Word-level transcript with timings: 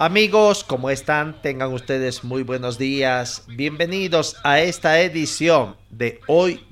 Amigos, 0.00 0.62
¿cómo 0.62 0.90
están? 0.90 1.42
Tengan 1.42 1.72
ustedes 1.72 2.22
muy 2.22 2.44
buenos 2.44 2.78
días. 2.78 3.42
Bienvenidos 3.48 4.36
a 4.44 4.60
esta 4.60 5.00
edición 5.00 5.74
de 5.90 6.20
hoy, 6.28 6.64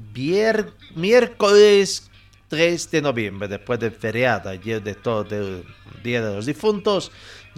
miércoles 0.95 2.09
3 2.47 2.89
de 2.93 3.03
noviembre, 3.03 3.49
después 3.49 3.81
del 3.81 3.91
feriado, 3.91 4.49
ayer 4.49 4.81
de 4.81 4.95
todo 4.95 5.27
el 5.37 5.65
Día 6.05 6.25
de 6.25 6.37
los 6.37 6.47
Difuntos. 6.47 7.11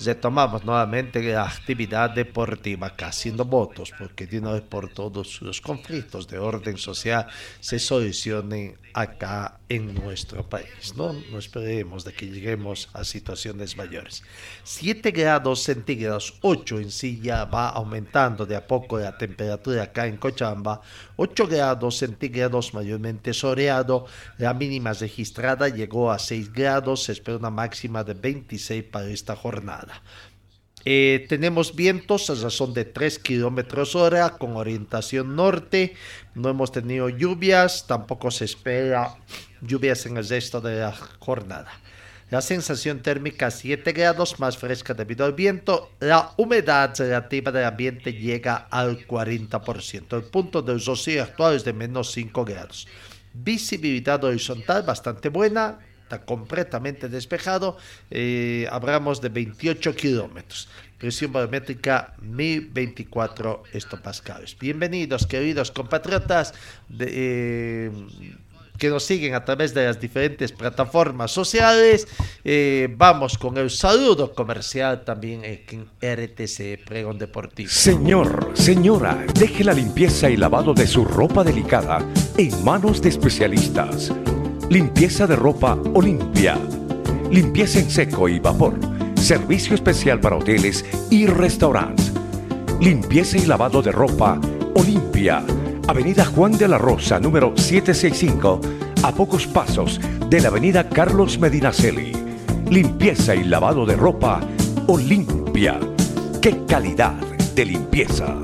Retomamos 0.04 0.64
nuevamente 0.64 1.20
la 1.22 1.44
actividad 1.44 2.10
deportiva, 2.10 2.94
haciendo 2.98 3.44
votos, 3.44 3.92
porque 3.98 4.26
de 4.26 4.38
una 4.38 4.52
vez 4.52 4.62
por 4.62 4.88
todos 4.88 5.42
los 5.42 5.60
conflictos 5.60 6.28
de 6.28 6.38
orden 6.38 6.78
social 6.78 7.26
se 7.60 7.78
solucionen 7.78 8.76
acá 8.94 9.60
en 9.68 9.94
nuestro 9.94 10.48
país. 10.48 10.94
No, 10.96 11.12
no 11.12 11.38
esperemos 11.38 12.04
de 12.04 12.12
que 12.12 12.26
lleguemos 12.26 12.88
a 12.92 13.04
situaciones 13.04 13.76
mayores. 13.76 14.22
7 14.64 15.10
grados 15.10 15.62
centígrados, 15.62 16.34
8 16.42 16.80
en 16.80 16.90
sí 16.90 17.20
ya 17.20 17.44
va 17.44 17.68
aumentando 17.68 18.46
de 18.46 18.56
a 18.56 18.66
poco 18.66 18.98
la 18.98 19.18
temperatura 19.18 19.84
acá 19.84 20.06
en 20.06 20.16
Cochabamba, 20.16 20.80
8 21.20 21.48
grados 21.48 21.98
centígrados 21.98 22.74
mayormente 22.74 23.34
soleado, 23.34 24.06
la 24.38 24.54
mínima 24.54 24.92
registrada 24.92 25.68
llegó 25.68 26.12
a 26.12 26.18
6 26.20 26.52
grados, 26.52 27.02
se 27.02 27.12
espera 27.12 27.38
una 27.38 27.50
máxima 27.50 28.04
de 28.04 28.14
26 28.14 28.84
para 28.84 29.08
esta 29.08 29.34
jornada. 29.34 30.00
Eh, 30.84 31.26
tenemos 31.28 31.74
vientos 31.74 32.30
a 32.30 32.34
razón 32.36 32.72
de 32.72 32.84
3 32.84 33.18
kilómetros 33.18 33.96
hora 33.96 34.30
con 34.38 34.56
orientación 34.56 35.34
norte. 35.34 35.94
No 36.36 36.50
hemos 36.50 36.70
tenido 36.70 37.08
lluvias, 37.08 37.88
tampoco 37.88 38.30
se 38.30 38.44
espera 38.44 39.16
lluvias 39.60 40.06
en 40.06 40.18
el 40.18 40.28
resto 40.28 40.60
de 40.60 40.78
la 40.78 40.94
jornada. 41.18 41.72
La 42.30 42.42
sensación 42.42 43.00
térmica 43.00 43.50
7 43.50 43.90
grados, 43.92 44.38
más 44.38 44.58
fresca 44.58 44.92
debido 44.92 45.24
al 45.24 45.32
viento. 45.32 45.92
La 45.98 46.32
humedad 46.36 46.94
relativa 46.98 47.50
del 47.50 47.64
ambiente 47.64 48.12
llega 48.12 48.68
al 48.70 49.06
40%. 49.06 50.14
El 50.14 50.24
punto 50.24 50.60
del 50.60 50.84
rocío 50.84 51.22
actual 51.22 51.56
es 51.56 51.64
de 51.64 51.72
menos 51.72 52.12
5 52.12 52.44
grados. 52.44 52.86
Visibilidad 53.32 54.22
horizontal 54.22 54.82
bastante 54.82 55.30
buena, 55.30 55.78
está 56.02 56.22
completamente 56.26 57.08
despejado. 57.08 57.78
Eh, 58.10 58.68
hablamos 58.70 59.22
de 59.22 59.30
28 59.30 59.94
kilómetros. 59.94 60.68
Presión 60.98 61.32
barométrica 61.32 62.14
1024 62.20 63.62
hectopascales. 63.72 64.58
Bienvenidos, 64.58 65.26
queridos 65.26 65.70
compatriotas 65.70 66.52
de, 66.90 67.06
eh, 67.10 67.90
que 68.78 68.88
nos 68.88 69.04
siguen 69.04 69.34
a 69.34 69.44
través 69.44 69.74
de 69.74 69.84
las 69.84 70.00
diferentes 70.00 70.52
plataformas 70.52 71.30
sociales. 71.30 72.06
Eh, 72.44 72.88
vamos 72.96 73.36
con 73.36 73.58
el 73.58 73.70
saludo 73.70 74.32
comercial 74.34 75.04
también 75.04 75.42
en 75.44 75.86
RTC 76.00 76.84
Pregón 76.86 77.18
Deportivo. 77.18 77.68
Señor, 77.68 78.52
señora, 78.54 79.24
deje 79.34 79.64
la 79.64 79.74
limpieza 79.74 80.30
y 80.30 80.36
lavado 80.36 80.72
de 80.72 80.86
su 80.86 81.04
ropa 81.04 81.44
delicada 81.44 81.98
en 82.36 82.64
manos 82.64 83.02
de 83.02 83.08
especialistas. 83.08 84.12
Limpieza 84.70 85.26
de 85.26 85.34
ropa 85.34 85.78
Olimpia. 85.94 86.56
Limpieza 87.30 87.80
en 87.80 87.90
seco 87.90 88.28
y 88.28 88.38
vapor. 88.38 88.78
Servicio 89.16 89.74
especial 89.74 90.20
para 90.20 90.36
hoteles 90.36 90.84
y 91.10 91.26
restaurantes. 91.26 92.12
Limpieza 92.80 93.38
y 93.38 93.46
lavado 93.46 93.82
de 93.82 93.92
ropa 93.92 94.40
Olimpia. 94.74 95.42
Avenida 95.88 96.26
Juan 96.26 96.52
de 96.52 96.68
la 96.68 96.76
Rosa, 96.76 97.18
número 97.18 97.56
765, 97.56 98.60
a 99.04 99.10
pocos 99.10 99.46
pasos 99.46 99.98
de 100.28 100.38
la 100.38 100.48
Avenida 100.48 100.86
Carlos 100.86 101.38
Medinaceli. 101.38 102.12
Limpieza 102.68 103.34
y 103.34 103.44
lavado 103.44 103.86
de 103.86 103.96
ropa 103.96 104.46
Olimpia. 104.86 105.80
¡Qué 106.42 106.66
calidad 106.66 107.14
de 107.54 107.64
limpieza! 107.64 108.36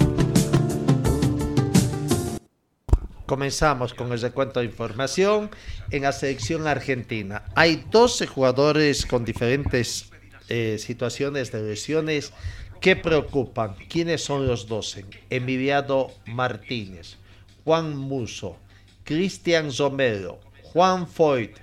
Comenzamos 3.26 3.92
con 3.92 4.10
el 4.12 4.22
recuento 4.22 4.60
de 4.60 4.66
información 4.66 5.50
en 5.90 6.04
la 6.04 6.12
selección 6.12 6.66
argentina. 6.66 7.44
Hay 7.54 7.84
12 7.90 8.26
jugadores 8.26 9.04
con 9.04 9.26
diferentes 9.26 10.10
eh, 10.48 10.78
situaciones 10.78 11.52
de 11.52 11.62
lesiones 11.62 12.32
que 12.80 12.96
preocupan. 12.96 13.76
¿Quiénes 13.90 14.24
son 14.24 14.46
los 14.46 14.66
12? 14.66 15.04
Emiliano 15.28 16.08
Martínez, 16.26 17.18
Juan 17.64 17.96
Muso, 17.96 18.56
Cristian 19.04 19.70
Romero, 19.76 20.40
Juan 20.62 21.06
Foyt, 21.06 21.56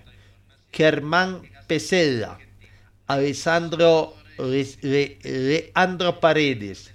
Germán 0.71 1.41
Pesela, 1.67 2.39
Alessandro 3.07 4.15
Le- 4.37 4.77
Le- 4.81 5.17
Leandro 5.23 6.19
Paredes, 6.19 6.91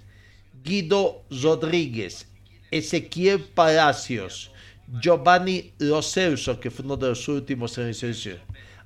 Guido 0.65 1.23
Rodríguez, 1.31 2.27
Ezequiel 2.71 3.41
Palacios, 3.41 4.51
Giovanni 5.01 5.73
Lo 5.79 6.03
Celso, 6.03 6.59
que 6.59 6.71
fue 6.71 6.85
uno 6.85 6.97
de 6.97 7.09
los 7.09 7.29
últimos 7.29 7.77
en 7.79 7.93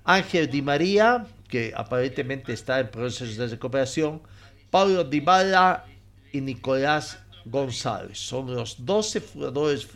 Ángel 0.04 0.50
Di 0.50 0.62
María, 0.62 1.26
que 1.48 1.72
aparentemente 1.76 2.52
está 2.52 2.80
en 2.80 2.90
proceso 2.90 3.40
de 3.40 3.48
recuperación, 3.48 4.22
Pablo 4.70 5.04
Dybala 5.04 5.84
y 6.32 6.40
Nicolás 6.40 7.18
González. 7.44 8.18
Son 8.18 8.54
los 8.54 8.84
12 8.84 9.20
jugadores 9.20 9.88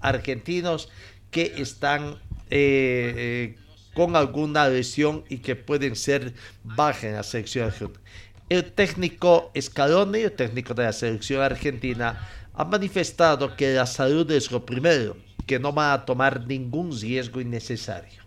argentinos 0.00 0.88
que 1.30 1.54
están 1.56 2.16
eh, 2.50 3.14
eh, 3.16 3.56
con 3.94 4.16
alguna 4.16 4.68
lesión 4.68 5.24
y 5.28 5.38
que 5.38 5.56
pueden 5.56 5.96
ser 5.96 6.34
bajas 6.64 7.04
en 7.04 7.14
la 7.14 7.22
selección 7.22 7.66
argentina. 7.66 8.00
El 8.48 8.72
técnico 8.72 9.52
Scaloni, 9.60 10.20
el 10.20 10.32
técnico 10.32 10.72
de 10.72 10.84
la 10.84 10.92
selección 10.92 11.42
argentina, 11.42 12.26
ha 12.54 12.64
manifestado 12.64 13.54
que 13.56 13.74
la 13.74 13.86
salud 13.86 14.30
es 14.30 14.50
lo 14.50 14.64
primero, 14.64 15.16
que 15.46 15.58
no 15.58 15.72
va 15.72 15.92
a 15.92 16.04
tomar 16.04 16.46
ningún 16.46 16.98
riesgo 16.98 17.40
innecesario. 17.40 18.22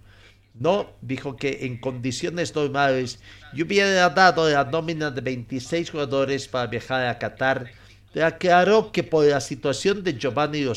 No, 0.53 0.91
dijo 1.01 1.37
que 1.37 1.65
en 1.65 1.79
condiciones 1.79 2.53
normales 2.53 3.19
yo 3.53 3.65
hubiera 3.65 4.09
dado 4.09 4.49
la 4.49 4.65
nómina 4.65 5.09
de 5.09 5.21
26 5.21 5.89
jugadores 5.89 6.47
para 6.47 6.67
viajar 6.67 7.07
a 7.07 7.17
Qatar. 7.17 7.71
Aclaró 8.15 8.91
que 8.91 9.03
por 9.03 9.25
la 9.25 9.39
situación 9.39 10.03
de 10.03 10.17
Giovanni 10.17 10.63
Lo 10.63 10.73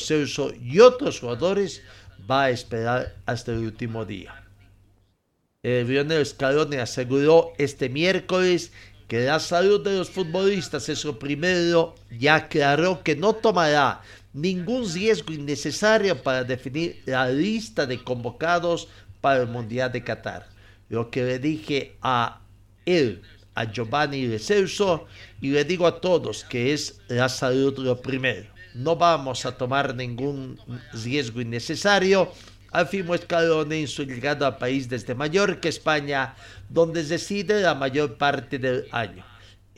y 0.61 0.79
otros 0.79 1.19
jugadores 1.19 1.81
va 2.29 2.43
a 2.43 2.49
esperar 2.49 3.15
hasta 3.25 3.51
el 3.51 3.59
último 3.59 4.05
día. 4.05 4.41
El 5.61 5.87
Lionel 5.87 6.25
Scaloni 6.25 6.77
aseguró 6.77 7.53
este 7.57 7.89
miércoles 7.89 8.71
que 9.07 9.25
la 9.25 9.39
salud 9.39 9.83
de 9.83 9.97
los 9.97 10.09
futbolistas 10.09 10.89
es 10.89 11.03
lo 11.03 11.19
primero 11.19 11.95
y 12.09 12.27
aclaró 12.27 13.03
que 13.03 13.15
no 13.15 13.33
tomará 13.33 14.01
ningún 14.33 14.91
riesgo 14.91 15.33
innecesario 15.33 16.21
para 16.21 16.43
definir 16.43 17.01
la 17.05 17.29
lista 17.29 17.85
de 17.85 18.03
convocados 18.03 18.87
para 19.21 19.41
el 19.41 19.47
Mundial 19.47 19.91
de 19.91 20.03
Qatar. 20.03 20.47
Lo 20.89 21.09
que 21.09 21.23
le 21.23 21.39
dije 21.39 21.95
a 22.01 22.41
él, 22.85 23.21
a 23.55 23.71
Giovanni 23.71 24.27
De 24.27 24.37
Celso, 24.39 25.07
y 25.41 25.49
le 25.49 25.63
digo 25.63 25.87
a 25.87 25.99
todos 25.99 26.43
que 26.43 26.73
es 26.73 26.99
la 27.07 27.29
salud 27.29 27.77
lo 27.79 27.99
primero. 28.01 28.49
No 28.73 28.95
vamos 28.95 29.45
a 29.45 29.57
tomar 29.57 29.95
ningún 29.95 30.59
riesgo 30.93 31.41
innecesario 31.41 32.31
afirmó 32.75 33.17
Scaloni 33.17 33.81
en 33.81 33.87
su 33.87 34.03
llegada 34.03 34.47
al 34.47 34.57
país 34.57 34.89
desde 34.89 35.15
Mallorca, 35.15 35.69
España, 35.69 36.35
donde 36.69 37.03
reside 37.03 37.61
la 37.61 37.75
mayor 37.75 38.17
parte 38.17 38.59
del 38.59 38.85
año. 38.91 39.23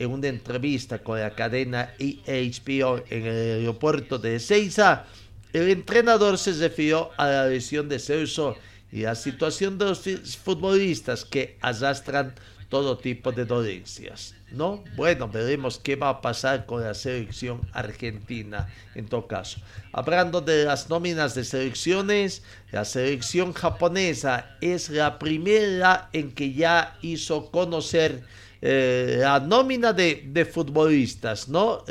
en 0.00 0.12
una 0.12 0.28
entrevista 0.28 1.00
con 1.00 1.18
la 1.18 1.34
cadena 1.34 1.92
EHPO 1.98 3.02
en 3.10 3.26
el 3.26 3.58
aeropuerto 3.58 4.16
de 4.16 4.36
Ezeiza, 4.36 5.06
el 5.52 5.68
entrenador 5.70 6.38
se 6.38 6.52
refirió 6.52 7.10
a 7.16 7.26
la 7.26 7.46
lesión 7.48 7.88
de 7.88 7.98
Celso 7.98 8.56
y 8.92 9.00
la 9.00 9.16
situación 9.16 9.76
de 9.76 9.86
los 9.86 10.04
futbolistas 10.44 11.24
que 11.24 11.58
arrastran 11.60 12.34
todo 12.68 12.98
tipo 12.98 13.32
de 13.32 13.44
dolencias. 13.44 14.34
¿No? 14.50 14.82
Bueno, 14.96 15.28
veremos 15.28 15.78
qué 15.78 15.94
va 15.96 16.08
a 16.08 16.20
pasar 16.22 16.64
con 16.64 16.82
la 16.82 16.94
selección 16.94 17.60
argentina 17.72 18.68
en 18.94 19.06
todo 19.06 19.26
caso. 19.26 19.60
Hablando 19.92 20.40
de 20.40 20.64
las 20.64 20.88
nóminas 20.88 21.34
de 21.34 21.44
selecciones, 21.44 22.42
la 22.72 22.84
selección 22.84 23.52
japonesa 23.52 24.56
es 24.62 24.88
la 24.88 25.18
primera 25.18 26.08
en 26.12 26.32
que 26.32 26.54
ya 26.54 26.96
hizo 27.02 27.50
conocer 27.50 28.22
eh, 28.62 29.18
la 29.20 29.38
nómina 29.40 29.92
de, 29.92 30.48
futbolistas, 30.50 31.48
¿no? 31.48 31.84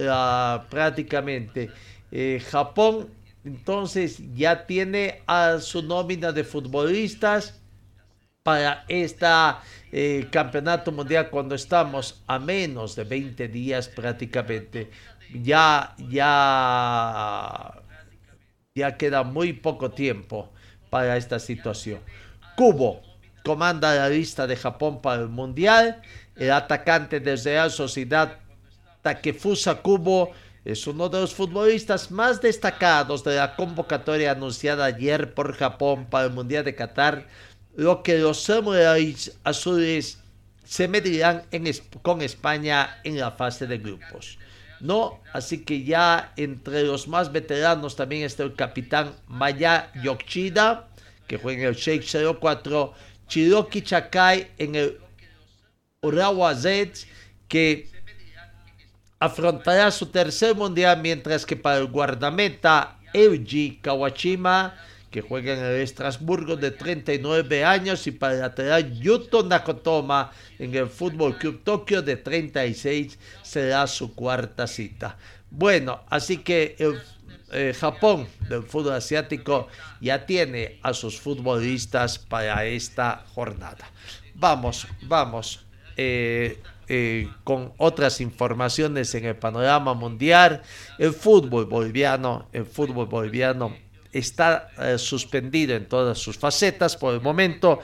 prácticamente. 0.69 1.69
Eh, 2.11 2.41
Japón 2.49 3.09
entonces 3.47 4.19
ya 4.35 4.65
tiene 4.65 5.21
a 5.25 5.59
su 5.59 5.81
nómina 5.81 6.33
de 6.33 6.43
futbolistas 6.43 7.61
para 8.47 8.85
esta 8.87 9.59
eh, 9.91 10.25
campeonato 10.31 10.93
mundial 10.93 11.29
cuando 11.29 11.53
estamos 11.53 12.23
a 12.27 12.39
menos 12.39 12.95
de 12.95 13.03
20 13.03 13.49
días 13.49 13.89
prácticamente. 13.89 14.89
Ya, 15.33 15.93
ya, 16.07 17.73
ya 18.73 18.95
queda 18.95 19.23
muy 19.23 19.51
poco 19.51 19.91
tiempo 19.91 20.49
para 20.89 21.17
esta 21.17 21.39
situación. 21.39 21.99
Cubo 22.55 23.01
comanda 23.43 23.93
la 23.93 24.07
lista 24.07 24.47
de 24.47 24.55
Japón 24.55 25.01
para 25.01 25.23
el 25.23 25.27
mundial. 25.27 26.01
El 26.37 26.53
atacante 26.53 27.19
de 27.19 27.35
Real 27.35 27.69
Sociedad, 27.69 28.39
Takefusa 29.01 29.81
Kubo, 29.81 30.31
es 30.63 30.87
uno 30.87 31.09
de 31.09 31.19
los 31.19 31.35
futbolistas 31.35 32.11
más 32.11 32.41
destacados 32.41 33.25
de 33.25 33.35
la 33.35 33.57
convocatoria 33.57 34.31
anunciada 34.31 34.85
ayer 34.85 35.33
por 35.33 35.53
Japón 35.53 36.05
para 36.09 36.27
el 36.27 36.31
Mundial 36.31 36.63
de 36.63 36.75
Qatar 36.75 37.27
lo 37.77 38.01
que 38.01 38.17
los 38.17 38.41
samuráis 38.41 39.31
azules 39.43 40.17
se 40.65 40.87
medirán 40.87 41.43
con 42.01 42.23
España 42.23 42.99
en 43.03 43.19
la 43.19 43.31
fase 43.31 43.67
de 43.67 43.77
grupos. 43.77 44.39
No, 44.79 45.21
así 45.31 45.63
que 45.63 45.83
ya 45.83 46.33
entre 46.37 46.83
los 46.83 47.07
más 47.07 47.31
veteranos 47.31 47.95
también 47.95 48.23
está 48.23 48.43
el 48.43 48.55
capitán 48.55 49.13
Maya 49.27 49.91
Yoshida, 50.03 50.87
que 51.27 51.37
juega 51.37 51.61
en 51.61 51.67
el 51.69 51.75
Sheikh 51.75 52.03
04, 52.39 52.93
Chiroki 53.27 53.83
Chakai 53.83 54.51
en 54.57 54.75
el 54.75 54.97
Urawa 56.01 56.55
Z, 56.55 57.05
que 57.47 57.89
afrontará 59.19 59.91
su 59.91 60.07
tercer 60.07 60.55
mundial, 60.55 60.99
mientras 61.01 61.45
que 61.45 61.55
para 61.55 61.77
el 61.77 61.87
guardameta 61.87 62.97
Euji 63.13 63.79
Kawashima 63.83 64.75
que 65.17 65.23
juega 65.23 65.53
en 65.53 65.65
el 65.65 65.81
Estrasburgo 65.81 66.57
de 66.57 66.69
39 66.69 67.65
años 67.65 68.05
y 68.05 68.11
para 68.11 68.35
el 68.35 68.41
lateral 68.41 68.99
Yuto 68.99 69.41
Nakotoma 69.41 70.31
en 70.59 70.75
el 70.75 70.87
Fútbol 70.89 71.39
Club 71.39 71.63
Tokio 71.63 72.03
de 72.03 72.17
36 72.17 73.17
será 73.41 73.87
su 73.87 74.13
cuarta 74.13 74.67
cita. 74.67 75.17
Bueno, 75.49 76.01
así 76.07 76.37
que 76.37 76.75
el 76.77 77.01
eh, 77.51 77.73
Japón 77.73 78.27
del 78.47 78.61
fútbol 78.61 78.93
asiático 78.93 79.69
ya 79.99 80.23
tiene 80.27 80.77
a 80.83 80.93
sus 80.93 81.19
futbolistas 81.19 82.19
para 82.19 82.63
esta 82.65 83.25
jornada. 83.33 83.89
Vamos, 84.35 84.85
vamos. 85.01 85.65
Eh, 85.95 86.61
eh, 86.89 87.27
con 87.43 87.73
otras 87.77 88.21
informaciones 88.21 89.15
en 89.15 89.25
el 89.25 89.35
panorama 89.35 89.95
mundial, 89.95 90.61
el 90.99 91.11
fútbol 91.11 91.65
boliviano, 91.65 92.47
el 92.53 92.67
fútbol 92.67 93.07
boliviano 93.07 93.86
está 94.19 94.69
eh, 94.77 94.97
suspendido 94.97 95.75
en 95.75 95.87
todas 95.87 96.17
sus 96.17 96.37
facetas 96.37 96.95
por 96.95 97.13
el 97.13 97.21
momento, 97.21 97.79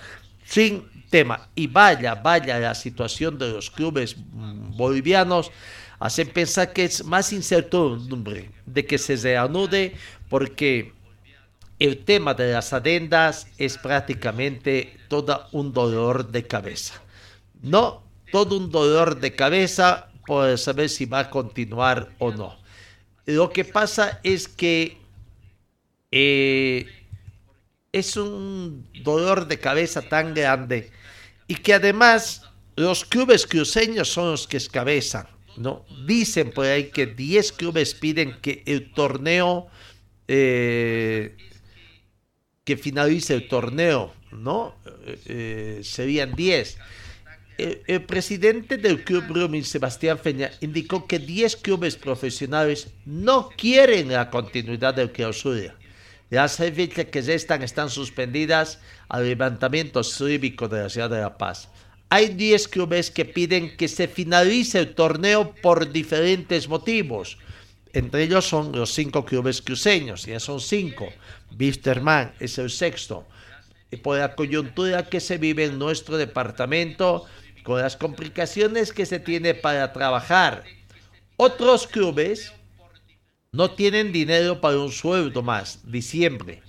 sin 0.45 0.89
tema. 1.09 1.49
Y 1.55 1.67
vaya, 1.67 2.15
vaya 2.15 2.59
la 2.59 2.75
situación 2.75 3.37
de 3.37 3.51
los 3.51 3.69
clubes 3.69 4.17
mm, 4.17 4.75
bolivianos, 4.75 5.51
hace 5.99 6.25
pensar 6.25 6.73
que 6.73 6.85
es 6.85 7.03
más 7.03 7.31
incertidumbre 7.31 8.51
de 8.65 8.85
que 8.85 8.97
se 8.97 9.15
reanude 9.15 9.95
porque 10.29 10.93
el 11.79 12.03
tema 12.03 12.33
de 12.33 12.53
las 12.53 12.73
adendas 12.73 13.47
es 13.57 13.77
prácticamente 13.77 14.97
todo 15.07 15.47
un 15.51 15.73
dolor 15.73 16.29
de 16.31 16.47
cabeza. 16.47 17.01
No, 17.61 18.03
todo 18.31 18.57
un 18.57 18.71
dolor 18.71 19.19
de 19.19 19.35
cabeza 19.35 20.09
por 20.25 20.57
saber 20.57 20.89
si 20.89 21.05
va 21.05 21.19
a 21.19 21.29
continuar 21.29 22.09
o 22.19 22.31
no. 22.31 22.57
Lo 23.25 23.51
que 23.51 23.63
pasa 23.63 24.19
es 24.23 24.47
que 24.47 24.97
eh, 26.15 26.85
es 27.91 28.17
un 28.17 28.87
dolor 29.01 29.47
de 29.47 29.57
cabeza 29.57 30.03
tan 30.03 30.35
grande 30.35 30.91
y 31.47 31.55
que 31.55 31.73
además 31.73 32.43
los 32.75 33.03
clubes 33.03 33.47
cruceños 33.47 34.09
son 34.09 34.29
los 34.29 34.47
que 34.47 34.57
escabezan, 34.57 35.25
¿no? 35.57 35.83
Dicen 36.05 36.51
por 36.51 36.67
ahí 36.67 36.91
que 36.91 37.07
10 37.07 37.53
clubes 37.53 37.95
piden 37.95 38.37
que 38.41 38.61
el 38.67 38.93
torneo, 38.93 39.69
eh, 40.27 41.35
que 42.63 42.77
finalice 42.77 43.33
el 43.33 43.47
torneo, 43.47 44.13
¿no? 44.31 44.75
Eh, 45.25 45.79
serían 45.83 46.35
10. 46.35 46.77
El, 47.57 48.03
presidente 48.03 48.77
del 48.77 49.03
club 49.03 49.25
Brumming, 49.29 49.63
Sebastián 49.63 50.19
Feña, 50.19 50.51
indicó 50.61 51.07
que 51.07 51.17
10 51.17 51.55
clubes 51.55 51.95
profesionales 51.95 52.89
no 53.03 53.49
quieren 53.49 54.11
la 54.11 54.29
continuidad 54.29 54.93
del 54.93 55.11
clausura 55.11 55.75
las 56.33 56.57
fechas 56.57 57.05
que 57.05 57.21
ya 57.21 57.33
están, 57.33 57.63
están 57.63 57.89
suspendidas 57.89 58.79
al 59.09 59.25
levantamiento 59.27 60.03
cívico 60.03 60.67
de 60.67 60.83
la 60.83 60.89
ciudad 60.89 61.09
de 61.09 61.21
La 61.21 61.37
Paz. 61.37 61.69
Hay 62.09 62.29
10 62.29 62.67
clubes 62.67 63.11
que 63.11 63.25
piden 63.25 63.75
que 63.77 63.87
se 63.87 64.07
finalice 64.07 64.79
el 64.79 64.95
torneo 64.95 65.53
por 65.61 65.91
diferentes 65.91 66.67
motivos. 66.67 67.37
Entre 67.93 68.23
ellos 68.23 68.45
son 68.47 68.71
los 68.71 68.91
cinco 68.91 69.23
clubes 69.25 69.61
cruceños, 69.61 70.25
ya 70.25 70.39
son 70.39 70.59
cinco. 70.59 71.07
Bisterman 71.51 72.33
es 72.39 72.57
el 72.57 72.71
sexto. 72.71 73.27
Y 73.91 73.97
por 73.97 74.17
la 74.17 74.33
coyuntura 74.33 75.07
que 75.09 75.19
se 75.19 75.37
vive 75.37 75.65
en 75.65 75.77
nuestro 75.77 76.17
departamento, 76.17 77.25
con 77.63 77.79
las 77.79 77.95
complicaciones 77.95 78.91
que 78.91 79.05
se 79.05 79.19
tiene 79.19 79.53
para 79.53 79.93
trabajar. 79.93 80.63
Otros 81.37 81.87
clubes 81.87 82.53
no 83.53 83.69
tienen 83.71 84.11
dinero 84.11 84.59
para 84.59 84.79
un 84.79 84.91
sueldo 84.91 85.43
más, 85.43 85.79
diciembre. 85.85 86.61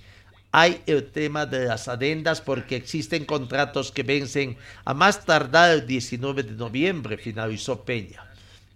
Hay 0.51 0.81
el 0.85 1.11
tema 1.11 1.45
de 1.45 1.65
las 1.65 1.87
adendas 1.87 2.39
porque 2.39 2.75
existen 2.77 3.25
contratos 3.25 3.91
que 3.91 4.03
vencen 4.03 4.55
a 4.85 4.93
más 4.93 5.25
tardar 5.25 5.71
el 5.71 5.87
19 5.87 6.43
de 6.43 6.51
noviembre, 6.51 7.17
finalizó 7.17 7.83
Peña. 7.83 8.23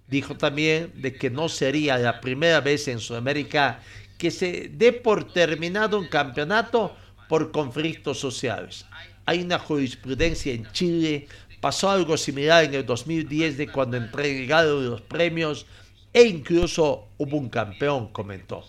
Dijo 0.07 0.35
también 0.35 0.91
de 0.95 1.13
que 1.13 1.29
no 1.29 1.47
sería 1.47 1.99
la 1.99 2.19
primera 2.19 2.59
vez 2.61 2.87
en 2.87 2.99
Sudamérica 2.99 3.79
que 4.17 4.31
se 4.31 4.71
dé 4.73 4.91
por 4.91 5.31
terminado 5.31 5.99
un 5.99 6.07
campeonato 6.07 6.97
por 7.29 7.51
conflictos 7.51 8.19
sociales. 8.19 8.85
Hay 9.27 9.43
una 9.43 9.59
jurisprudencia 9.59 10.51
en 10.51 10.69
Chile, 10.71 11.27
pasó 11.61 11.91
algo 11.91 12.17
similar 12.17 12.63
en 12.63 12.73
el 12.73 12.85
2010 12.87 13.57
de 13.57 13.67
cuando 13.71 13.97
entregaron 13.97 14.89
los 14.89 15.01
premios 15.01 15.67
e 16.13 16.23
incluso 16.23 17.07
hubo 17.17 17.37
un 17.37 17.49
campeón, 17.49 18.11
comentó. 18.11 18.65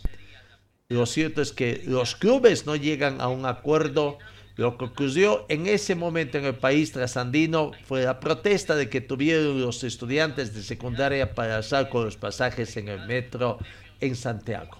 Lo 0.88 1.06
cierto 1.06 1.40
es 1.40 1.52
que 1.52 1.82
los 1.86 2.16
clubes 2.16 2.66
no 2.66 2.74
llegan 2.74 3.20
a 3.20 3.28
un 3.28 3.46
acuerdo. 3.46 4.18
Lo 4.56 4.76
que 4.76 4.86
ocurrió 4.86 5.46
en 5.48 5.66
ese 5.66 5.94
momento 5.94 6.36
en 6.36 6.44
el 6.44 6.56
país 6.56 6.92
trasandino 6.92 7.70
fue 7.84 8.02
la 8.02 8.18
protesta 8.18 8.74
de 8.74 8.90
que 8.90 9.00
tuvieron 9.00 9.60
los 9.60 9.84
estudiantes 9.84 10.52
de 10.52 10.62
secundaria 10.62 11.34
para 11.34 11.56
alzar 11.56 11.88
con 11.88 12.04
los 12.04 12.16
pasajes 12.16 12.76
en 12.76 12.88
el 12.88 13.06
metro 13.06 13.58
en 14.00 14.16
Santiago. 14.16 14.78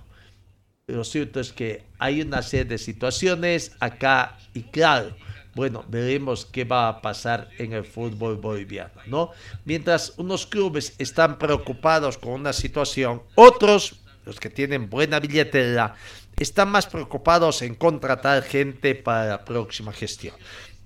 Lo 0.88 1.04
cierto 1.04 1.38
es 1.38 1.52
que 1.52 1.84
hay 1.98 2.20
una 2.20 2.42
serie 2.42 2.64
de 2.64 2.78
situaciones 2.78 3.76
acá 3.78 4.36
y 4.52 4.62
claro, 4.62 5.14
bueno, 5.54 5.85
veremos 5.88 6.47
qué 6.47 6.64
va 6.64 6.88
a 6.88 7.02
pasar 7.02 7.49
en 7.59 7.73
el 7.73 7.85
fútbol 7.85 8.37
boliviano, 8.37 9.00
¿no? 9.07 9.30
Mientras 9.64 10.14
unos 10.16 10.47
clubes 10.47 10.95
están 10.99 11.38
preocupados 11.38 12.19
con 12.19 12.33
una 12.33 12.52
situación, 12.52 13.23
otros, 13.35 14.00
los 14.25 14.38
que 14.38 14.50
tienen 14.50 14.88
buena 14.88 15.19
billetera, 15.19 15.95
están 16.38 16.71
más 16.71 16.87
preocupados 16.87 17.62
en 17.62 17.75
contratar 17.75 18.42
gente 18.42 18.95
para 18.95 19.26
la 19.26 19.45
próxima 19.45 19.92
gestión. 19.92 20.35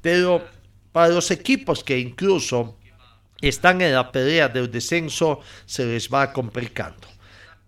Pero 0.01 0.45
para 0.93 1.09
los 1.09 1.31
equipos 1.31 1.85
que 1.85 1.99
incluso 1.99 2.77
están 3.41 3.83
en 3.83 3.93
la 3.93 4.11
pelea 4.11 4.49
del 4.49 4.71
descenso, 4.71 5.41
se 5.67 5.85
les 5.85 6.09
va 6.09 6.33
complicando. 6.33 7.07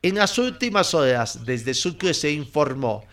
En 0.02 0.14
las 0.14 0.38
últimas 0.38 0.94
horas, 0.94 1.44
desde 1.44 1.74
Sucre 1.74 2.14
se 2.14 2.30
informó 2.30 3.04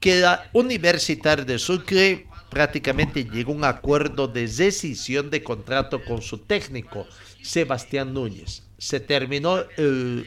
que 0.00 0.20
la 0.20 0.48
Universitaria 0.52 1.44
de 1.44 1.58
Sucre 1.58 2.26
prácticamente 2.50 3.24
llegó 3.24 3.52
un 3.52 3.64
acuerdo 3.64 4.28
de 4.28 4.46
decisión 4.46 5.30
de 5.30 5.42
contrato 5.42 6.04
con 6.04 6.20
su 6.20 6.38
técnico, 6.38 7.06
Sebastián 7.42 8.12
Núñez. 8.12 8.62
se 8.78 9.00
terminó 9.00 9.58
el 9.76 10.26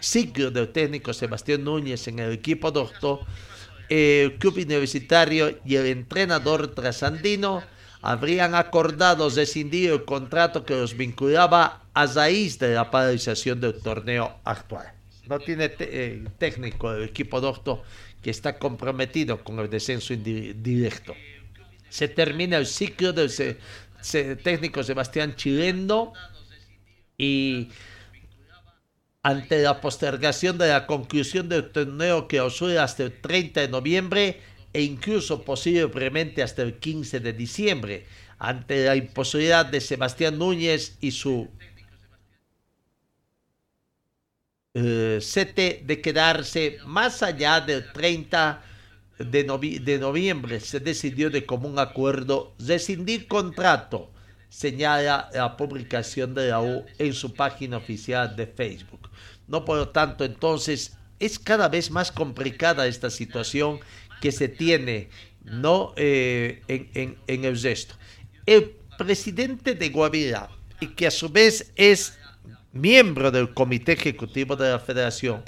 ciclo 0.00 0.50
del 0.50 0.68
técnico 0.68 1.12
Sebastián 1.12 1.64
Núñez 1.64 2.08
en 2.08 2.18
el 2.18 2.32
equipo 2.32 2.70
doctor, 2.70 3.20
el 3.88 4.34
club 4.38 4.56
universitario 4.56 5.58
y 5.64 5.76
el 5.76 5.86
entrenador 5.86 6.74
trasandino 6.74 7.62
habrían 8.02 8.54
acordado 8.54 9.28
rescindir 9.30 9.90
el 9.90 10.04
contrato 10.04 10.64
que 10.64 10.74
los 10.74 10.96
vinculaba 10.96 11.82
a 11.94 12.06
raíz 12.06 12.58
de 12.58 12.74
la 12.74 12.90
paralización 12.90 13.60
del 13.60 13.80
torneo 13.80 14.38
actual. 14.44 14.92
No 15.26 15.40
tiene 15.40 15.72
eh, 15.78 16.24
técnico 16.38 16.92
el 16.92 17.04
equipo 17.04 17.40
doctor 17.40 17.82
que 18.22 18.30
está 18.30 18.58
comprometido 18.58 19.42
con 19.42 19.58
el 19.58 19.70
descenso 19.70 20.12
indirecto. 20.12 21.14
Se 21.96 22.08
termina 22.08 22.58
el 22.58 22.66
ciclo 22.66 23.14
del 23.14 23.30
técnico 24.44 24.82
Sebastián 24.84 25.34
Chilendo 25.34 26.12
y 27.16 27.70
ante 29.22 29.62
la 29.62 29.80
postergación 29.80 30.58
de 30.58 30.68
la 30.68 30.86
conclusión 30.86 31.48
del 31.48 31.72
torneo 31.72 32.28
que 32.28 32.42
oscila 32.42 32.84
hasta 32.84 33.04
el 33.04 33.18
30 33.18 33.62
de 33.62 33.68
noviembre 33.68 34.40
e 34.74 34.82
incluso 34.82 35.42
posiblemente 35.42 36.42
hasta 36.42 36.60
el 36.60 36.74
15 36.74 37.20
de 37.20 37.32
diciembre, 37.32 38.06
ante 38.38 38.84
la 38.84 38.94
imposibilidad 38.94 39.64
de 39.64 39.80
Sebastián 39.80 40.36
Núñez 40.38 40.98
y 41.00 41.12
su 41.12 41.48
eh, 44.74 45.18
sete 45.22 45.82
de 45.82 46.02
quedarse 46.02 46.76
más 46.84 47.22
allá 47.22 47.62
del 47.62 47.90
30 47.90 48.62
de, 48.62 48.75
de 49.18 49.98
noviembre, 49.98 50.60
se 50.60 50.80
decidió 50.80 51.30
de 51.30 51.46
común 51.46 51.78
acuerdo 51.78 52.54
rescindir 52.58 53.26
contrato 53.26 54.10
señala 54.48 55.28
la 55.34 55.56
publicación 55.56 56.34
de 56.34 56.48
la 56.48 56.60
U 56.60 56.84
en 56.98 57.12
su 57.12 57.34
página 57.34 57.76
oficial 57.76 58.34
de 58.36 58.46
Facebook. 58.46 59.10
No 59.48 59.64
por 59.64 59.76
lo 59.76 59.88
tanto, 59.90 60.24
entonces, 60.24 60.96
es 61.18 61.38
cada 61.38 61.68
vez 61.68 61.90
más 61.90 62.12
complicada 62.12 62.86
esta 62.86 63.10
situación 63.10 63.80
que 64.20 64.32
se 64.32 64.48
tiene 64.48 65.08
no 65.44 65.92
eh, 65.96 66.62
en, 66.68 67.16
en, 67.26 67.44
el 67.44 67.60
resto. 67.60 67.94
El 68.46 68.76
presidente 68.98 69.74
de 69.74 69.90
Guavirá, 69.90 70.48
y 70.80 70.88
que 70.88 71.06
a 71.06 71.10
su 71.10 71.28
vez 71.28 71.72
es 71.76 72.18
miembro 72.72 73.30
del 73.30 73.54
comité 73.54 73.92
ejecutivo 73.92 74.56
de 74.56 74.70
la 74.70 74.78
federación, 74.78 75.42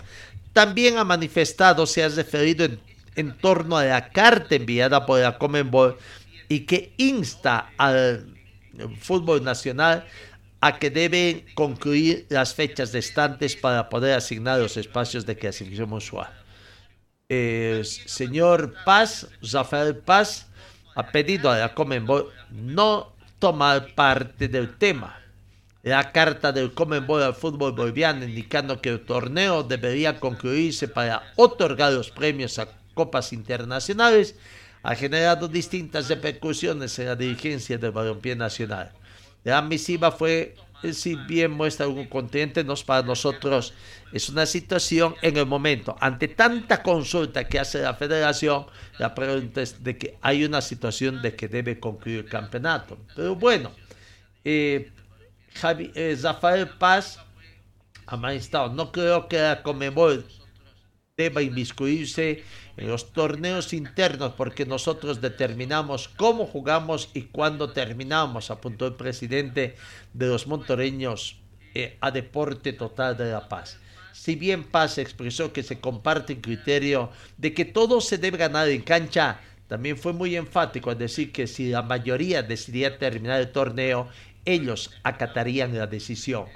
también 0.52 0.98
ha 0.98 1.04
manifestado, 1.04 1.86
se 1.86 2.04
ha 2.04 2.08
referido 2.08 2.64
en, 2.64 2.80
en 3.18 3.36
torno 3.36 3.76
a 3.76 3.84
la 3.84 4.10
carta 4.10 4.54
enviada 4.54 5.04
por 5.04 5.20
la 5.20 5.38
Comenbol 5.38 5.98
y 6.48 6.60
que 6.60 6.92
insta 6.96 7.72
al 7.76 8.34
fútbol 9.00 9.42
nacional 9.42 10.06
a 10.60 10.78
que 10.78 10.90
deben 10.90 11.44
concluir 11.54 12.26
las 12.28 12.54
fechas 12.54 12.92
restantes 12.92 13.56
para 13.56 13.88
poder 13.88 14.14
asignar 14.14 14.60
los 14.60 14.76
espacios 14.76 15.26
de 15.26 15.36
clasificación 15.36 15.90
mensual. 15.90 16.28
El 17.28 17.84
señor 17.84 18.74
Paz, 18.84 19.28
Rafael 19.52 19.96
Paz, 19.96 20.46
ha 20.94 21.10
pedido 21.12 21.50
a 21.50 21.58
la 21.58 21.74
Comenbol 21.74 22.32
no 22.50 23.12
tomar 23.38 23.94
parte 23.94 24.48
del 24.48 24.76
tema. 24.78 25.20
La 25.82 26.10
carta 26.10 26.52
del 26.52 26.72
Comenbol 26.72 27.22
al 27.22 27.34
fútbol 27.34 27.72
boliviano 27.72 28.24
indicando 28.24 28.80
que 28.80 28.90
el 28.90 29.04
torneo 29.04 29.62
debería 29.62 30.18
concluirse 30.18 30.88
para 30.88 31.32
otorgar 31.36 31.92
los 31.92 32.10
premios 32.10 32.58
a 32.58 32.68
copas 32.98 33.32
internacionales 33.32 34.34
ha 34.82 34.96
generado 34.96 35.46
distintas 35.46 36.08
repercusiones 36.08 36.98
en 36.98 37.06
la 37.06 37.14
dirigencia 37.14 37.78
del 37.78 37.92
balompié 37.92 38.34
nacional. 38.34 38.90
La 39.44 39.62
misiva 39.62 40.10
fue, 40.10 40.56
eh, 40.82 40.92
si 40.92 41.14
bien 41.14 41.52
muestra 41.52 41.86
algún 41.86 42.08
continente, 42.08 42.64
nos, 42.64 42.82
para 42.82 43.06
nosotros 43.06 43.72
es 44.12 44.28
una 44.28 44.46
situación 44.46 45.14
en 45.22 45.36
el 45.36 45.46
momento. 45.46 45.94
Ante 46.00 46.26
tanta 46.26 46.82
consulta 46.82 47.46
que 47.46 47.60
hace 47.60 47.82
la 47.82 47.94
federación, 47.94 48.66
la 48.98 49.14
pregunta 49.14 49.62
es 49.62 49.84
de 49.84 49.96
que 49.96 50.18
hay 50.20 50.44
una 50.44 50.60
situación 50.60 51.22
de 51.22 51.36
que 51.36 51.46
debe 51.46 51.78
concluir 51.78 52.18
el 52.24 52.28
campeonato. 52.28 52.98
Pero 53.14 53.36
bueno, 53.36 53.70
eh, 54.44 54.90
eh, 55.62 56.18
Rafael 56.20 56.68
Paz 56.70 57.20
ha 58.06 58.16
manifestado, 58.16 58.74
no 58.74 58.90
creo 58.90 59.28
que 59.28 59.38
la 59.38 59.62
Comebol 59.62 60.26
deba 61.18 61.42
inmiscuirse 61.42 62.44
en 62.78 62.88
los 62.88 63.12
torneos 63.12 63.72
internos 63.72 64.34
porque 64.36 64.64
nosotros 64.64 65.20
determinamos 65.20 66.08
cómo 66.08 66.46
jugamos 66.46 67.10
y 67.12 67.22
cuándo 67.22 67.72
terminamos, 67.72 68.50
apuntó 68.50 68.86
el 68.86 68.94
presidente 68.94 69.74
de 70.14 70.26
los 70.26 70.46
montoreños 70.46 71.36
eh, 71.74 71.96
a 72.00 72.10
Deporte 72.10 72.72
Total 72.72 73.16
de 73.16 73.32
La 73.32 73.48
Paz. 73.48 73.78
Si 74.12 74.36
bien 74.36 74.64
Paz 74.64 74.98
expresó 74.98 75.52
que 75.52 75.62
se 75.62 75.80
comparte 75.80 76.34
el 76.34 76.40
criterio 76.40 77.10
de 77.36 77.52
que 77.52 77.64
todo 77.64 78.00
se 78.00 78.18
debe 78.18 78.38
ganar 78.38 78.68
en 78.68 78.82
cancha, 78.82 79.40
también 79.66 79.98
fue 79.98 80.12
muy 80.12 80.36
enfático 80.36 80.90
al 80.90 80.98
decir 80.98 81.30
que 81.30 81.46
si 81.46 81.70
la 81.70 81.82
mayoría 81.82 82.42
decidía 82.42 82.98
terminar 82.98 83.40
el 83.40 83.52
torneo, 83.52 84.08
ellos 84.44 84.90
acatarían 85.02 85.76
la 85.76 85.86
decisión. 85.86 86.46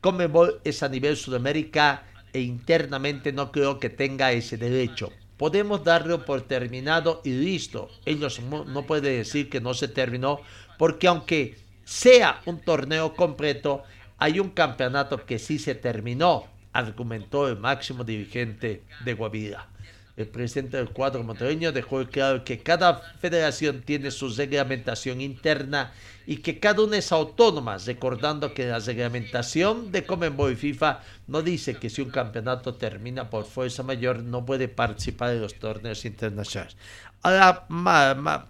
Comebol 0.00 0.60
es 0.64 0.82
a 0.82 0.88
nivel 0.88 1.16
Sudamérica 1.16 2.04
e 2.32 2.40
internamente 2.40 3.32
no 3.32 3.52
creo 3.52 3.78
que 3.78 3.88
tenga 3.88 4.32
ese 4.32 4.56
derecho. 4.56 5.12
Podemos 5.36 5.84
darlo 5.84 6.24
por 6.24 6.42
terminado 6.42 7.20
y 7.24 7.30
listo. 7.30 7.90
Ellos 8.04 8.40
no 8.40 8.86
pueden 8.86 9.18
decir 9.18 9.50
que 9.50 9.60
no 9.60 9.74
se 9.74 9.88
terminó 9.88 10.40
porque 10.78 11.06
aunque 11.06 11.58
sea 11.84 12.40
un 12.46 12.60
torneo 12.60 13.14
completo, 13.14 13.82
hay 14.18 14.40
un 14.40 14.50
campeonato 14.50 15.24
que 15.24 15.38
sí 15.38 15.58
se 15.58 15.74
terminó, 15.74 16.46
argumentó 16.72 17.48
el 17.48 17.58
máximo 17.58 18.02
dirigente 18.04 18.82
de 19.04 19.14
Guavirá. 19.14 19.68
El 20.16 20.28
presidente 20.28 20.78
del 20.78 20.88
cuadro 20.88 21.22
monteño 21.22 21.72
dejó 21.72 22.02
claro 22.06 22.42
que 22.42 22.60
cada 22.60 23.02
federación 23.20 23.82
tiene 23.82 24.10
su 24.10 24.30
reglamentación 24.30 25.20
interna 25.20 25.92
y 26.26 26.38
que 26.38 26.58
cada 26.58 26.82
una 26.82 26.96
es 26.96 27.12
autónoma, 27.12 27.76
recordando 27.76 28.54
que 28.54 28.64
la 28.64 28.78
reglamentación 28.78 29.92
de 29.92 30.06
Comenbo 30.06 30.48
y 30.48 30.56
FIFA 30.56 31.00
no 31.26 31.42
dice 31.42 31.74
que 31.74 31.90
si 31.90 32.00
un 32.00 32.08
campeonato 32.08 32.74
termina 32.74 33.28
por 33.28 33.44
fuerza 33.44 33.82
mayor 33.82 34.22
no 34.22 34.46
puede 34.46 34.68
participar 34.68 35.32
en 35.32 35.42
los 35.42 35.54
torneos 35.54 36.06
internacionales. 36.06 36.78
Ahora, 37.22 37.66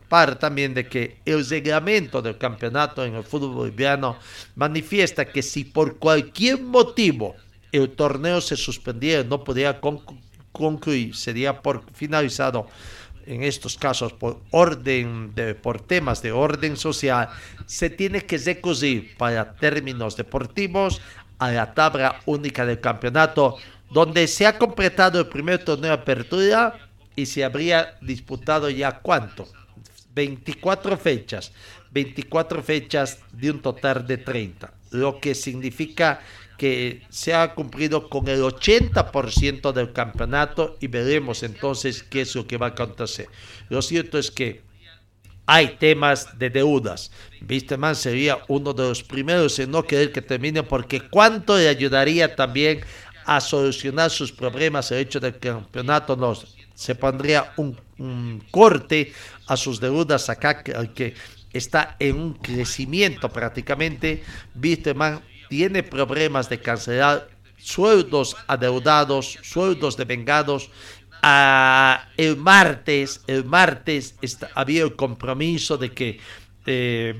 par 0.09 0.39
también 0.39 0.73
de 0.73 0.87
que 0.87 1.19
el 1.25 1.45
reglamento 1.49 2.23
del 2.23 2.39
campeonato 2.39 3.05
en 3.05 3.17
el 3.17 3.25
fútbol 3.25 3.55
boliviano 3.55 4.19
manifiesta 4.55 5.25
que 5.25 5.43
si 5.43 5.65
por 5.65 5.99
cualquier 5.99 6.63
motivo 6.63 7.35
el 7.73 7.91
torneo 7.91 8.41
se 8.41 8.57
suspendiera, 8.57 9.25
no 9.25 9.43
podía 9.43 9.81
concluir 9.81 10.26
concluir, 10.57 11.15
sería 11.15 11.61
por 11.61 11.85
finalizado 11.93 12.67
en 13.27 13.43
estos 13.43 13.77
casos 13.77 14.13
por 14.13 14.41
orden 14.51 15.35
de, 15.35 15.55
por 15.55 15.81
temas 15.81 16.23
de 16.23 16.33
orden 16.33 16.77
social, 16.77 17.29
se 17.67 17.91
tiene 17.91 18.25
que 18.25 18.39
recurrir 18.39 19.17
para 19.19 19.55
términos 19.57 20.17
deportivos 20.17 21.01
a 21.39 21.51
la 21.51 21.75
tabla 21.75 22.21
única 22.25 22.65
del 22.65 22.81
campeonato, 22.81 23.57
donde 23.91 24.27
se 24.29 24.47
ha 24.47 24.57
completado 24.57 25.21
el 25.21 25.27
primer 25.27 25.65
torneo 25.65 25.91
de 25.91 26.03
apertura 26.03 26.79
y 27.15 27.27
se 27.27 27.45
habría 27.45 27.97
disputado 28.01 28.71
ya 28.71 29.01
cuánto? 29.01 29.49
24 30.15 30.97
fechas, 30.97 31.53
24 31.91 32.63
fechas 32.63 33.19
de 33.33 33.51
un 33.51 33.61
total 33.61 34.07
de 34.07 34.19
30, 34.19 34.73
lo 34.93 35.21
que 35.21 35.35
significa 35.35 36.21
que 36.57 37.03
se 37.11 37.35
ha 37.35 37.55
cumplido 37.55 38.09
con 38.09 38.29
el 38.29 38.43
80% 38.43 39.73
del 39.73 39.93
campeonato 39.93 40.77
y 40.81 40.87
veremos 40.87 41.43
entonces 41.43 42.03
qué 42.03 42.23
es 42.23 42.35
lo 42.35 42.47
que 42.47 42.57
va 42.57 42.67
a 42.67 42.71
acontecer. 42.71 43.29
Lo 43.69 43.83
cierto 43.83 44.19
es 44.19 44.31
que 44.31 44.63
hay 45.47 45.77
temas 45.79 46.39
de 46.39 46.51
deudas. 46.51 47.13
Visteman 47.41 47.95
sería 47.95 48.39
uno 48.49 48.73
de 48.73 48.89
los 48.89 49.03
primeros 49.03 49.59
en 49.59 49.71
no 49.71 49.85
querer 49.85 50.13
que 50.13 50.23
termine 50.23 50.63
porque 50.63 51.01
cuánto 51.01 51.57
le 51.57 51.69
ayudaría 51.69 52.35
también 52.35 52.81
a 53.25 53.41
solucionar 53.41 54.11
sus 54.11 54.33
problemas 54.33 54.91
el 54.93 54.99
hecho 54.99 55.19
del 55.19 55.39
campeonato 55.39 56.17
no 56.17 56.35
se 56.75 56.95
pondría 56.95 57.53
un, 57.57 57.77
corte 58.51 59.13
a 59.47 59.57
sus 59.57 59.81
deudas 59.81 60.29
acá 60.29 60.63
que, 60.63 61.15
está 61.53 61.97
en 61.99 62.17
un 62.17 62.35
crecimiento 62.35 63.31
prácticamente. 63.31 64.23
Visteman 64.55 65.23
tiene 65.49 65.83
problemas 65.83 66.49
de 66.49 66.61
cancelar 66.61 67.29
sueldos 67.57 68.37
adeudados, 68.47 69.39
sueldos 69.43 69.97
de 69.97 70.05
vengados. 70.05 70.71
Ah, 71.23 72.09
el 72.17 72.37
martes, 72.37 73.23
el 73.27 73.45
martes 73.45 74.15
había 74.55 74.85
el 74.85 74.95
compromiso 74.95 75.77
de 75.77 75.93
que 75.93 76.21
eh, 76.67 77.15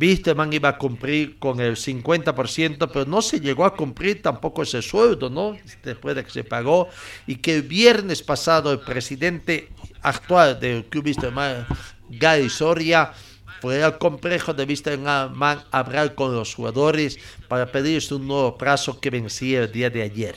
iba 0.51 0.69
a 0.69 0.79
cumplir 0.79 1.39
con 1.39 1.61
el 1.61 1.77
50%, 1.77 2.91
pero 2.93 3.05
no 3.05 3.23
se 3.23 3.41
llegó 3.41 3.65
a 3.65 3.75
cumplir 3.75 4.21
tampoco 4.21 4.63
ese 4.63 4.83
sueldo, 4.83 5.31
¿no? 5.31 5.57
Después 5.85 6.17
de 6.17 6.25
que 6.25 6.31
se 6.31 6.45
pagó, 6.45 6.89
y 7.27 7.37
que 7.37 7.57
el 7.57 7.63
viernes 7.63 8.23
pasado 8.23 8.73
el 8.73 8.81
presidente 8.81 9.69
actual 10.03 10.59
del 10.59 10.85
Club 10.85 11.07
Wisterman, 11.07 11.67
Gary 12.09 12.51
Soria, 12.51 13.13
fue 13.61 13.83
al 13.83 13.99
complejo 13.99 14.55
de 14.55 14.67
Vista 14.67 14.93
en 14.93 15.05
Man 15.05 15.65
a 15.71 15.79
hablar 15.79 16.15
con 16.15 16.35
los 16.35 16.55
jugadores 16.55 17.19
para 17.49 17.71
pedirles 17.73 18.11
un 18.13 18.27
nuevo 18.27 18.57
plazo 18.57 19.01
que 19.01 19.11
vencía 19.11 19.63
el 19.63 19.73
día 19.73 19.91
de 19.91 20.03
ayer, 20.03 20.37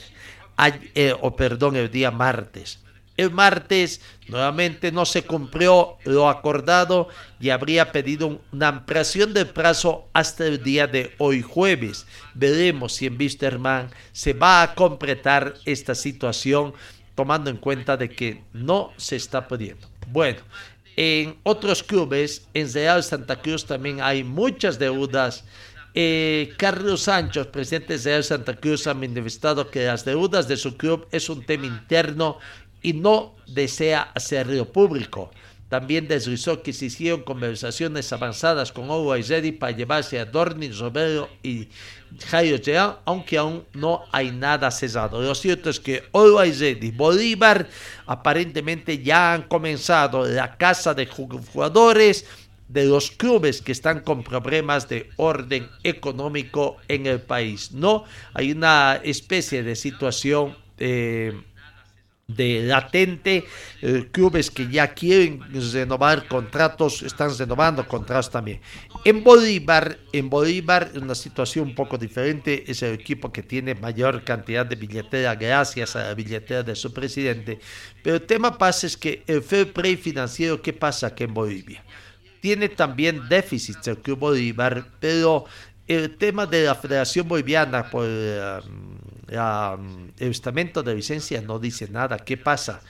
eh, 0.94 1.14
o 1.20 1.36
perdón, 1.36 1.76
el 1.76 1.90
día 1.90 2.10
martes. 2.10 2.80
El 3.16 3.30
martes 3.32 4.00
nuevamente 4.28 4.92
no 4.92 5.04
se 5.04 5.24
cumplió 5.24 5.98
lo 6.04 6.30
acordado 6.30 7.08
y 7.38 7.50
habría 7.50 7.92
pedido 7.92 8.40
una 8.50 8.68
ampliación 8.68 9.34
del 9.34 9.48
plazo 9.48 10.08
hasta 10.14 10.46
el 10.46 10.62
día 10.62 10.86
de 10.86 11.14
hoy 11.18 11.42
jueves. 11.42 12.06
Veremos 12.32 12.94
si 12.94 13.04
en 13.04 13.18
Wisterman 13.18 13.90
se 14.12 14.32
va 14.32 14.62
a 14.62 14.74
completar 14.74 15.52
esta 15.66 15.94
situación 15.94 16.72
tomando 17.14 17.50
en 17.50 17.58
cuenta 17.58 17.98
de 17.98 18.08
que 18.08 18.42
no 18.54 18.92
se 18.96 19.16
está 19.16 19.46
pudiendo. 19.46 19.86
Bueno, 20.06 20.40
en 21.02 21.38
otros 21.44 21.82
clubes, 21.82 22.46
en 22.52 22.70
Real 22.70 23.02
Santa 23.02 23.40
Cruz 23.40 23.64
también 23.64 24.02
hay 24.02 24.22
muchas 24.22 24.78
deudas. 24.78 25.44
Eh, 25.94 26.52
Carlos 26.58 27.00
Sánchez, 27.00 27.46
presidente 27.46 27.96
de 27.96 28.04
Real 28.04 28.22
Santa 28.22 28.54
Cruz, 28.54 28.86
ha 28.86 28.92
manifestado 28.92 29.70
que 29.70 29.86
las 29.86 30.04
deudas 30.04 30.46
de 30.46 30.58
su 30.58 30.76
club 30.76 31.08
es 31.10 31.30
un 31.30 31.42
tema 31.46 31.64
interno 31.64 32.36
y 32.82 32.92
no 32.92 33.34
desea 33.46 34.10
hacerlo 34.14 34.70
público. 34.70 35.30
También 35.70 36.08
deslizó 36.08 36.64
que 36.64 36.72
se 36.72 36.86
hicieron 36.86 37.22
conversaciones 37.22 38.12
avanzadas 38.12 38.72
con 38.72 38.90
Always 38.90 39.28
Ready 39.28 39.52
para 39.52 39.70
llevarse 39.74 40.18
a 40.18 40.24
Dorni, 40.24 40.68
Romero 40.72 41.28
y 41.44 41.68
Jairo 42.26 42.56
Jean, 42.56 42.96
aunque 43.04 43.38
aún 43.38 43.64
no 43.72 44.02
hay 44.10 44.32
nada 44.32 44.72
cesado. 44.72 45.22
Lo 45.22 45.32
cierto 45.32 45.70
es 45.70 45.78
que 45.78 46.02
Always 46.12 46.58
Ready, 46.58 46.90
Bolívar, 46.90 47.68
aparentemente 48.04 49.00
ya 49.00 49.32
han 49.32 49.42
comenzado 49.42 50.26
la 50.26 50.56
casa 50.56 50.92
de 50.92 51.06
jugadores 51.06 52.26
de 52.66 52.86
los 52.86 53.12
clubes 53.12 53.62
que 53.62 53.70
están 53.70 54.00
con 54.00 54.24
problemas 54.24 54.88
de 54.88 55.08
orden 55.18 55.68
económico 55.84 56.78
en 56.88 57.06
el 57.06 57.20
país. 57.20 57.70
No 57.70 58.04
hay 58.34 58.50
una 58.50 59.00
especie 59.04 59.62
de 59.62 59.76
situación 59.76 60.56
eh, 60.78 61.32
de 62.34 62.62
latente, 62.62 63.44
eh, 63.82 64.08
clubes 64.10 64.50
que 64.50 64.68
ya 64.68 64.94
quieren 64.94 65.40
renovar 65.72 66.26
contratos, 66.28 67.02
están 67.02 67.36
renovando 67.36 67.86
contratos 67.86 68.30
también. 68.30 68.60
En 69.04 69.24
Bolívar, 69.24 69.98
en 70.12 70.28
Bolívar, 70.28 70.90
una 70.94 71.14
situación 71.14 71.68
un 71.68 71.74
poco 71.74 71.98
diferente, 71.98 72.64
es 72.70 72.82
el 72.82 72.94
equipo 72.94 73.32
que 73.32 73.42
tiene 73.42 73.74
mayor 73.74 74.24
cantidad 74.24 74.66
de 74.66 74.76
billetera 74.76 75.34
gracias 75.34 75.96
a 75.96 76.04
la 76.04 76.14
billetera 76.14 76.62
de 76.62 76.74
su 76.74 76.92
presidente, 76.92 77.58
pero 78.02 78.16
el 78.16 78.22
tema 78.22 78.56
pasa 78.56 78.86
es 78.86 78.96
que 78.96 79.22
el 79.26 79.42
fair 79.42 79.72
play 79.72 79.96
financiero, 79.96 80.60
¿qué 80.60 80.72
pasa 80.72 81.08
aquí 81.08 81.24
en 81.24 81.34
Bolivia? 81.34 81.84
Tiene 82.40 82.70
también 82.70 83.28
déficits 83.28 83.86
el 83.88 83.98
Club 83.98 84.20
Bolívar, 84.20 84.86
pero 84.98 85.44
el 85.86 86.16
tema 86.16 86.46
de 86.46 86.64
la 86.64 86.74
Federación 86.76 87.26
Boliviana 87.26 87.90
por 87.90 88.06
eh, 89.30 90.12
el 90.18 90.30
estamento 90.30 90.82
de 90.82 90.94
licencia 90.94 91.40
no 91.40 91.58
dice 91.58 91.88
nada. 91.88 92.18
¿Qué 92.18 92.36
pasa? 92.36 92.82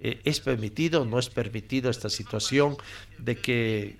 Eh, 0.00 0.20
¿Es 0.24 0.40
permitido 0.40 1.02
o 1.02 1.04
no 1.04 1.18
es 1.18 1.28
permitido 1.28 1.90
esta 1.90 2.08
situación 2.08 2.76
de 3.18 3.36
que 3.36 3.98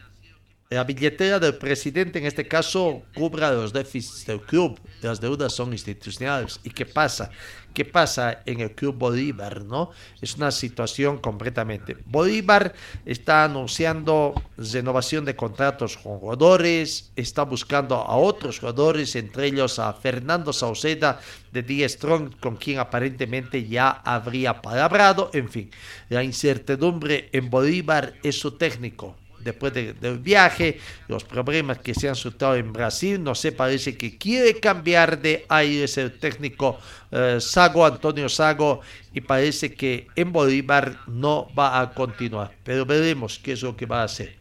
la 0.71 0.85
billetera 0.85 1.39
del 1.39 1.57
presidente 1.57 2.19
en 2.19 2.27
este 2.27 2.47
caso 2.47 3.01
cubra 3.15 3.51
los 3.53 3.73
déficits 3.73 4.27
del 4.27 4.43
club? 4.43 4.79
Las 5.01 5.19
deudas 5.19 5.55
son 5.55 5.73
institucionales. 5.73 6.61
¿Y 6.63 6.69
qué 6.69 6.85
pasa? 6.85 7.31
¿Qué 7.73 7.87
pasa 7.87 8.43
en 8.45 8.61
el 8.61 8.75
Club 8.75 8.97
Bolívar? 8.97 9.65
¿no? 9.65 9.93
Es 10.21 10.37
una 10.37 10.51
situación 10.51 11.19
completamente. 11.19 11.97
Bolívar 12.05 12.75
está 13.07 13.45
anunciando 13.45 14.35
renovación 14.59 15.25
de 15.25 15.37
contratos 15.37 15.97
con 15.97 16.19
jugadores, 16.19 17.13
está 17.17 17.45
buscando 17.45 17.95
a 17.95 18.17
otros 18.17 18.59
jugadores, 18.59 19.17
entre 19.17 19.47
ellos 19.47 19.79
a 19.79 19.95
Fernando 19.95 20.53
Sauceda 20.53 21.19
de 21.51 21.63
Die 21.63 21.89
Strong, 21.89 22.39
con 22.41 22.57
quien 22.57 22.79
aparentemente 22.79 23.67
ya 23.67 23.89
habría 23.89 24.61
palabrado. 24.61 25.31
En 25.33 25.49
fin, 25.49 25.71
la 26.11 26.23
incertidumbre 26.23 27.31
en 27.33 27.49
Bolívar 27.49 28.15
es 28.23 28.39
su 28.39 28.59
técnico 28.59 29.17
después 29.40 29.73
del 29.73 30.18
viaje, 30.18 30.78
los 31.08 31.25
problemas 31.25 31.78
que 31.78 31.95
se 31.95 32.08
han 32.08 32.17
suscitado 32.17 32.56
en 32.56 32.73
Brasil, 32.73 33.23
no 33.23 33.34
sé, 33.34 33.52
parece 33.52 33.97
que 33.97 34.17
quiere 34.19 34.58
cambiar 34.60 35.21
de 35.21 35.45
aire 35.49 35.86
el 35.97 36.19
técnico 36.19 36.78
eh, 37.10 37.39
Sago, 37.41 37.86
Antonio 37.86 38.28
Sago, 38.28 38.80
y 39.13 39.21
parece 39.21 39.75
que 39.75 40.06
en 40.15 40.32
Bolívar 40.32 41.00
no 41.06 41.49
va 41.58 41.80
a 41.80 41.93
continuar, 41.93 42.52
pero 42.65 42.84
veremos 42.84 43.39
qué 43.39 43.52
es 43.52 43.63
lo 43.63 43.76
que 43.76 43.86
va 43.86 44.02
a 44.02 44.04
hacer. 44.04 44.36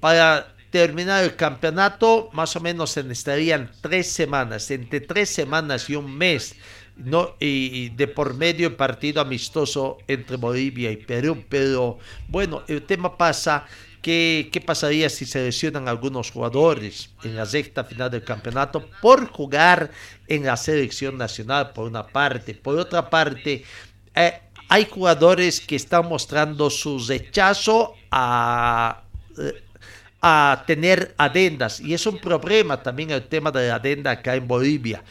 para 0.00 0.56
terminar 0.70 1.24
el 1.24 1.36
campeonato, 1.36 2.28
más 2.32 2.54
o 2.56 2.60
menos 2.60 2.90
se 2.90 3.02
necesitarían 3.02 3.70
tres 3.80 4.12
semanas, 4.12 4.70
entre 4.70 5.00
tres 5.00 5.30
semanas 5.30 5.88
y 5.88 5.96
un 5.96 6.14
mes 6.16 6.54
no 6.96 7.34
y, 7.38 7.90
de 7.90 8.08
por 8.08 8.34
medio 8.34 8.68
el 8.68 8.74
partido 8.74 9.20
amistoso 9.20 9.98
entre 10.08 10.36
Bolivia 10.36 10.90
y 10.90 10.96
Perú. 10.96 11.44
Pero 11.48 11.98
bueno, 12.28 12.62
el 12.68 12.82
tema 12.82 13.16
pasa 13.16 13.66
qué 14.02 14.62
pasaría 14.64 15.10
si 15.10 15.26
se 15.26 15.42
lesionan 15.42 15.88
algunos 15.88 16.30
jugadores 16.30 17.10
en 17.24 17.34
la 17.34 17.44
sexta 17.44 17.82
final 17.82 18.10
del 18.10 18.22
campeonato 18.22 18.88
por 19.02 19.28
jugar 19.30 19.90
en 20.28 20.44
la 20.44 20.56
selección 20.56 21.18
nacional, 21.18 21.72
por 21.72 21.88
una 21.88 22.06
parte. 22.06 22.54
Por 22.54 22.78
otra 22.78 23.10
parte, 23.10 23.64
eh, 24.14 24.40
hay 24.68 24.86
jugadores 24.88 25.60
que 25.60 25.76
están 25.76 26.08
mostrando 26.08 26.70
su 26.70 26.98
rechazo 27.00 27.94
a 28.10 29.02
eh, 29.38 29.62
a 30.28 30.64
tener 30.66 31.14
adendas 31.18 31.78
y 31.78 31.94
es 31.94 32.06
un 32.06 32.18
problema 32.18 32.82
también 32.82 33.10
el 33.10 33.22
tema 33.28 33.50
de 33.50 33.68
la 33.68 33.76
adenda 33.76 34.10
acá 34.10 34.34
en 34.34 34.48
Bolivia 34.48 35.04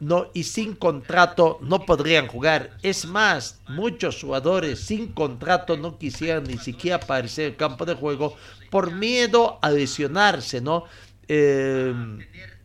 no, 0.00 0.28
y 0.34 0.44
sin 0.44 0.74
contrato 0.74 1.58
no 1.62 1.84
podrían 1.84 2.26
jugar. 2.26 2.76
Es 2.82 3.06
más, 3.06 3.60
muchos 3.68 4.20
jugadores 4.20 4.80
sin 4.80 5.08
contrato 5.08 5.76
no 5.76 5.98
quisieran 5.98 6.44
ni 6.44 6.58
siquiera 6.58 6.96
aparecer 6.96 7.44
en 7.46 7.50
el 7.52 7.56
campo 7.56 7.84
de 7.84 7.94
juego 7.94 8.36
por 8.70 8.92
miedo 8.92 9.58
a 9.62 9.70
lesionarse, 9.70 10.60
¿no? 10.60 10.84
Eh, 11.28 11.94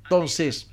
entonces, 0.03 0.69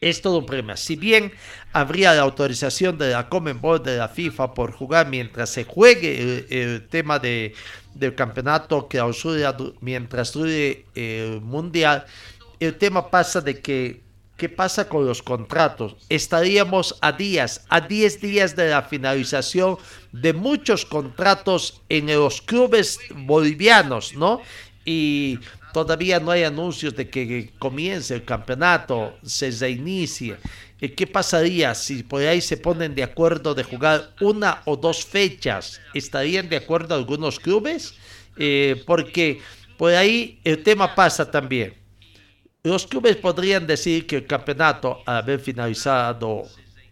es 0.00 0.20
todo 0.20 0.38
un 0.38 0.46
problema. 0.46 0.76
Si 0.76 0.96
bien 0.96 1.32
habría 1.72 2.12
la 2.12 2.22
autorización 2.22 2.98
de 2.98 3.10
la 3.10 3.28
Comenbol 3.28 3.82
de 3.82 3.96
la 3.96 4.08
FIFA 4.08 4.52
por 4.52 4.72
jugar 4.72 5.08
mientras 5.08 5.50
se 5.50 5.64
juegue 5.64 6.46
el, 6.50 6.86
tema 6.88 7.18
de, 7.18 7.54
del 7.94 8.14
campeonato 8.14 8.88
que 8.88 9.02
mientras 9.80 10.32
dure 10.32 10.84
el 10.94 11.40
mundial, 11.40 12.04
el 12.60 12.76
tema 12.76 13.10
pasa 13.10 13.40
de 13.40 13.60
que 13.60 14.03
¿Qué 14.36 14.48
pasa 14.48 14.88
con 14.88 15.06
los 15.06 15.22
contratos? 15.22 15.94
Estaríamos 16.08 16.96
a 17.00 17.12
días, 17.12 17.64
a 17.68 17.80
10 17.80 18.20
días 18.20 18.56
de 18.56 18.68
la 18.68 18.82
finalización 18.82 19.76
de 20.10 20.32
muchos 20.32 20.84
contratos 20.84 21.82
en 21.88 22.06
los 22.08 22.42
clubes 22.42 22.98
bolivianos, 23.14 24.14
¿no? 24.14 24.40
Y 24.84 25.38
todavía 25.72 26.18
no 26.18 26.32
hay 26.32 26.42
anuncios 26.42 26.96
de 26.96 27.08
que 27.08 27.52
comience 27.60 28.12
el 28.12 28.24
campeonato, 28.24 29.14
se 29.22 29.52
reinicie. 29.52 30.36
¿Qué 30.80 31.06
pasaría 31.06 31.72
si 31.76 32.02
por 32.02 32.20
ahí 32.22 32.40
se 32.40 32.56
ponen 32.56 32.96
de 32.96 33.04
acuerdo 33.04 33.54
de 33.54 33.62
jugar 33.62 34.14
una 34.20 34.62
o 34.64 34.76
dos 34.76 35.06
fechas? 35.06 35.80
¿Estarían 35.94 36.48
de 36.48 36.56
acuerdo 36.56 36.96
algunos 36.96 37.38
clubes? 37.38 37.94
Eh, 38.36 38.82
porque 38.84 39.40
por 39.78 39.92
ahí 39.92 40.40
el 40.42 40.64
tema 40.64 40.96
pasa 40.96 41.30
también 41.30 41.83
los 42.64 42.86
clubes 42.86 43.16
podrían 43.16 43.66
decir 43.66 44.06
que 44.06 44.16
el 44.16 44.26
campeonato, 44.26 45.02
al 45.04 45.18
haber 45.18 45.38
finalizado 45.38 46.44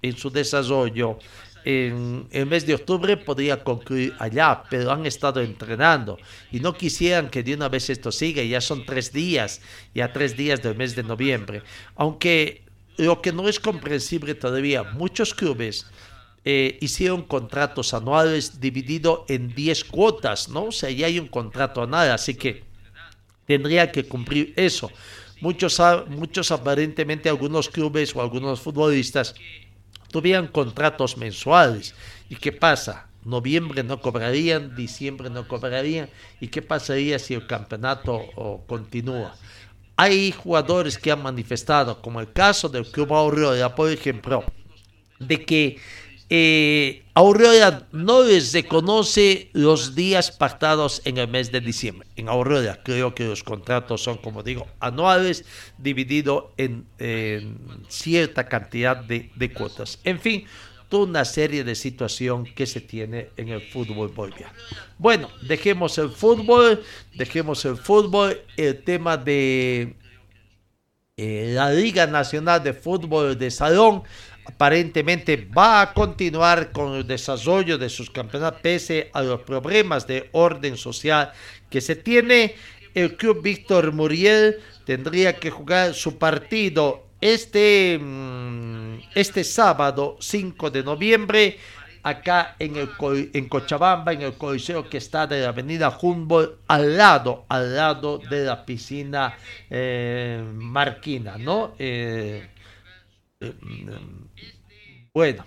en 0.02 0.14
su 0.16 0.30
desarrollo 0.30 1.18
en 1.64 2.26
el 2.30 2.44
mes 2.44 2.66
de 2.66 2.74
octubre, 2.74 3.16
podría 3.16 3.64
concluir 3.64 4.14
allá, 4.18 4.64
pero 4.68 4.92
han 4.92 5.06
estado 5.06 5.40
entrenando 5.40 6.18
y 6.50 6.60
no 6.60 6.74
quisieran 6.74 7.30
que 7.30 7.42
de 7.42 7.54
una 7.54 7.70
vez 7.70 7.88
esto 7.88 8.12
siga. 8.12 8.42
Ya 8.42 8.60
son 8.60 8.84
tres 8.84 9.14
días, 9.14 9.62
ya 9.94 10.12
tres 10.12 10.36
días 10.36 10.60
del 10.60 10.76
mes 10.76 10.94
de 10.94 11.04
noviembre. 11.04 11.62
Aunque 11.96 12.64
lo 12.98 13.22
que 13.22 13.32
no 13.32 13.48
es 13.48 13.58
comprensible 13.58 14.34
todavía, 14.34 14.82
muchos 14.82 15.32
clubes 15.32 15.86
eh, 16.44 16.76
hicieron 16.82 17.22
contratos 17.22 17.94
anuales 17.94 18.60
dividido 18.60 19.24
en 19.26 19.54
10 19.54 19.84
cuotas, 19.84 20.50
¿no? 20.50 20.64
O 20.64 20.72
sea, 20.72 20.90
ya 20.90 21.06
hay 21.06 21.18
un 21.18 21.28
contrato 21.28 21.82
anual, 21.82 22.10
así 22.10 22.34
que 22.34 22.62
tendría 23.46 23.90
que 23.90 24.04
cumplir 24.04 24.52
eso. 24.56 24.90
Muchos, 25.42 25.82
muchos 26.08 26.52
aparentemente 26.52 27.28
algunos 27.28 27.68
clubes 27.68 28.14
o 28.14 28.22
algunos 28.22 28.60
futbolistas 28.60 29.34
tuvieran 30.12 30.46
contratos 30.46 31.16
mensuales. 31.16 31.96
¿Y 32.30 32.36
qué 32.36 32.52
pasa? 32.52 33.08
Noviembre 33.24 33.82
no 33.82 34.00
cobrarían, 34.00 34.76
diciembre 34.76 35.30
no 35.30 35.48
cobrarían. 35.48 36.08
¿Y 36.40 36.46
qué 36.46 36.62
pasaría 36.62 37.18
si 37.18 37.34
el 37.34 37.48
campeonato 37.48 38.22
continúa? 38.68 39.34
Hay 39.96 40.30
jugadores 40.30 40.96
que 40.96 41.10
han 41.10 41.22
manifestado, 41.22 42.00
como 42.00 42.20
el 42.20 42.32
caso 42.32 42.68
del 42.68 42.86
Club 42.86 43.12
Aurora, 43.12 43.74
por 43.74 43.90
ejemplo, 43.90 44.44
de 45.18 45.44
que 45.44 45.78
eh, 46.34 47.02
Aurora 47.12 47.86
no 47.92 48.22
les 48.22 48.54
reconoce 48.54 49.50
los 49.52 49.94
días 49.94 50.30
pactados 50.30 51.02
en 51.04 51.18
el 51.18 51.28
mes 51.28 51.52
de 51.52 51.60
diciembre. 51.60 52.08
En 52.16 52.30
Aurora 52.30 52.80
creo 52.82 53.14
que 53.14 53.26
los 53.26 53.42
contratos 53.42 54.02
son, 54.02 54.16
como 54.16 54.42
digo, 54.42 54.66
anuales, 54.80 55.44
dividido 55.76 56.54
en, 56.56 56.86
cierta 57.88 58.48
cantidad 58.48 58.96
de, 58.96 59.52
cuotas. 59.52 59.98
En 60.04 60.18
fin, 60.18 60.46
toda 60.88 61.04
una 61.04 61.26
serie 61.26 61.64
de 61.64 61.74
situaciones 61.74 62.54
que 62.54 62.64
se 62.64 62.80
tiene 62.80 63.28
en 63.36 63.50
el 63.50 63.60
fútbol 63.60 64.08
boliviano. 64.08 64.54
Bueno, 64.96 65.28
dejemos 65.42 65.98
el 65.98 66.08
fútbol, 66.08 66.82
dejemos 67.12 67.62
el 67.66 67.76
fútbol, 67.76 68.40
el 68.56 68.82
tema 68.82 69.18
de 69.18 69.96
eh, 71.18 71.52
la 71.54 71.70
Liga 71.70 72.06
Nacional 72.06 72.64
de 72.64 72.72
Fútbol 72.72 73.38
de 73.38 73.50
Salón 73.50 74.02
aparentemente 74.44 75.48
va 75.56 75.80
a 75.80 75.94
continuar 75.94 76.72
con 76.72 76.94
el 76.94 77.06
desarrollo 77.06 77.78
de 77.78 77.88
sus 77.88 78.10
campeonatos 78.10 78.60
pese 78.60 79.10
a 79.12 79.22
los 79.22 79.40
problemas 79.42 80.06
de 80.06 80.28
orden 80.32 80.76
social 80.76 81.32
que 81.70 81.80
se 81.80 81.96
tiene. 81.96 82.54
El 82.94 83.16
club 83.16 83.42
Víctor 83.42 83.92
Muriel 83.92 84.58
tendría 84.84 85.36
que 85.36 85.50
jugar 85.50 85.94
su 85.94 86.18
partido 86.18 87.06
este, 87.20 87.98
mm, 88.00 88.98
este 89.14 89.44
sábado 89.44 90.16
5 90.20 90.70
de 90.70 90.82
noviembre 90.82 91.58
acá 92.02 92.56
en, 92.58 92.76
el, 92.76 92.90
en 93.32 93.48
Cochabamba, 93.48 94.12
en 94.12 94.22
el 94.22 94.34
coliseo 94.34 94.88
que 94.88 94.98
está 94.98 95.26
de 95.26 95.40
la 95.40 95.50
avenida 95.50 95.96
Humboldt, 96.00 96.58
al 96.66 96.96
lado, 96.96 97.44
al 97.48 97.76
lado 97.76 98.18
de 98.18 98.44
la 98.44 98.64
piscina 98.66 99.34
eh, 99.70 100.42
Marquina, 100.52 101.38
¿no? 101.38 101.74
Eh, 101.78 102.48
eh, 103.40 103.54
bueno, 105.14 105.44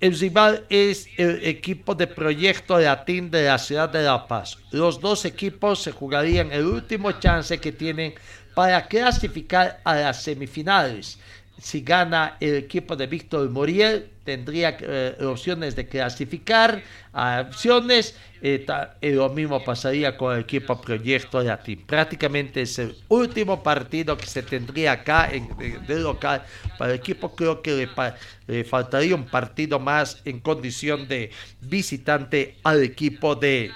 rival 0.00 0.66
es 0.68 1.08
el 1.16 1.44
equipo 1.44 1.94
de 1.94 2.08
Proyecto 2.08 2.78
Latín 2.80 3.30
de 3.30 3.44
la 3.44 3.58
ciudad 3.58 3.88
de 3.88 4.02
La 4.02 4.26
Paz. 4.26 4.58
Los 4.72 5.00
dos 5.00 5.24
equipos 5.24 5.82
se 5.82 5.92
jugarían 5.92 6.50
el 6.50 6.66
último 6.66 7.12
chance 7.12 7.60
que 7.60 7.70
tienen 7.70 8.14
para 8.54 8.86
clasificar 8.88 9.80
a 9.84 9.94
las 9.94 10.22
semifinales 10.22 11.18
si 11.62 11.82
gana 11.82 12.36
el 12.40 12.56
equipo 12.56 12.96
de 12.96 13.06
Víctor 13.06 13.48
Moriel, 13.48 14.10
tendría 14.24 14.76
eh, 14.80 15.16
opciones 15.24 15.76
de 15.76 15.86
clasificar 15.86 16.82
a 17.12 17.46
opciones. 17.48 18.16
Eh, 18.42 18.66
lo 19.02 19.28
mismo 19.28 19.62
pasaría 19.62 20.16
con 20.16 20.34
el 20.34 20.40
equipo 20.40 20.80
Proyecto 20.80 21.40
Latín. 21.40 21.84
Prácticamente 21.86 22.62
es 22.62 22.80
el 22.80 22.96
último 23.06 23.62
partido 23.62 24.16
que 24.16 24.26
se 24.26 24.42
tendría 24.42 24.90
acá 24.90 25.30
en, 25.30 25.48
de, 25.86 26.00
local 26.00 26.42
para 26.76 26.94
el 26.94 26.98
equipo. 26.98 27.32
Creo 27.36 27.62
que 27.62 27.88
le 28.48 28.64
faltaría 28.64 29.14
un 29.14 29.26
partido 29.26 29.78
más 29.78 30.20
en 30.24 30.40
condición 30.40 31.06
de 31.06 31.30
visitante 31.60 32.56
al 32.64 32.82
equipo 32.82 33.36
de 33.36 33.70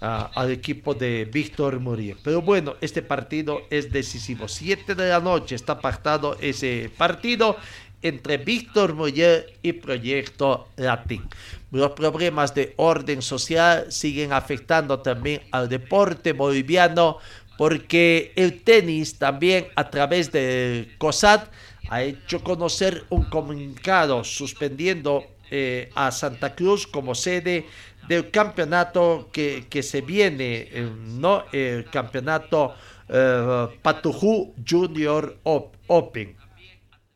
al 0.00 0.50
equipo 0.50 0.94
de 0.94 1.28
Víctor 1.30 1.78
Murillo. 1.78 2.16
Pero 2.22 2.40
bueno, 2.42 2.76
este 2.80 3.02
partido 3.02 3.62
es 3.70 3.92
decisivo. 3.92 4.48
Siete 4.48 4.94
de 4.94 5.08
la 5.08 5.20
noche 5.20 5.54
está 5.54 5.78
pactado 5.78 6.36
ese 6.40 6.90
partido 6.96 7.56
entre 8.02 8.38
Víctor 8.38 8.94
Murillo 8.94 9.44
y 9.62 9.74
Proyecto 9.74 10.68
Latín. 10.76 11.28
Los 11.70 11.92
problemas 11.92 12.54
de 12.54 12.72
orden 12.76 13.20
social 13.20 13.92
siguen 13.92 14.32
afectando 14.32 15.00
también 15.00 15.42
al 15.50 15.68
deporte 15.68 16.32
boliviano 16.32 17.18
porque 17.58 18.32
el 18.36 18.62
tenis 18.62 19.18
también 19.18 19.66
a 19.76 19.90
través 19.90 20.32
de 20.32 20.94
COSAT 20.96 21.50
ha 21.90 22.02
hecho 22.02 22.42
conocer 22.42 23.04
un 23.10 23.24
comunicado 23.24 24.24
suspendiendo 24.24 25.26
eh, 25.50 25.90
a 25.94 26.10
Santa 26.10 26.54
Cruz 26.54 26.86
como 26.86 27.14
sede 27.14 27.66
del 28.10 28.32
campeonato 28.32 29.28
que, 29.32 29.66
que 29.70 29.84
se 29.84 30.00
viene, 30.00 30.66
eh, 30.72 30.90
¿no? 31.06 31.44
El 31.52 31.84
campeonato 31.84 32.74
eh, 33.08 33.68
Patujú 33.82 34.52
Junior 34.68 35.38
Open. 35.44 36.36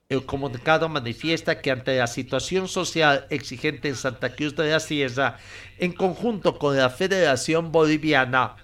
El 0.09 0.25
comunicado 0.25 0.89
manifiesta 0.89 1.61
que 1.61 1.73
ante 1.73 1.99
la 1.99 2.07
situación 2.07 2.69
social 2.69 3.27
exigente 3.31 3.89
en 3.89 3.97
Santa 3.97 4.37
Cruz 4.37 4.55
de 4.55 4.71
la 4.71 4.79
Sierra, 4.79 5.37
en 5.81 5.91
conjunto 5.91 6.61
con 6.61 6.77
la 6.77 6.91
Federación 6.91 7.73
Boliviana 7.73 8.55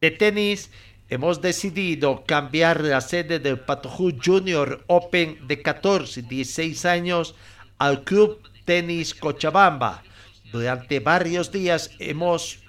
de 0.00 0.10
Tenis, 0.10 0.70
hemos 1.10 1.42
decidido 1.42 2.24
cambiar 2.24 2.82
la 2.82 3.02
sede 3.02 3.38
del 3.38 3.60
Patujú 3.60 4.12
Junior 4.24 4.82
Open 4.86 5.46
de 5.46 5.60
14 5.60 6.20
y 6.20 6.22
16 6.22 6.86
años 6.86 7.34
al 7.76 8.02
Club 8.04 8.40
Tenis 8.64 9.14
Cochabamba 9.14 10.04
durante 10.52 11.00
varios 11.00 11.52
días 11.52 11.90
hemos, 11.98 12.60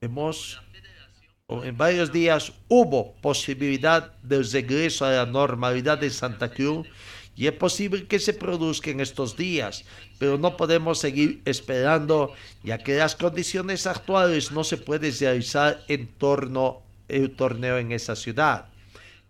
hemos, 0.00 0.60
en 1.48 1.76
varios 1.76 2.12
días 2.12 2.52
hubo 2.68 3.14
posibilidad 3.20 4.14
de 4.22 4.42
regreso 4.42 5.04
a 5.04 5.10
la 5.10 5.26
normalidad 5.26 6.02
en 6.02 6.10
Santa 6.10 6.50
Cruz 6.50 6.86
y 7.34 7.46
es 7.46 7.52
posible 7.52 8.06
que 8.06 8.18
se 8.18 8.34
produzca 8.34 8.90
en 8.90 9.00
estos 9.00 9.36
días, 9.36 9.84
pero 10.18 10.36
no 10.36 10.56
podemos 10.56 10.98
seguir 10.98 11.40
esperando 11.44 12.34
ya 12.62 12.78
que 12.78 12.96
las 12.96 13.16
condiciones 13.16 13.86
actuales 13.86 14.52
no 14.52 14.64
se 14.64 14.76
pueden 14.76 15.14
realizar 15.18 15.82
en 15.88 16.08
torno 16.08 16.82
al 17.08 17.30
torneo 17.30 17.78
en 17.78 17.92
esa 17.92 18.16
ciudad. 18.16 18.66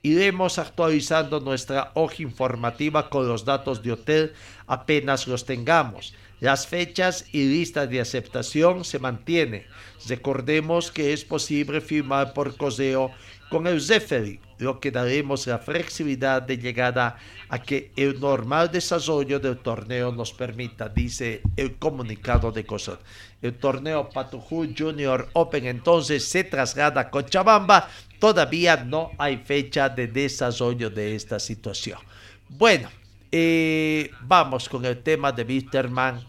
Iremos 0.05 0.59
actualizando 0.59 1.39
nuestra 1.39 1.93
hoja 1.95 2.23
informativa 2.23 3.09
con 3.09 3.29
los 3.29 3.45
datos 3.45 3.85
de 3.85 3.93
hotel 3.93 4.33
apenas 4.67 5.29
los 5.29 5.45
tengamos. 5.45 6.13
Las 6.43 6.67
fechas 6.67 7.25
y 7.31 7.45
listas 7.45 7.89
de 7.89 8.01
aceptación 8.01 8.85
se 8.85 8.99
mantienen. 8.99 9.65
Recordemos 10.09 10.91
que 10.91 11.13
es 11.13 11.25
posible 11.25 11.81
firmar 11.81 12.35
por 12.35 12.57
correo 12.57 13.13
con 13.49 13.69
el 13.69 13.81
referee, 13.87 14.41
lo 14.59 14.81
que 14.81 14.91
daremos 14.91 15.47
la 15.47 15.61
flexibilidad 15.61 16.43
de 16.43 16.59
llegada 16.59 17.17
a 17.49 17.63
que 17.63 17.93
el 17.95 18.19
normal 18.19 18.73
desarrollo 18.73 19.39
del 19.39 19.59
torneo 19.59 20.11
nos 20.11 20.33
permita, 20.33 20.89
dice 20.89 21.43
el 21.57 21.77
comunicado 21.77 22.51
de 22.51 22.67
COSAT. 22.67 22.99
El 23.41 23.55
torneo 23.55 24.11
Patujú 24.11 24.67
Junior 24.77 25.29
Open 25.35 25.67
entonces 25.67 26.25
se 26.25 26.43
traslada 26.43 27.03
a 27.03 27.11
Cochabamba. 27.11 27.89
Todavía 28.19 28.83
no 28.83 29.13
hay 29.17 29.37
fecha 29.37 29.89
de 29.89 30.09
desarrollo 30.09 30.91
de 30.91 31.15
esta 31.15 31.39
situación. 31.39 32.01
Bueno, 32.49 32.89
eh, 33.33 34.11
vamos 34.21 34.69
con 34.69 34.85
el 34.85 35.03
tema 35.03 35.33
de 35.33 35.43
Wisterman. 35.43 36.21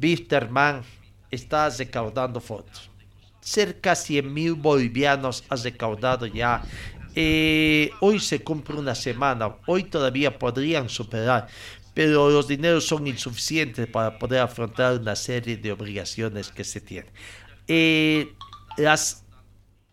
Wisterman 0.00 0.82
está 1.30 1.70
recaudando 1.70 2.40
fondos. 2.40 2.90
Cerca 3.40 3.90
de 3.90 3.96
100 3.96 4.32
mil 4.32 4.54
bolivianos 4.54 5.42
ha 5.48 5.56
recaudado 5.56 6.26
ya. 6.26 6.62
Eh, 7.14 7.90
hoy 8.00 8.20
se 8.20 8.42
cumple 8.42 8.76
una 8.76 8.94
semana. 8.94 9.56
Hoy 9.66 9.84
todavía 9.84 10.38
podrían 10.38 10.88
superar. 10.88 11.48
Pero 11.94 12.30
los 12.30 12.46
dineros 12.46 12.86
son 12.86 13.06
insuficientes 13.06 13.86
para 13.86 14.18
poder 14.18 14.40
afrontar 14.40 15.00
una 15.00 15.16
serie 15.16 15.56
de 15.56 15.72
obligaciones 15.72 16.50
que 16.50 16.62
se 16.62 16.80
tienen. 16.80 17.10
Eh, 17.66 18.34
las 18.76 19.24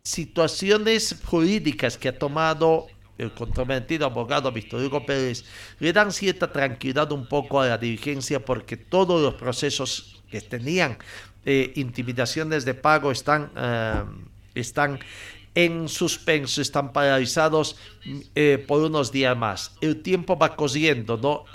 situaciones 0.03 1.15
jurídicas 1.25 1.97
que 1.97 2.09
ha 2.09 2.17
tomado 2.17 2.87
el 3.17 3.31
comprometido 3.33 4.05
abogado 4.05 4.51
Víctor 4.51 4.83
Hugo 4.83 5.05
Pérez, 5.05 5.43
le 5.79 5.93
dan 5.93 6.11
cierta 6.11 6.51
tranquilidad 6.51 7.11
un 7.11 7.27
poco 7.27 7.61
a 7.61 7.67
la 7.67 7.77
dirigencia 7.77 8.43
porque 8.43 8.77
todos 8.77 9.21
los 9.21 9.35
procesos 9.35 10.23
que 10.29 10.41
tenían 10.41 10.97
eh, 11.45 11.71
intimidaciones 11.75 12.65
de 12.65 12.73
pago 12.73 13.11
están, 13.11 13.51
eh, 13.55 14.03
están 14.53 14.99
en 15.55 15.87
suspenso, 15.87 16.61
están 16.61 16.93
paralizados 16.93 17.77
eh, 18.35 18.63
por 18.67 18.83
unos 18.83 19.11
días 19.11 19.35
más. 19.35 19.71
El 19.81 20.03
tiempo 20.03 20.37
va 20.37 20.55
corriendo, 20.55 21.17
¿no? 21.17 21.45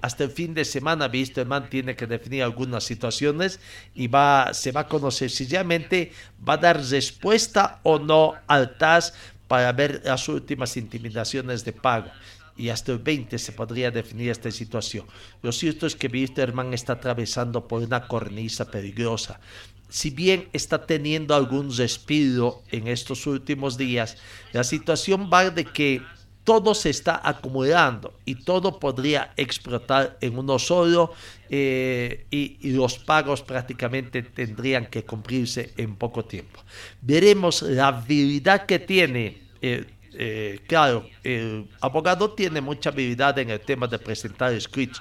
hasta 0.00 0.24
el 0.24 0.30
fin 0.30 0.54
de 0.54 0.64
semana, 0.64 1.10
man 1.46 1.68
tiene 1.68 1.94
que 1.94 2.06
definir 2.06 2.42
algunas 2.42 2.84
situaciones 2.84 3.60
y 3.94 4.06
va, 4.06 4.54
se 4.54 4.72
va 4.72 4.82
a 4.82 4.88
conocer 4.88 5.28
si 5.28 5.46
va 5.52 6.54
a 6.54 6.56
dar 6.56 6.82
respuesta 6.82 7.80
o 7.82 7.98
no 7.98 8.34
al 8.46 8.78
TAS 8.78 9.12
para 9.48 9.72
ver 9.72 10.02
las 10.04 10.28
últimas 10.28 10.76
intimidaciones 10.76 11.64
de 11.64 11.72
pago 11.72 12.10
y 12.56 12.68
hasta 12.68 12.92
el 12.92 12.98
20 12.98 13.38
se 13.38 13.52
podría 13.52 13.90
definir 13.90 14.30
esta 14.30 14.50
situación. 14.50 15.06
Lo 15.42 15.52
cierto 15.52 15.86
es 15.86 15.96
que 15.96 16.08
Wisterman 16.08 16.72
está 16.72 16.94
atravesando 16.94 17.66
por 17.66 17.82
una 17.82 18.06
cornisa 18.06 18.70
peligrosa. 18.70 19.40
Si 19.88 20.10
bien 20.10 20.48
está 20.52 20.86
teniendo 20.86 21.34
algún 21.34 21.76
respiro 21.76 22.62
en 22.70 22.88
estos 22.88 23.26
últimos 23.26 23.76
días, 23.76 24.16
la 24.52 24.64
situación 24.64 25.30
va 25.32 25.50
de 25.50 25.64
que 25.64 26.02
todo 26.44 26.74
se 26.74 26.90
está 26.90 27.20
acumulando 27.24 28.12
y 28.26 28.36
todo 28.36 28.78
podría 28.78 29.32
explotar 29.36 30.18
en 30.20 30.38
uno 30.38 30.58
solo 30.58 31.12
eh, 31.48 32.26
y, 32.30 32.70
los 32.72 32.98
pagos 32.98 33.42
prácticamente 33.42 34.22
tendrían 34.22 34.86
que 34.86 35.04
cumplirse 35.04 35.72
en 35.76 35.96
poco 35.96 36.24
tiempo. 36.24 36.60
Veremos 37.00 37.62
la 37.62 37.88
habilidad 37.88 38.66
que 38.66 38.78
tiene, 38.78 39.42
eh, 39.62 39.86
eh, 40.12 40.60
claro, 40.66 41.06
el 41.22 41.66
abogado 41.80 42.32
tiene 42.32 42.60
mucha 42.60 42.90
habilidad 42.90 43.38
en 43.38 43.50
el 43.50 43.60
tema 43.60 43.86
de 43.86 43.98
presentar 43.98 44.58
scripts, 44.60 45.00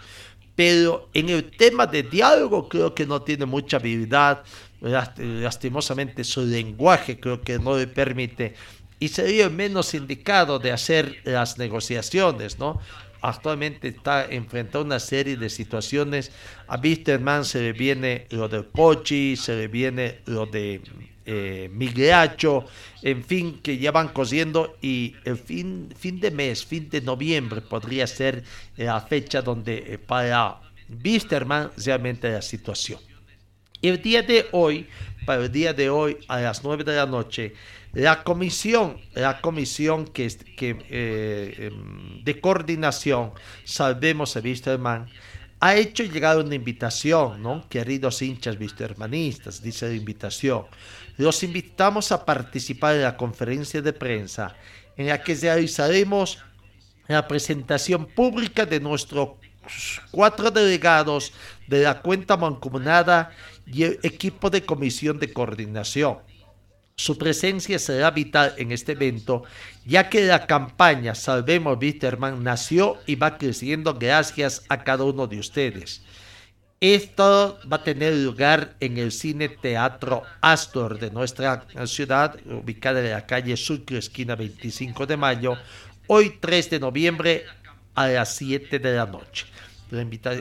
pero 0.56 1.10
en 1.14 1.30
el 1.30 1.52
tema 1.52 1.86
de 1.88 2.04
diálogo 2.04 2.70
creo 2.70 2.94
que 2.94 3.06
no 3.06 3.22
tiene 3.22 3.46
mucha 3.46 3.78
habilidad. 3.78 4.44
Lastimosamente 4.82 6.24
su 6.26 6.46
lenguaje 6.46 7.18
creo 7.18 7.42
que 7.42 7.58
no 7.58 7.78
le 7.78 7.88
permite 7.88 8.54
y 9.00 9.10
sería 9.10 9.50
menos 9.50 9.94
indicado 9.94 10.60
de 10.60 10.72
hacer 10.72 11.22
las 11.24 11.58
negociaciones, 11.58 12.60
¿no? 12.60 12.80
Actualmente 13.22 13.88
está 13.88 14.26
enfrentando 14.26 14.86
una 14.86 15.00
serie 15.00 15.38
de 15.38 15.50
situaciones. 15.50 16.32
A 16.68 16.78
Wisterman 16.78 17.46
se 17.46 17.62
le 17.62 17.72
viene 17.72 18.28
lo 18.32 18.50
de 18.50 18.64
Pochi, 18.64 19.38
se 19.38 19.56
le 19.56 19.68
viene 19.70 20.20
lo 20.26 20.46
de 20.46 20.82
eh, 21.26 21.72
en 23.02 23.24
fin, 23.24 23.60
que 23.62 23.78
ya 23.78 23.92
van 23.92 24.10
cosiendo 24.10 24.76
y 24.82 25.16
el 25.24 25.38
fin, 25.38 25.94
fin 25.98 26.20
de 26.20 26.32
mes, 26.32 26.66
fin 26.66 26.90
de 26.90 27.00
noviembre 27.00 27.62
podría 27.62 28.08
ser 28.08 28.44
la 28.76 29.00
fecha 29.00 29.42
donde 29.42 29.94
eh, 29.94 29.98
para 29.98 30.60
Wisterman 31.04 31.72
realmente 31.78 32.30
la 32.30 32.42
situación. 32.42 33.00
El 33.82 34.02
día 34.02 34.22
de 34.22 34.48
hoy, 34.52 34.88
para 35.26 35.44
el 35.44 35.52
día 35.52 35.74
de 35.74 35.90
hoy 35.90 36.18
a 36.28 36.40
las 36.40 36.64
9 36.64 36.84
de 36.84 36.96
la 36.96 37.06
noche, 37.06 37.54
la 37.94 38.24
comisión, 38.24 38.98
la 39.14 39.42
comisión 39.42 40.06
que, 40.06 40.28
que 40.58 40.78
eh, 40.90 41.70
em, 41.72 42.24
de 42.24 42.42
coordinación, 42.42 43.32
Salvemos 43.64 44.36
a 44.36 44.40
Wisterman, 44.40 45.08
ha 45.60 45.76
hecho 45.76 46.04
llegar 46.04 46.38
una 46.38 46.56
invitación, 46.56 47.42
¿no? 47.42 47.68
Queridos 47.70 48.22
hinchas 48.22 48.58
wistermanistas, 48.60 49.62
dice 49.62 49.88
la 49.88 49.96
invitación. 49.96 50.66
Los 51.18 51.44
invitamos 51.44 52.12
a 52.12 52.26
participar 52.26 52.96
en 52.96 53.04
la 53.04 53.16
conferencia 53.16 53.82
de 53.82 53.94
prensa 53.94 54.56
en 54.98 55.08
la 55.08 55.22
que 55.22 55.36
realizaremos 55.36 56.40
la 57.08 57.28
presentación 57.28 58.06
pública 58.08 58.66
de 58.66 58.80
nuestros 58.80 59.30
cuatro 60.12 60.52
delegados 60.52 61.32
de 61.68 61.84
la 61.84 62.02
cuenta 62.02 62.36
mancomunada 62.36 63.32
y 63.66 63.84
el 63.84 64.00
equipo 64.04 64.50
de 64.50 64.64
comisión 64.64 65.20
de 65.20 65.32
coordinación. 65.32 66.18
Su 66.96 67.18
presencia 67.18 67.80
será 67.80 68.12
vital 68.12 68.54
en 68.58 68.72
este 68.72 68.92
evento, 68.92 69.44
ya 69.86 70.10
que 70.10 70.26
la 70.26 70.46
campaña 70.46 71.16
Salvemos 71.16 71.78
Wisterman 71.82 72.44
nació 72.44 72.98
y 73.08 73.16
va 73.16 73.38
creciendo 73.38 73.96
gracias 73.96 74.64
a 74.70 74.84
cada 74.84 75.04
uno 75.04 75.26
de 75.26 75.40
ustedes. 75.40 76.04
Esto 76.80 77.60
va 77.72 77.78
a 77.78 77.84
tener 77.84 78.14
lugar 78.14 78.76
en 78.82 78.98
el 78.98 79.12
Cine 79.14 79.48
Teatro 79.48 80.24
Astor 80.42 81.00
de 81.00 81.10
nuestra 81.12 81.66
ciudad, 81.86 82.36
ubicada 82.46 83.00
en 83.00 83.12
la 83.12 83.26
calle 83.26 83.56
Sucre, 83.56 83.98
esquina 83.98 84.36
25 84.36 85.06
de 85.06 85.16
mayo, 85.16 85.58
hoy 86.08 86.38
3 86.42 86.72
de 86.72 86.80
noviembre 86.82 87.46
a 87.96 88.08
las 88.08 88.36
7 88.36 88.80
de 88.80 88.94
la 88.98 89.06
noche. 89.06 89.46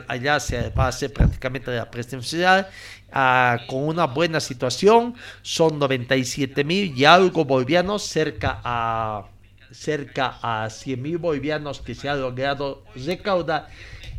allá 0.07 0.39
se 0.41 0.69
va 0.71 0.85
a 0.85 0.89
hacer 0.89 1.13
prácticamente 1.13 1.71
la 1.71 1.89
presencial 1.89 2.67
ah, 3.13 3.59
con 3.67 3.87
una 3.87 4.05
buena 4.05 4.39
situación. 4.39 5.15
Son 5.41 5.79
97 5.79 6.63
mil 6.63 6.97
y 6.97 7.05
algo 7.05 7.45
bolivianos, 7.45 8.03
cerca 8.03 8.61
a 8.63 9.27
cerca 9.71 10.37
a 10.43 10.69
100 10.69 11.01
mil 11.01 11.17
bolivianos 11.17 11.81
que 11.81 11.95
se 11.95 12.07
ha 12.07 12.13
logrado 12.13 12.83
recaudar 12.95 13.69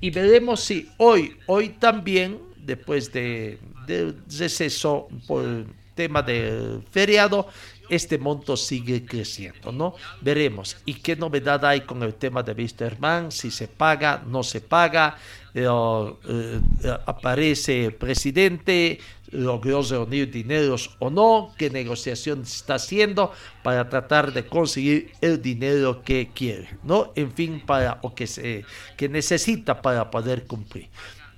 y 0.05 0.11
veremos 0.11 0.61
si 0.61 0.91
hoy, 0.99 1.35
hoy 1.47 1.71
también, 1.71 2.39
después 2.59 3.11
de, 3.11 3.59
de 3.87 4.15
receso 4.39 5.09
por 5.27 5.65
tema 5.95 6.21
del 6.21 6.83
feriado, 6.91 7.49
este 7.89 8.19
monto 8.19 8.55
sigue 8.55 9.07
creciendo, 9.07 9.73
¿no? 9.73 9.95
Veremos. 10.21 10.77
¿Y 10.85 10.95
qué 10.95 11.17
novedad 11.17 11.65
hay 11.65 11.83
con 11.83 12.03
el 12.03 12.15
tema 12.17 12.43
de 12.43 12.53
Wisterman? 12.53 13.33
Si 13.33 13.51
se 13.51 13.67
paga, 13.67 14.23
no 14.27 14.43
se 14.43 14.61
paga, 14.61 15.17
eh, 15.55 16.61
eh, 16.83 16.99
aparece 17.07 17.87
el 17.87 17.95
presidente, 17.95 18.99
logró 19.31 19.83
reunir 19.83 20.31
dineros 20.31 20.97
o 20.99 21.11
no, 21.11 21.55
qué 21.57 21.71
negociación 21.71 22.43
está 22.43 22.75
haciendo 22.75 23.33
para 23.63 23.89
tratar 23.89 24.33
de 24.33 24.47
conseguir 24.47 25.13
el 25.21 25.41
dinero 25.41 26.03
que 26.03 26.31
quiere, 26.35 26.69
¿no? 26.83 27.13
En 27.15 27.33
fin, 27.33 27.63
para 27.65 28.01
o 28.03 28.15
que 28.15 28.27
se 28.27 28.65
que 28.97 29.09
necesita 29.09 29.81
para 29.81 30.11
poder 30.11 30.45
cumplir. 30.47 30.89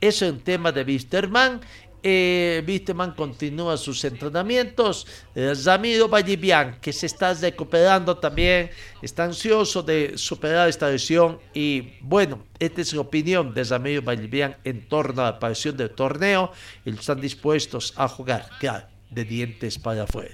Eso 0.00 0.26
es 0.26 0.33
un 0.33 0.40
tema 0.40 0.72
de 0.72 0.83
Wisterman 0.83 1.61
eh, 2.09 2.85
continúa 3.16 3.77
sus 3.77 4.05
entrenamientos. 4.05 5.07
Eh, 5.35 5.55
Ramiro 5.64 6.09
Vallivian, 6.09 6.79
que 6.81 6.92
se 6.92 7.07
está 7.07 7.35
recuperando 7.35 8.16
también, 8.16 8.71
está 9.03 9.25
ansioso 9.25 9.83
de 9.83 10.16
superar 10.16 10.69
esta 10.69 10.88
lesión. 10.88 11.40
Y 11.53 11.95
bueno, 12.01 12.45
esta 12.61 12.81
es 12.81 12.92
la 12.92 13.01
opinión 13.01 13.53
de 13.53 13.64
Ramiro 13.64 14.03
Vallivian 14.03 14.57
en 14.62 14.88
torno 14.88 15.23
a 15.23 15.25
la 15.25 15.37
aparición 15.38 15.77
del 15.77 15.90
torneo. 15.90 16.53
Están 16.85 17.21
dispuestos 17.21 17.92
a 17.97 18.07
jugar, 18.07 18.51
claro, 18.61 18.87
de 19.11 19.25
dientes 19.25 19.77
para 19.77 20.05
afuera. 20.05 20.31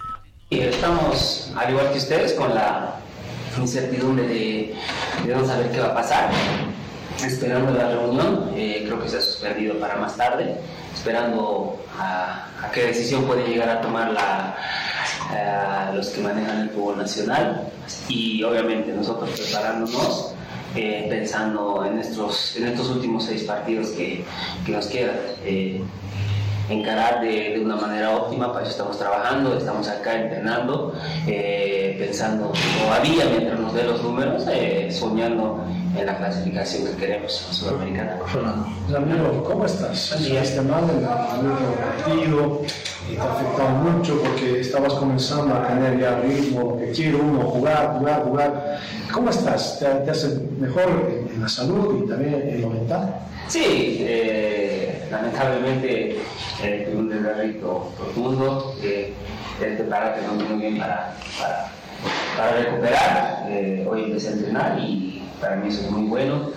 Estamos, 0.51 1.51
al 1.57 1.71
igual 1.71 1.91
que 1.93 1.99
ustedes, 1.99 2.35
con 2.35 2.55
la 2.55 3.01
incertidumbre 3.59 4.29
de, 4.29 4.75
de 5.27 5.35
no 5.35 5.47
saber 5.47 5.71
qué 5.71 5.81
va 5.81 5.87
a 5.87 5.95
pasar 5.95 6.31
esperando 7.25 7.73
la 7.73 7.91
reunión, 7.91 8.53
eh, 8.57 8.83
creo 8.85 9.03
que 9.03 9.09
se 9.09 9.19
ha 9.19 9.21
suspendido 9.21 9.79
para 9.79 9.97
más 9.97 10.17
tarde, 10.17 10.57
esperando 11.03 11.81
a, 11.99 12.47
qué 12.73 12.85
decisión 12.85 13.25
puede 13.25 13.49
llegar 13.49 13.69
a 13.69 13.81
tomar 13.81 14.15
eh, 15.35 15.97
los 15.97 16.11
que 16.11 16.21
manejan 16.21 16.61
el 16.61 16.71
fútbol 16.71 16.99
nacional 16.99 17.69
y 18.09 18.41
obviamente 18.45 18.93
nosotros 18.93 19.31
preparándonos. 19.31 20.35
Eh, 20.75 21.07
pensando 21.11 21.85
en 21.85 21.99
estos, 21.99 22.57
en 22.57 22.69
estos 22.69 22.89
últimos 22.89 23.25
seis 23.25 23.43
partidos 23.43 23.89
que, 23.89 24.25
que 24.65 24.73
nos 24.73 24.87
quedan 24.87 25.17
encarar 26.71 27.21
de, 27.21 27.51
de, 27.51 27.61
una 27.61 27.77
manera 27.77 28.17
óptima, 28.17 28.53
para 28.53 28.63
eso 28.63 28.71
estamos 28.71 28.99
trabajando, 28.99 29.57
estamos 29.57 29.87
acá 29.89 30.15
entrenando, 30.15 30.95
eh, 31.27 31.97
pensando 31.99 32.53
todavía 32.83 33.27
mientras 33.27 33.61
nos 33.61 33.75
dé 33.75 33.85
los 33.85 34.03
números, 34.03 34.45
eh, 34.51 34.89
soñando 34.91 35.63
en 35.97 36.07
la 36.07 36.17
clasificación 36.17 36.87
que 36.87 36.97
queremos 36.97 37.47
en 37.49 37.55
Sudamericana. 37.55 38.19
Ramiro, 38.91 39.45
¿cómo 39.45 39.67
estás? 39.67 40.19
Llegaste 40.21 40.61
mal 40.63 40.85
en 40.85 40.99
el 40.99 41.51
último 41.51 41.75
partido 41.75 42.63
y 43.11 43.15
te 43.15 43.21
ha 43.21 43.33
afectado 43.33 43.69
mucho 43.71 44.23
porque 44.23 44.61
estabas 44.61 44.95
comenzando 44.95 45.55
a 45.55 45.67
tener 45.69 45.99
ya 46.01 46.21
ritmo, 46.21 46.79
que 46.79 46.91
quiero 46.93 47.19
uno 47.19 47.43
jugar, 47.43 47.99
jugar, 47.99 48.23
jugar. 48.25 48.81
¿Cómo 49.13 49.31
estás? 49.31 49.79
¿Te, 49.79 49.87
te 49.87 50.11
hace 50.11 50.41
mejor 50.59 51.27
en, 51.33 51.41
la 51.41 51.49
salud 51.49 52.05
y 52.05 52.09
también 52.09 52.35
en 52.35 52.63
lo 52.63 52.71
mental? 52.71 53.15
Sí, 53.49 53.99
eh, 54.01 55.07
lamentablemente 55.11 56.17
eh, 56.63 56.89
tuve 56.91 56.97
un 56.97 57.09
desgarrito 57.11 57.93
profundo, 57.99 58.77
eh, 58.83 59.13
este 59.61 59.85
parate 59.85 60.23
no 60.23 60.35
muy 60.35 60.61
bien 60.61 60.79
para, 60.79 61.15
para, 61.39 61.69
para 62.37 62.63
recuperar. 62.63 63.47
Eh, 63.49 63.87
hoy 63.89 64.05
empecé 64.05 64.29
a 64.29 64.33
entrenar 64.33 64.79
y 64.79 65.22
para 65.43 65.57
mí 65.57 65.69
eso 65.69 65.83
es 65.83 65.91
muy 65.91 66.07
bueno 66.07 66.51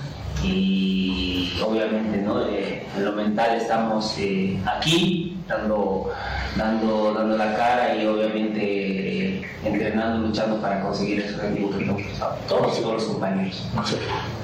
y 0.44 1.52
obviamente 1.66 2.18
¿no? 2.20 2.46
Eh, 2.48 2.84
en 2.96 3.06
lo 3.06 3.14
mental 3.14 3.56
estamos 3.56 4.16
eh, 4.20 4.58
aquí 4.66 5.36
dando, 5.48 6.12
dando, 6.56 7.14
dando 7.14 7.36
la 7.36 7.56
cara 7.58 7.96
y 7.96 8.06
obviamente 8.06 8.60
eh, 8.62 9.42
entrenando, 9.64 10.28
luchando 10.28 10.62
para 10.62 10.82
conseguir 10.82 11.22
ese 11.22 11.36
objetivo 11.36 11.76
que 11.76 11.86
nos 11.86 12.02
todos, 12.48 12.80
todos 12.80 12.94
los 12.94 13.04
compañeros. 13.06 13.64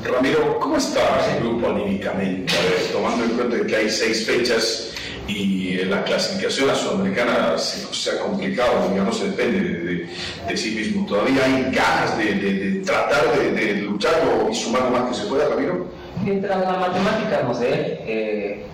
Ramiro, 0.04 0.60
¿cómo 0.60 0.78
está 0.78 1.02
el 1.36 1.44
grupo 1.44 1.70
anímicamente? 1.70 2.52
tomando 2.92 3.24
en 3.26 3.30
cuenta 3.32 3.68
que 3.68 3.76
hay 3.76 3.90
seis 3.90 4.26
fechas 4.26 4.92
y 5.38 5.86
la 5.86 6.04
clasificación 6.04 6.70
a 6.70 6.76
Sudamericana 6.76 7.58
se, 7.58 8.12
ha 8.12 8.20
complicado, 8.20 8.90
no 8.96 9.12
se 9.12 9.30
depende 9.30 10.08
de, 10.48 10.58
sí 10.58 10.72
mismo. 10.72 11.06
¿Todavía 11.06 11.46
hay 11.46 11.64
ganas 11.72 12.18
de, 12.18 12.82
tratar 12.86 13.40
de, 13.40 13.74
luchar 13.76 14.14
y 14.50 14.56
sumar 14.56 14.84
lo 14.84 14.92
más 14.92 15.10
que 15.10 15.16
se 15.16 15.28
pueda, 15.28 15.50
Ramiro? 15.50 15.88
Mientras 16.24 16.60
la 16.62 16.74
matemática 16.74 17.44
nos 17.44 17.60
dé, 17.60 18.00
eh, 18.06 18.66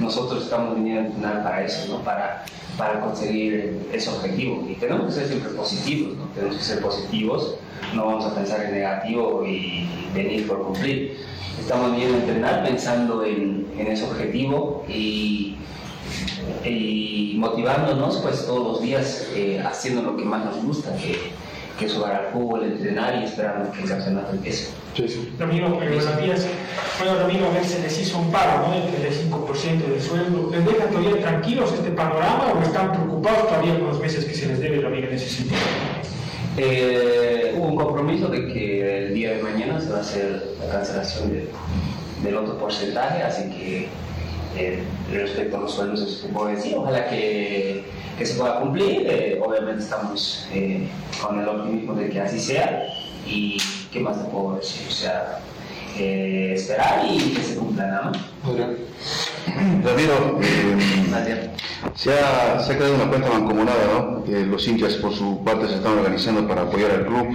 nosotros 0.00 0.44
estamos 0.44 0.76
viniendo 0.76 1.02
a 1.02 1.06
entrenar 1.06 1.44
para 1.44 1.64
eso, 1.64 1.92
¿no? 1.92 2.02
para, 2.02 2.44
para 2.76 3.00
conseguir 3.00 3.78
ese 3.92 4.10
objetivo. 4.10 4.66
Y 4.68 4.74
tenemos 4.74 5.06
que 5.06 5.12
ser 5.12 5.28
siempre 5.28 5.50
positivos, 5.50 6.16
¿no? 6.16 6.24
tenemos 6.34 6.56
que 6.56 6.64
ser 6.64 6.80
positivos, 6.80 7.56
no 7.94 8.06
vamos 8.06 8.24
a 8.24 8.34
pensar 8.34 8.64
en 8.64 8.72
negativo 8.72 9.44
y 9.46 9.88
venir 10.14 10.46
por 10.46 10.64
cumplir. 10.64 11.18
Estamos 11.60 11.92
viniendo 11.92 12.16
a 12.16 12.20
entrenar 12.20 12.64
pensando 12.64 13.24
en, 13.24 13.66
en 13.76 13.86
ese 13.86 14.04
objetivo 14.04 14.84
y 14.88 15.56
y 16.64 17.34
motivándonos 17.36 18.18
pues 18.18 18.46
todos 18.46 18.66
los 18.66 18.82
días 18.82 19.28
eh, 19.34 19.62
haciendo 19.64 20.02
lo 20.02 20.16
que 20.16 20.24
más 20.24 20.44
nos 20.44 20.62
gusta, 20.62 20.94
que, 20.96 21.16
que 21.78 21.86
es 21.86 21.94
jugar 21.94 22.14
al 22.14 22.32
fútbol, 22.32 22.64
entrenar 22.64 23.20
y 23.20 23.24
esperando 23.24 23.72
que 23.72 23.82
el 23.82 23.88
campeonato 23.88 24.32
empiece. 24.32 24.70
Sí, 24.94 25.08
sí. 25.08 25.32
Lo 25.38 25.46
mismo, 25.46 25.80
eh, 25.82 25.88
buenos 25.94 26.20
días. 26.20 26.46
Bueno, 26.98 27.20
lo 27.20 27.28
mismo 27.28 27.46
a 27.46 27.52
veces 27.52 27.80
les 27.82 27.98
hizo 28.00 28.18
un 28.18 28.30
paro, 28.30 28.66
¿no? 28.66 28.74
El 28.74 28.82
35% 29.30 29.86
del 29.86 30.00
sueldo. 30.00 30.50
¿Les 30.50 30.64
dejan 30.64 30.90
todavía 30.90 31.20
tranquilos 31.20 31.72
este 31.72 31.90
panorama 31.90 32.52
o 32.54 32.62
están 32.62 32.92
preocupados 32.92 33.48
todavía 33.48 33.78
con 33.78 33.88
los 33.88 34.00
meses 34.00 34.24
que 34.24 34.34
se 34.34 34.46
les 34.46 34.60
debe, 34.60 34.80
Ramiro, 34.80 35.08
en 35.08 35.14
ese 35.14 35.28
sentido? 35.28 35.60
Eh, 36.56 37.54
hubo 37.56 37.68
un 37.68 37.76
compromiso 37.76 38.28
de 38.28 38.52
que 38.52 39.06
el 39.06 39.14
día 39.14 39.36
de 39.36 39.42
mañana 39.42 39.80
se 39.80 39.90
va 39.90 39.98
a 39.98 40.00
hacer 40.00 40.56
la 40.58 40.72
cancelación 40.72 41.30
de, 41.30 41.48
del 42.22 42.36
otro 42.36 42.58
porcentaje, 42.58 43.22
así 43.22 43.48
que 43.50 43.88
eh, 44.56 44.82
respecto 45.12 45.56
a 45.56 45.60
los 45.60 45.74
sueldos, 45.74 46.00
eso 46.00 46.26
se 46.26 46.28
puede 46.28 46.56
decir. 46.56 46.76
Ojalá 46.76 47.08
que, 47.08 47.84
que 48.18 48.26
se 48.26 48.38
pueda 48.38 48.60
cumplir. 48.60 49.06
Eh, 49.06 49.40
obviamente 49.44 49.82
estamos 49.82 50.48
eh, 50.52 50.88
con 51.22 51.40
el 51.40 51.48
optimismo 51.48 51.94
de 51.94 52.10
que 52.10 52.20
así 52.20 52.38
sea. 52.38 52.86
¿Y 53.26 53.58
qué 53.92 54.00
más 54.00 54.22
te 54.22 54.30
puedo 54.30 54.56
decir? 54.56 54.86
O 54.88 54.92
sea, 54.92 55.40
eh, 55.98 56.54
esperar 56.56 57.06
y 57.10 57.18
que 57.18 57.42
se 57.42 57.54
cumpla 57.56 57.86
nada 57.86 58.10
más. 58.10 58.18
Ramiro, 59.84 60.40
eh, 60.42 61.50
se, 61.94 62.12
ha, 62.12 62.60
se 62.60 62.72
ha 62.72 62.76
creado 62.76 62.94
una 62.94 63.08
cuenta 63.08 63.30
mancomunada, 63.30 63.78
¿no? 63.92 64.24
Que 64.24 64.44
los 64.44 64.66
hinchas 64.66 64.94
por 64.94 65.14
su 65.14 65.42
parte 65.44 65.68
se 65.68 65.76
están 65.76 65.98
organizando 65.98 66.46
para 66.46 66.62
apoyar 66.62 66.90
al 66.90 67.06
club. 67.06 67.28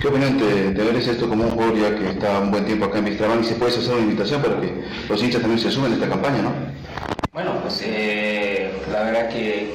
¿Qué 0.00 0.08
opinión 0.08 0.36
te, 0.36 0.72
te 0.72 0.82
merece 0.84 1.12
esto 1.12 1.28
como 1.28 1.44
un 1.44 1.50
jugador 1.50 1.78
ya 1.78 1.96
que 1.96 2.10
está 2.10 2.40
un 2.40 2.50
buen 2.50 2.64
tiempo 2.66 2.86
acá 2.86 2.98
en 2.98 3.06
Vistabán 3.06 3.40
y 3.40 3.44
se 3.44 3.54
puede 3.54 3.76
hacer 3.76 3.94
una 3.94 4.02
invitación 4.02 4.42
para 4.42 4.60
que 4.60 4.84
los 5.08 5.22
hinchas 5.22 5.40
también 5.40 5.60
se 5.60 5.70
sumen 5.70 5.92
a 5.92 5.94
esta 5.94 6.08
campaña, 6.08 6.42
¿no? 6.42 6.52
Bueno, 7.32 7.58
pues 7.62 7.82
eh, 7.84 8.70
la 8.92 9.02
verdad 9.02 9.28
que 9.28 9.74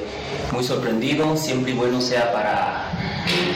muy 0.52 0.64
sorprendido, 0.64 1.36
siempre 1.36 1.72
y 1.72 1.74
bueno 1.74 2.00
sea 2.00 2.32
para, 2.32 2.79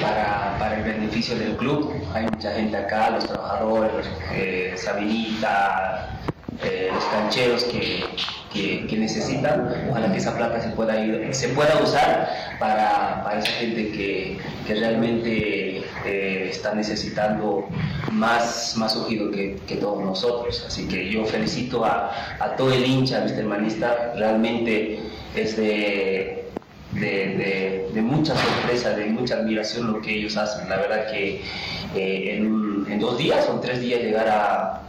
para, 0.01 0.57
para 0.59 0.79
el 0.79 0.85
beneficio 0.85 1.37
del 1.37 1.57
club. 1.57 1.93
Hay 2.13 2.25
mucha 2.25 2.53
gente 2.53 2.77
acá, 2.77 3.11
los 3.11 3.27
trabajadores, 3.27 4.07
eh, 4.33 4.75
Sabinita, 4.77 6.21
eh, 6.63 6.91
los 6.93 7.05
cancheros 7.07 7.65
que, 7.65 8.05
que, 8.53 8.97
necesitan. 8.97 9.89
Ojalá 9.91 10.13
que 10.13 10.19
esa 10.19 10.37
plata 10.37 10.61
se 10.61 10.69
pueda, 10.71 11.05
ir, 11.05 11.35
se 11.35 11.49
pueda 11.49 11.81
usar 11.83 12.57
para, 12.59 13.23
para 13.25 13.41
esa 13.41 13.51
gente 13.53 13.91
que, 13.91 14.39
que 14.67 14.75
realmente 14.75 15.79
eh, 16.05 16.49
está 16.51 16.75
necesitando 16.75 17.69
más, 18.13 18.75
más 18.77 18.95
ungido 18.97 19.31
que, 19.31 19.57
que 19.67 19.77
todos 19.77 20.03
nosotros. 20.03 20.65
Así 20.67 20.87
que 20.87 21.11
yo 21.11 21.25
felicito 21.25 21.85
a, 21.85 22.13
a 22.39 22.57
todo 22.57 22.73
el 22.73 22.85
hincha 22.85 23.25
hermanista, 23.25 24.13
realmente 24.17 25.01
es 25.35 25.57
de, 25.57 26.44
de, 26.95 27.01
de, 27.01 27.91
de, 27.93 28.03
mucha 28.03 28.35
sorpresa, 28.37 28.91
de 28.91 29.07
mucha 29.07 29.37
admiración 29.37 29.93
lo 29.93 30.01
que 30.01 30.17
ellos 30.17 30.37
hacen. 30.37 30.69
La 30.69 30.77
verdad 30.77 31.11
que 31.11 31.43
eh, 31.95 32.37
en, 32.37 32.99
dos 33.01 33.19
días 33.19 33.49
o 33.49 33.55
en 33.55 33.61
tres 33.61 33.81
días 33.81 34.01
llegar 34.01 34.29
a, 34.29 34.81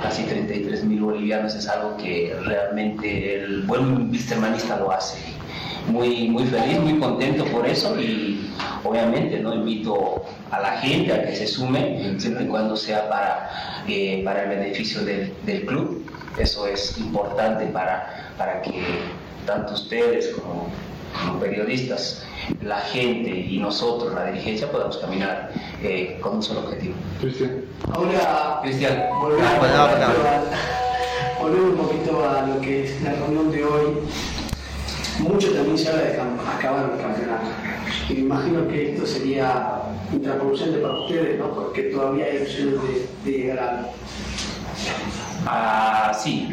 casi 0.00 0.22
33 0.22 0.84
mil 0.84 1.00
bolivianos 1.00 1.54
es 1.54 1.68
algo 1.68 1.96
que 1.96 2.34
realmente 2.44 3.34
el 3.34 3.62
buen 3.62 4.10
vistermanista 4.10 4.76
lo 4.78 4.90
hace. 4.92 5.18
Muy, 5.88 6.28
muy 6.28 6.44
feliz, 6.44 6.78
muy 6.80 6.98
contento 6.98 7.44
por 7.46 7.66
eso 7.66 7.98
y 7.98 8.50
obviamente 8.84 9.40
no 9.40 9.54
invito 9.54 10.22
a 10.50 10.60
la 10.60 10.72
gente 10.78 11.12
a 11.12 11.24
que 11.24 11.34
se 11.34 11.46
sume 11.46 12.14
siempre 12.18 12.44
y 12.44 12.48
cuando 12.48 12.76
sea 12.76 13.08
para, 13.08 13.50
eh, 13.88 14.22
para 14.24 14.44
el 14.44 14.48
beneficio 14.50 15.02
del, 15.04 15.32
del, 15.44 15.64
club. 15.64 16.04
Eso 16.38 16.66
es 16.66 16.96
importante 16.98 17.66
para, 17.66 18.32
para 18.36 18.60
que 18.62 18.82
tanto 19.46 19.74
ustedes 19.74 20.28
como, 20.28 20.68
como 21.12 21.40
periodistas 21.40 22.24
la 22.62 22.80
gente 22.80 23.30
y 23.30 23.58
nosotros, 23.58 24.14
la 24.14 24.26
dirigencia, 24.26 24.70
podamos 24.70 24.96
caminar 24.98 25.52
eh, 25.82 26.18
con 26.20 26.36
un 26.36 26.42
solo 26.42 26.60
objetivo. 26.60 26.94
Cristian. 27.20 27.64
Ahora, 27.92 28.60
Cristian, 28.62 29.04
volvemos 31.40 31.70
un 31.70 31.76
poquito 31.76 32.28
a 32.28 32.46
lo 32.46 32.60
que 32.60 32.84
es 32.84 33.02
la 33.02 33.12
reunión 33.12 33.50
de 33.50 33.64
hoy. 33.64 33.86
Mucho 35.20 35.52
también 35.52 35.76
se 35.76 35.88
habla 35.88 36.02
de 36.02 36.20
acabar 36.56 36.90
el 36.94 37.00
campeonato. 37.00 37.48
Y 38.08 38.14
me 38.14 38.20
imagino 38.20 38.68
que 38.68 38.92
esto 38.92 39.06
sería 39.06 39.82
contraproducente 40.10 40.78
para 40.78 41.00
ustedes, 41.00 41.38
¿no? 41.38 41.52
Porque 41.52 41.82
todavía 41.84 42.26
hay 42.26 42.38
opciones 42.38 42.74
de, 42.82 43.30
de 43.30 43.38
llegar 43.38 43.58
a. 43.58 43.86
Ah, 45.46 46.12
sí. 46.14 46.48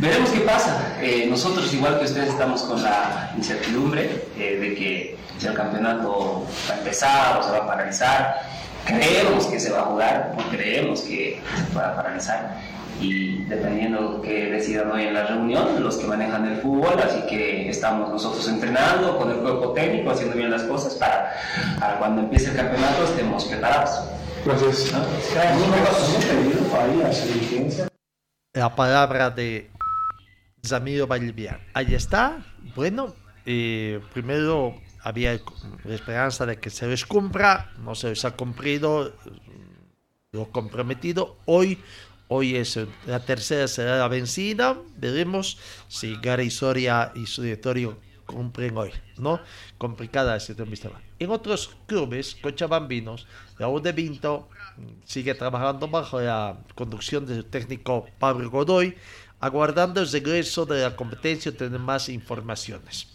Veremos 0.00 0.30
qué 0.30 0.40
pasa. 0.40 0.96
Eh, 1.02 1.26
nosotros, 1.28 1.72
igual 1.74 1.98
que 1.98 2.06
ustedes, 2.06 2.30
estamos 2.30 2.62
con 2.62 2.82
la 2.82 3.32
incertidumbre 3.36 4.24
eh, 4.38 4.56
de 4.58 4.74
que 4.74 5.16
si 5.38 5.46
el 5.46 5.52
campeonato 5.52 6.46
va 6.68 6.74
a 6.74 6.78
empezar 6.78 7.38
o 7.38 7.42
se 7.42 7.50
va 7.50 7.58
a 7.58 7.66
paralizar. 7.66 8.40
Creemos 8.86 9.46
que 9.46 9.60
se 9.60 9.70
va 9.70 9.80
a 9.80 9.84
jugar, 9.84 10.34
no 10.38 10.42
creemos 10.48 11.02
que 11.02 11.42
se 11.54 11.64
pueda 11.74 11.94
paralizar. 11.94 12.56
Y 12.98 13.44
dependiendo 13.44 14.22
que 14.22 14.50
decidan 14.50 14.90
hoy 14.90 15.02
en 15.02 15.14
la 15.14 15.26
reunión, 15.26 15.82
los 15.82 15.98
que 15.98 16.06
manejan 16.06 16.46
el 16.46 16.56
fútbol, 16.56 16.98
así 17.02 17.20
que 17.28 17.68
estamos 17.68 18.08
nosotros 18.08 18.48
entrenando 18.48 19.18
con 19.18 19.30
el 19.30 19.36
cuerpo 19.36 19.72
técnico, 19.72 20.10
haciendo 20.10 20.34
bien 20.34 20.50
las 20.50 20.62
cosas 20.62 20.94
para, 20.94 21.32
para 21.78 21.98
cuando 21.98 22.22
empiece 22.22 22.50
el 22.50 22.56
campeonato 22.56 23.04
estemos 23.04 23.44
preparados. 23.44 24.08
Gracias. 24.46 24.92
La 28.54 28.74
palabra 28.74 29.30
de 29.30 29.70
Zamiro 30.64 31.06
Valvian. 31.06 31.60
Ahí 31.74 31.94
está. 31.94 32.44
Bueno, 32.74 33.14
primero 33.44 34.74
había 35.02 35.38
esperanza 35.84 36.46
de 36.46 36.58
que 36.58 36.70
se 36.70 36.86
les 36.86 37.06
cumpla, 37.06 37.72
no 37.78 37.94
se 37.94 38.10
les 38.10 38.24
ha 38.24 38.32
cumplido 38.32 39.12
lo 40.32 40.50
comprometido. 40.50 41.38
Hoy, 41.46 41.78
hoy 42.28 42.56
es 42.56 42.78
la 43.06 43.24
tercera 43.24 43.66
será 43.66 43.98
la 43.98 44.08
vencida. 44.08 44.76
Veremos 44.96 45.58
si 45.88 46.16
Gary 46.16 46.50
Soria 46.50 47.12
y 47.14 47.26
su 47.26 47.42
directorio 47.42 47.98
cumplen 48.26 48.76
hoy, 48.76 48.92
¿no? 49.18 49.40
Complicada 49.76 50.34
la 50.34 50.40
situación. 50.40 50.92
En 51.18 51.30
otros 51.30 51.76
clubes, 51.86 52.36
Cochabambinos, 52.40 53.26
Raúl 53.58 53.82
de 53.82 53.90
Vinto 53.90 54.48
sigue 55.04 55.34
trabajando 55.34 55.88
bajo 55.88 56.20
la 56.20 56.60
conducción 56.76 57.26
de 57.26 57.34
su 57.34 57.44
técnico 57.44 58.06
Pablo 58.20 58.48
Godoy 58.48 58.96
aguardando 59.40 60.00
el 60.00 60.10
regreso 60.10 60.66
de 60.66 60.82
la 60.82 60.94
competencia, 60.94 61.56
tener 61.56 61.80
más 61.80 62.08
informaciones. 62.08 63.08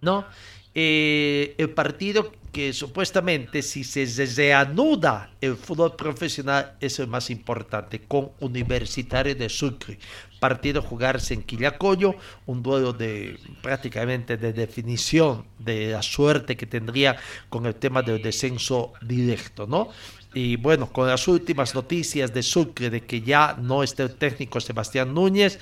¿No? 0.00 0.26
Eh, 0.74 1.54
el 1.56 1.70
partido 1.70 2.32
que 2.50 2.72
supuestamente 2.72 3.62
si 3.62 3.84
se 3.84 4.06
reanuda 4.36 5.30
el 5.40 5.56
fútbol 5.56 5.94
profesional 5.96 6.76
es 6.80 6.98
el 6.98 7.06
más 7.06 7.30
importante 7.30 8.00
con 8.00 8.32
Universitario 8.40 9.34
de 9.34 9.48
Sucre. 9.48 9.98
Partido 10.40 10.82
jugarse 10.82 11.34
en 11.34 11.42
Quillacoyo, 11.42 12.14
un 12.46 12.62
duelo 12.62 12.92
de 12.92 13.38
prácticamente 13.62 14.36
de 14.36 14.52
definición 14.52 15.46
de 15.58 15.92
la 15.92 16.02
suerte 16.02 16.56
que 16.56 16.66
tendría 16.66 17.16
con 17.48 17.66
el 17.66 17.74
tema 17.76 18.02
del 18.02 18.22
descenso 18.22 18.92
directo, 19.00 19.66
¿no? 19.66 19.88
Y 20.34 20.56
bueno, 20.56 20.92
con 20.92 21.06
las 21.06 21.28
últimas 21.28 21.74
noticias 21.74 22.34
de 22.34 22.42
Sucre 22.42 22.90
de 22.90 23.02
que 23.02 23.22
ya 23.22 23.56
no 23.58 23.82
está 23.82 24.02
el 24.02 24.14
técnico 24.16 24.60
Sebastián 24.60 25.14
Núñez, 25.14 25.60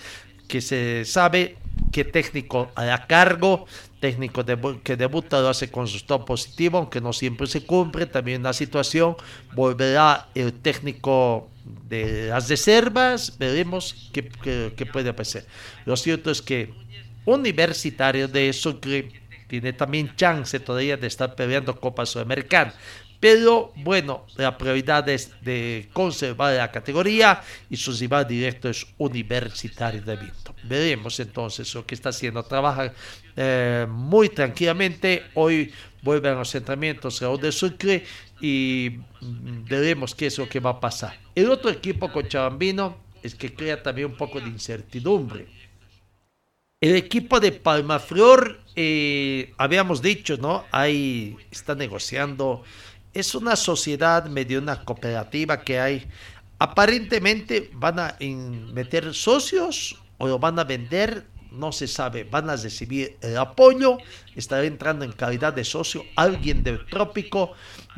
que 0.49 0.61
se 0.61 1.05
sabe 1.05 1.57
qué 1.93 2.05
técnico 2.05 2.71
hará 2.75 3.07
cargo, 3.07 3.67
técnico 4.01 4.43
de, 4.43 4.81
que 4.83 4.97
debuta 4.97 5.41
lo 5.41 5.49
hace 5.49 5.71
con 5.71 5.87
positivo, 6.27 6.79
aunque 6.79 7.01
no 7.01 7.13
siempre 7.13 7.47
se 7.47 7.65
cumple, 7.65 8.07
también 8.07 8.43
la 8.43 8.53
situación, 8.53 9.15
volverá 9.55 10.29
el 10.35 10.53
técnico 10.55 11.49
de 11.89 12.29
las 12.29 12.49
reservas, 12.49 13.39
veremos 13.39 14.11
qué, 14.13 14.87
puede 14.93 15.13
pasar. 15.13 15.45
Lo 15.85 15.97
cierto 15.97 16.31
es 16.31 16.43
que 16.43 16.75
Universitario 17.25 18.27
de 18.27 18.53
Sucre 18.53 19.23
tiene 19.47 19.73
también 19.75 20.17
chance 20.17 20.59
todavía 20.59 20.97
de 20.97 21.07
estar 21.07 21.35
peleando 21.35 21.79
Copa 21.79 22.07
Sudamericana. 22.07 22.75
Pero 23.23 23.71
bueno, 23.77 24.27
la 24.35 24.59
prioridad 24.59 25.09
es 25.09 25.31
de 25.43 25.89
conservar 25.93 26.57
la 26.57 26.73
categoría 26.73 27.41
y 27.71 27.77
su 27.77 27.93
rival 27.93 28.27
directo 28.27 28.69
es 28.69 28.85
Universitario 28.99 30.03
de 30.03 30.17
Vinto. 30.17 30.53
Veremos 30.65 31.21
entonces 31.21 31.73
lo 31.73 31.87
que 31.87 31.95
está 31.95 32.09
haciendo. 32.09 32.43
Trabaja 32.43 32.93
eh, 33.37 33.87
muy 33.89 34.29
tranquilamente. 34.29 35.23
Hoy 35.35 35.73
vuelven 36.03 36.35
los 36.35 36.53
entrenamientos 36.57 37.21
Raúl 37.21 37.41
de 37.41 37.53
Sucre 37.53 38.05
y 38.41 38.99
veremos 39.71 40.17
qué 40.17 40.27
es 40.27 40.37
lo 40.39 40.49
que 40.49 40.59
va 40.59 40.71
a 40.71 40.81
pasar. 40.81 41.17
El 41.37 41.49
otro 41.49 41.71
equipo 41.71 42.11
cochabambino 42.11 42.97
es 43.23 43.37
que 43.37 43.55
crea 43.55 43.81
también 43.81 44.09
un 44.11 44.17
poco 44.17 44.41
de 44.41 44.49
incertidumbre. 44.49 45.47
El 46.81 46.97
equipo 46.97 47.39
de 47.39 47.53
Palmaflor, 47.53 48.59
eh, 48.75 49.55
habíamos 49.59 50.03
dicho, 50.03 50.37
¿no? 50.39 50.65
Ahí 50.73 51.37
está 51.53 51.77
negociando 51.77 52.65
es 53.15 53.35
una 53.35 53.57
sociedad 53.57 54.27
medio 54.27 54.59
una 54.59 54.85
cooperativa 54.85 55.61
que 55.61 55.81
hay. 55.81 56.09
Aparentemente 56.59 57.71
van 57.75 57.99
a 57.99 58.17
meter 58.21 59.13
socios 59.15 59.99
o 60.19 60.29
lo 60.29 60.39
van 60.39 60.59
a 60.59 60.65
vender, 60.65 61.27
no 61.51 61.73
se 61.73 61.87
sabe. 61.87 62.25
Van 62.25 62.49
a 62.49 62.57
recibir 62.57 63.19
el 63.21 63.37
apoyo, 63.37 63.99
estará 64.35 64.65
entrando 64.65 65.05
en 65.05 65.13
calidad 65.13 65.53
de 65.53 65.65
socio 65.65 66.05
alguien 66.17 66.63
del 66.63 66.87
trópico. 66.87 67.53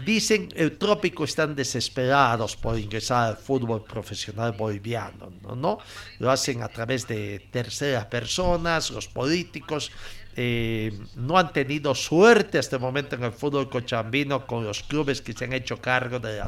Dicen 0.04 0.48
el 0.56 0.76
trópico 0.76 1.24
están 1.24 1.54
desesperados 1.54 2.56
por 2.56 2.78
ingresar 2.78 3.28
al 3.28 3.36
fútbol 3.36 3.84
profesional 3.84 4.52
boliviano, 4.52 5.32
¿no? 5.42 5.54
¿no? 5.54 5.78
Lo 6.18 6.30
hacen 6.30 6.62
a 6.62 6.68
través 6.68 7.06
de 7.06 7.46
terceras 7.52 8.06
personas, 8.06 8.90
los 8.90 9.06
políticos 9.06 9.92
eh, 10.36 10.92
no 11.14 11.38
han 11.38 11.52
tenido 11.52 11.94
suerte 11.94 12.58
hasta 12.58 12.76
el 12.76 12.82
momento 12.82 13.14
en 13.14 13.24
el 13.24 13.32
fútbol 13.32 13.68
cochambino 13.68 14.46
con 14.46 14.64
los 14.64 14.82
clubes 14.82 15.20
que 15.20 15.32
se 15.32 15.44
han 15.44 15.52
hecho 15.52 15.80
cargo 15.80 16.18
de 16.18 16.38
la 16.38 16.46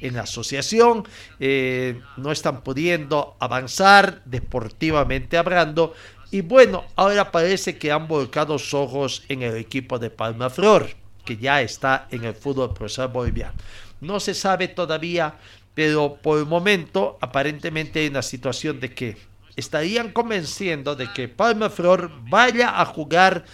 en 0.00 0.14
la 0.14 0.22
asociación, 0.22 1.04
eh, 1.40 2.00
no 2.16 2.32
están 2.32 2.62
pudiendo 2.62 3.36
avanzar 3.40 4.22
deportivamente 4.24 5.36
hablando. 5.36 5.94
Y 6.30 6.42
bueno, 6.42 6.84
ahora 6.96 7.30
parece 7.30 7.78
que 7.78 7.90
han 7.90 8.06
volcado 8.06 8.54
los 8.54 8.74
ojos 8.74 9.22
en 9.28 9.42
el 9.42 9.56
equipo 9.56 9.98
de 9.98 10.10
Palma 10.10 10.50
Flor, 10.50 10.88
que 11.24 11.36
ya 11.36 11.62
está 11.62 12.06
en 12.10 12.24
el 12.24 12.34
fútbol 12.34 12.74
profesional 12.74 13.12
boliviano. 13.12 13.54
No 14.00 14.20
se 14.20 14.34
sabe 14.34 14.68
todavía, 14.68 15.34
pero 15.74 16.16
por 16.16 16.38
el 16.38 16.46
momento 16.46 17.18
aparentemente 17.20 18.00
hay 18.00 18.08
una 18.08 18.22
situación 18.22 18.80
de 18.80 18.92
que 18.94 19.27
estarían 19.58 20.12
convenciendo 20.12 20.94
de 20.94 21.12
que 21.12 21.26
Palma 21.28 21.68
Flor 21.68 22.12
vaya 22.30 22.80
a 22.80 22.84
jugar 22.84 23.44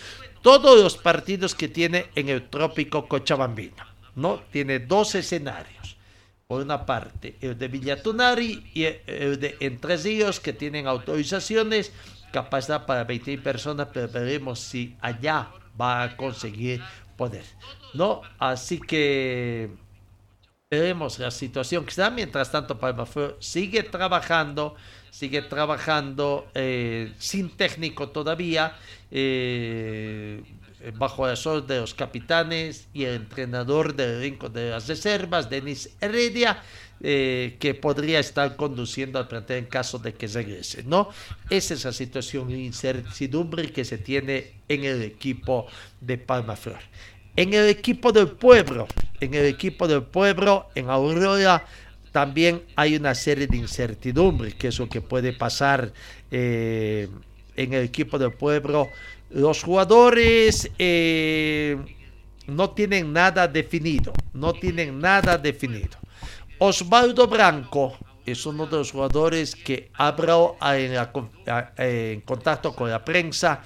todos 0.42 0.82
los 0.82 0.98
partidos 0.98 1.54
que 1.54 1.68
tiene 1.68 2.10
en 2.14 2.28
el 2.28 2.50
trópico 2.50 3.08
Cochabambino. 3.08 3.82
¿no? 4.14 4.42
Tiene 4.52 4.80
dos 4.80 5.14
escenarios. 5.14 5.96
Por 6.46 6.60
una 6.60 6.84
parte, 6.84 7.36
el 7.40 7.58
de 7.58 7.68
Villatunari 7.68 8.70
y 8.74 8.84
el 8.84 9.40
de 9.40 9.56
Entre 9.60 9.96
Ríos, 9.96 10.40
que 10.40 10.52
tienen 10.52 10.86
autorizaciones, 10.86 11.90
capacidad 12.32 12.84
para 12.84 13.04
20 13.04 13.38
personas, 13.38 13.88
pero 13.90 14.08
veremos 14.08 14.60
si 14.60 14.94
allá 15.00 15.48
va 15.80 16.02
a 16.02 16.16
conseguir 16.18 16.82
poder. 17.16 17.44
¿no? 17.94 18.20
Así 18.38 18.78
que 18.78 19.70
veremos 20.70 21.18
la 21.18 21.30
situación 21.30 21.84
que 21.84 21.90
está. 21.90 22.10
Mientras 22.10 22.52
tanto, 22.52 22.78
Palma 22.78 23.06
Flor 23.06 23.38
sigue 23.40 23.82
trabajando 23.82 24.76
sigue 25.14 25.42
trabajando 25.42 26.48
eh, 26.54 27.12
sin 27.18 27.50
técnico 27.50 28.08
todavía, 28.08 28.76
eh, 29.12 30.42
bajo 30.98 31.28
el 31.28 31.36
sol 31.36 31.64
de 31.68 31.78
los 31.78 31.94
capitanes 31.94 32.88
y 32.92 33.04
el 33.04 33.14
entrenador 33.14 33.94
del 33.94 34.20
rincón 34.20 34.52
de 34.52 34.70
las 34.70 34.88
reservas, 34.88 35.48
Denis 35.48 35.90
Heredia, 36.00 36.60
eh, 37.00 37.56
que 37.60 37.74
podría 37.74 38.18
estar 38.18 38.56
conduciendo 38.56 39.20
al 39.20 39.28
plantel 39.28 39.58
en 39.58 39.66
caso 39.66 40.00
de 40.00 40.14
que 40.14 40.26
regrese, 40.26 40.82
¿no? 40.82 41.10
Esa 41.48 41.74
es 41.74 41.84
la 41.84 41.92
situación 41.92 42.48
de 42.48 42.58
incertidumbre 42.58 43.70
que 43.70 43.84
se 43.84 43.98
tiene 43.98 44.54
en 44.68 44.82
el 44.84 45.00
equipo 45.02 45.68
de 46.00 46.18
Palma 46.18 46.56
Flor. 46.56 46.80
En 47.36 47.54
el 47.54 47.68
equipo 47.68 48.10
del 48.10 48.28
pueblo, 48.28 48.88
en 49.20 49.34
el 49.34 49.46
equipo 49.46 49.86
del 49.86 50.02
pueblo, 50.02 50.68
en 50.74 50.90
Aurora, 50.90 51.64
también 52.14 52.62
hay 52.76 52.94
una 52.94 53.12
serie 53.12 53.48
de 53.48 53.56
incertidumbres, 53.56 54.54
que 54.54 54.68
es 54.68 54.78
lo 54.78 54.88
que 54.88 55.00
puede 55.00 55.32
pasar 55.32 55.92
eh, 56.30 57.08
en 57.56 57.72
el 57.72 57.82
equipo 57.82 58.20
del 58.20 58.30
pueblo. 58.30 58.88
Los 59.30 59.64
jugadores 59.64 60.70
eh, 60.78 61.76
no 62.46 62.70
tienen 62.70 63.12
nada 63.12 63.48
definido, 63.48 64.12
no 64.32 64.52
tienen 64.52 65.00
nada 65.00 65.36
definido. 65.36 65.98
Osvaldo 66.58 67.26
Branco 67.26 67.98
es 68.24 68.46
uno 68.46 68.66
de 68.66 68.76
los 68.76 68.92
jugadores 68.92 69.56
que 69.56 69.90
habló 69.94 70.56
en, 70.62 70.94
en 71.78 72.20
contacto 72.20 72.76
con 72.76 72.90
la 72.90 73.04
prensa. 73.04 73.60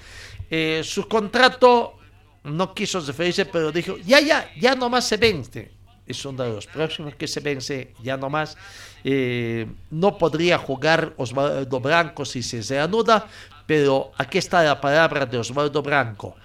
Eh, 0.49 0.81
su 0.83 1.07
contrato 1.07 1.99
no 2.45 2.73
quiso 2.73 2.99
referirse, 2.99 3.45
pero 3.45 3.71
dijo, 3.71 3.97
ya, 3.97 4.19
ya, 4.19 4.49
ya 4.59 4.73
nomás 4.73 5.07
se 5.07 5.17
vence 5.17 5.78
es 6.09 6.25
uno 6.25 6.43
de 6.43 6.49
los 6.49 6.65
próximos 6.67 7.15
que 7.15 7.27
se 7.27 7.39
vence 7.39 7.93
ya 8.03 8.17
nomás. 8.17 8.57
Eh, 9.03 9.67
no 9.91 10.17
podría 10.17 10.57
jugar 10.57 11.13
Osvaldo 11.15 11.79
Branco 11.79 12.25
si 12.25 12.43
se 12.43 12.61
reanuda, 12.61 13.27
pero 13.65 14.11
aquí 14.17 14.39
está 14.39 14.63
la 14.63 14.81
palabra 14.81 15.25
de 15.25 15.37
Osvaldo 15.37 15.81
Branco, 15.83 16.35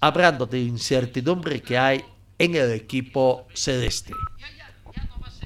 hablando 0.00 0.44
de 0.44 0.58
incertidumbre 0.60 1.62
que 1.62 1.78
hay 1.78 2.04
en 2.38 2.56
el 2.56 2.72
equipo 2.72 3.46
celeste. 3.54 4.12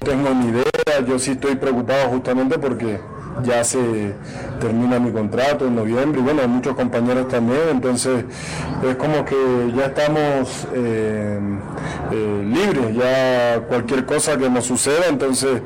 No 0.01 0.11
tengo 0.11 0.33
ni 0.33 0.49
idea, 0.49 1.05
yo 1.07 1.19
sí 1.19 1.31
estoy 1.31 1.55
preocupado 1.55 2.09
justamente 2.09 2.57
porque 2.57 2.99
ya 3.43 3.63
se 3.63 4.13
termina 4.59 4.99
mi 4.99 5.11
contrato 5.11 5.67
en 5.67 5.75
noviembre 5.75 6.21
y 6.21 6.23
bueno, 6.23 6.47
muchos 6.47 6.75
compañeros 6.75 7.27
también, 7.27 7.61
entonces 7.71 8.25
es 8.87 8.95
como 8.95 9.23
que 9.25 9.35
ya 9.75 9.85
estamos 9.85 10.67
eh, 10.73 11.39
eh, 12.11 12.43
libres, 12.45 12.95
ya 12.95 13.61
cualquier 13.67 14.05
cosa 14.05 14.37
que 14.37 14.49
nos 14.49 14.65
suceda, 14.65 15.07
entonces 15.09 15.61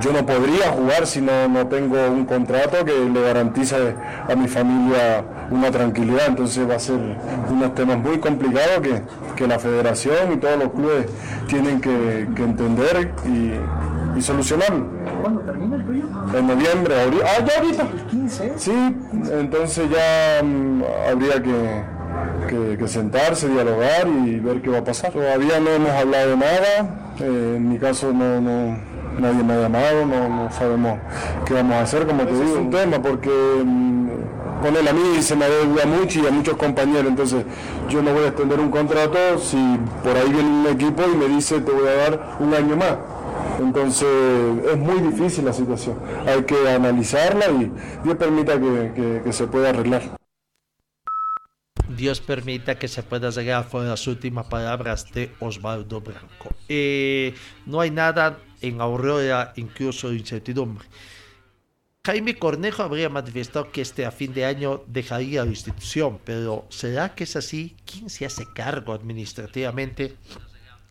yo 0.00 0.12
no 0.12 0.24
podría 0.24 0.70
jugar 0.70 1.06
si 1.06 1.20
no, 1.20 1.48
no 1.48 1.66
tengo 1.66 1.96
un 2.10 2.24
contrato 2.24 2.84
que 2.84 2.92
le 2.92 3.22
garantice 3.22 3.94
a 4.28 4.34
mi 4.34 4.48
familia 4.48 5.24
una 5.50 5.70
tranquilidad, 5.70 6.28
entonces 6.28 6.68
va 6.68 6.76
a 6.76 6.78
ser 6.78 6.98
unos 7.50 7.74
temas 7.74 7.98
muy 7.98 8.18
complicados 8.18 8.80
que, 8.82 9.02
que 9.36 9.46
la 9.46 9.58
federación 9.58 10.32
y 10.34 10.36
todos 10.36 10.58
los 10.58 10.70
clubes 10.70 11.06
tienen 11.48 11.80
que, 11.80 12.20
entender 12.20 13.12
y, 13.26 13.52
y 14.16 14.22
solucionarlo. 14.22 14.86
¿Cuándo 15.20 15.40
termina 15.40 15.76
el 15.76 15.84
tuyo? 15.84 16.04
En 16.36 16.46
noviembre, 16.46 16.94
ah, 17.24 17.44
ya 17.44 17.60
ahorita. 17.60 17.86
15. 18.10 18.52
Sí, 18.56 18.96
entonces 19.32 19.88
ya 19.90 20.42
mm, 20.42 20.82
habría 21.10 21.42
que, 21.42 22.76
que, 22.76 22.88
sentarse, 22.88 23.48
dialogar 23.48 24.08
y 24.08 24.40
ver 24.40 24.60
qué 24.62 24.70
va 24.70 24.78
a 24.78 24.84
pasar. 24.84 25.12
Todavía 25.12 25.60
no 25.60 25.70
hemos 25.70 25.90
hablado 25.90 26.30
de 26.30 26.36
nada, 26.36 27.14
eh, 27.20 27.54
en 27.56 27.68
mi 27.68 27.78
caso 27.78 28.12
no, 28.12 28.40
no, 28.40 28.76
nadie 29.18 29.42
me 29.42 29.54
ha 29.54 29.60
llamado, 29.60 30.06
no, 30.06 30.28
no, 30.28 30.52
sabemos 30.52 30.98
qué 31.44 31.54
vamos 31.54 31.74
a 31.76 31.82
hacer, 31.82 32.06
como 32.06 32.24
te 32.24 32.32
digo, 32.32 32.44
es 32.44 32.56
un 32.56 32.70
tema 32.70 33.00
porque 33.00 33.30
mm, 33.30 34.08
con 34.62 34.76
él 34.76 34.86
a 34.86 34.92
mí 34.92 35.22
se 35.22 35.36
me 35.36 35.48
deuda 35.48 35.86
mucho 35.86 36.20
y 36.20 36.26
a 36.26 36.30
muchos 36.30 36.56
compañeros, 36.56 37.06
entonces 37.06 37.44
yo 37.88 38.02
no 38.02 38.12
voy 38.12 38.24
a 38.24 38.28
extender 38.28 38.60
un 38.60 38.70
contrato 38.70 39.18
si 39.38 39.78
por 40.02 40.16
ahí 40.16 40.30
viene 40.30 40.48
un 40.48 40.66
equipo 40.66 41.02
y 41.12 41.16
me 41.16 41.28
dice 41.28 41.60
te 41.60 41.72
voy 41.72 41.88
a 41.88 41.94
dar 41.94 42.36
un 42.40 42.54
año 42.54 42.76
más. 42.76 42.94
Entonces 43.58 44.08
es 44.66 44.76
muy 44.78 45.00
difícil 45.00 45.44
la 45.44 45.52
situación. 45.52 45.98
Hay 46.26 46.42
que 46.44 46.68
analizarla 46.68 47.50
y 47.50 47.72
Dios 48.04 48.16
permita 48.16 48.58
que, 48.60 49.32
se 49.32 49.46
pueda 49.46 49.70
arreglar. 49.70 50.02
Dios 51.88 52.20
permita 52.20 52.78
que 52.78 52.88
se 52.88 53.02
pueda 53.02 53.30
llegar 53.30 53.66
a 53.72 53.78
las 53.78 54.06
últimas 54.06 54.46
palabras 54.46 55.10
de 55.12 55.32
Osvaldo 55.40 56.00
Branco. 56.00 56.54
Eh, 56.68 57.34
no 57.66 57.80
hay 57.80 57.90
nada 57.90 58.38
en 58.60 58.80
Aurora, 58.80 59.52
incluso 59.56 60.10
de 60.10 60.16
incertidumbre. 60.16 60.86
Jaime 62.06 62.38
Cornejo 62.38 62.82
habría 62.82 63.10
manifestado 63.10 63.70
que 63.70 63.82
este 63.82 64.06
a 64.06 64.10
fin 64.10 64.32
de 64.32 64.46
año 64.46 64.82
dejaría 64.86 65.44
la 65.44 65.50
institución, 65.50 66.18
pero 66.24 66.66
¿será 66.70 67.14
que 67.14 67.24
es 67.24 67.36
así? 67.36 67.76
¿Quién 67.84 68.08
se 68.08 68.24
hace 68.24 68.46
cargo 68.46 68.94
administrativamente 68.94 70.16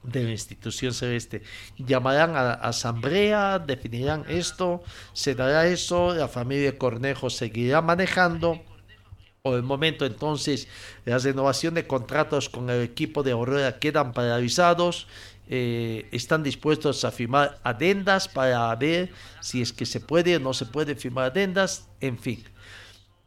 de 0.04 0.24
la 0.24 0.32
institución 0.32 0.94
celeste. 0.94 1.42
Llamarán 1.78 2.36
a, 2.36 2.54
asamblea, 2.54 3.60
definirán 3.60 4.26
esto, 4.28 4.84
se 5.14 5.36
dará 5.36 5.68
eso, 5.68 6.14
la 6.14 6.28
familia 6.28 6.78
Cornejo 6.78 7.30
seguirá 7.30 7.82
manejando. 7.82 8.62
Por 9.42 9.56
el 9.56 9.64
momento 9.64 10.06
entonces 10.06 10.68
las 11.06 11.24
renovación 11.24 11.74
de 11.74 11.88
contratos 11.88 12.50
con 12.50 12.70
el 12.70 12.82
equipo 12.84 13.24
de 13.24 13.32
Aurora 13.32 13.80
quedan 13.80 14.14
paralizados. 14.14 15.08
Eh, 15.52 16.08
están 16.12 16.44
dispuestos 16.44 17.04
a 17.06 17.12
firmar 17.12 17.58
adendas 17.64 18.28
para 18.28 18.76
ver 18.76 19.10
si 19.42 19.64
es 19.64 19.74
que 19.74 19.88
se 19.88 20.00
puede 20.00 20.36
o 20.36 20.40
no 20.40 20.54
se 20.54 20.68
puede 20.68 20.94
firmar 20.94 21.32
adendas, 21.32 21.88
en 22.02 22.20
fin. 22.20 22.44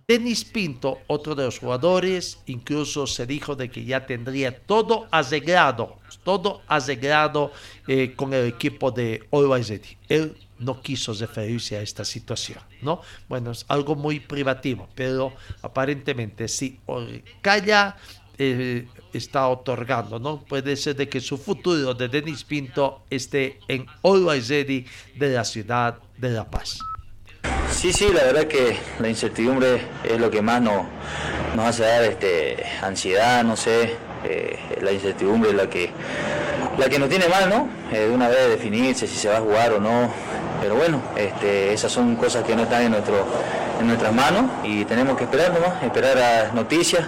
Denis 0.06 0.44
Pinto, 0.44 1.00
otro 1.06 1.34
de 1.34 1.44
los 1.44 1.58
jugadores, 1.58 2.38
incluso 2.46 3.06
se 3.06 3.26
dijo 3.26 3.56
de 3.56 3.70
que 3.70 3.84
ya 3.84 4.04
tendría 4.04 4.56
todo 4.66 5.08
arreglado, 5.10 5.98
todo 6.24 6.62
arreglado 6.66 7.52
eh, 7.86 8.14
con 8.14 8.32
el 8.34 8.46
equipo 8.46 8.90
de 8.90 9.26
Always 9.32 9.72
Él 10.08 10.36
no 10.58 10.80
quiso 10.80 11.12
referirse 11.12 11.76
a 11.76 11.82
esta 11.82 12.04
situación, 12.04 12.60
¿no? 12.82 13.00
Bueno, 13.28 13.50
es 13.50 13.64
algo 13.68 13.96
muy 13.96 14.20
privativo, 14.20 14.88
pero 14.94 15.32
aparentemente 15.62 16.46
sí, 16.48 16.78
Calla 17.40 17.96
eh, 18.38 18.86
está 19.12 19.48
otorgando, 19.48 20.18
¿no? 20.18 20.44
Puede 20.44 20.76
ser 20.76 20.96
de 20.96 21.08
que 21.08 21.20
su 21.20 21.36
futuro 21.36 21.94
de 21.94 22.08
Denis 22.08 22.44
Pinto 22.44 23.02
esté 23.10 23.58
en 23.68 23.86
Always 24.02 24.48
de 24.48 24.86
la 25.18 25.44
ciudad 25.44 25.98
de 26.16 26.30
La 26.30 26.48
Paz. 26.48 26.78
Sí, 27.70 27.92
sí, 27.92 28.08
la 28.12 28.22
verdad 28.24 28.46
que 28.46 28.76
la 29.00 29.08
incertidumbre 29.08 29.82
es 30.04 30.20
lo 30.20 30.30
que 30.30 30.40
más 30.40 30.62
nos, 30.62 30.84
nos 31.56 31.66
hace 31.66 31.82
dar 31.82 32.04
este, 32.04 32.64
ansiedad, 32.80 33.42
no 33.42 33.56
sé, 33.56 33.96
eh, 34.24 34.58
la 34.80 34.92
incertidumbre 34.92 35.52
la 35.52 35.68
que, 35.68 35.90
la 36.78 36.88
que 36.88 36.98
nos 36.98 37.08
tiene 37.08 37.28
mal, 37.28 37.48
¿no? 37.48 37.68
Eh, 37.92 38.06
de 38.08 38.10
una 38.10 38.28
vez 38.28 38.48
definirse 38.48 39.06
si 39.06 39.16
se 39.16 39.28
va 39.28 39.38
a 39.38 39.40
jugar 39.40 39.72
o 39.72 39.80
no, 39.80 40.10
pero 40.60 40.76
bueno, 40.76 41.00
este, 41.16 41.72
esas 41.72 41.90
son 41.90 42.16
cosas 42.16 42.44
que 42.44 42.54
no 42.54 42.62
están 42.62 42.82
en 42.82 42.92
nuestro, 42.92 43.24
en 43.82 43.88
nuestras 43.88 44.14
manos 44.14 44.50
y 44.64 44.84
tenemos 44.84 45.16
que 45.16 45.24
esperar 45.24 45.52
nomás, 45.52 45.82
esperar 45.82 46.18
a 46.18 46.52
noticias 46.52 47.06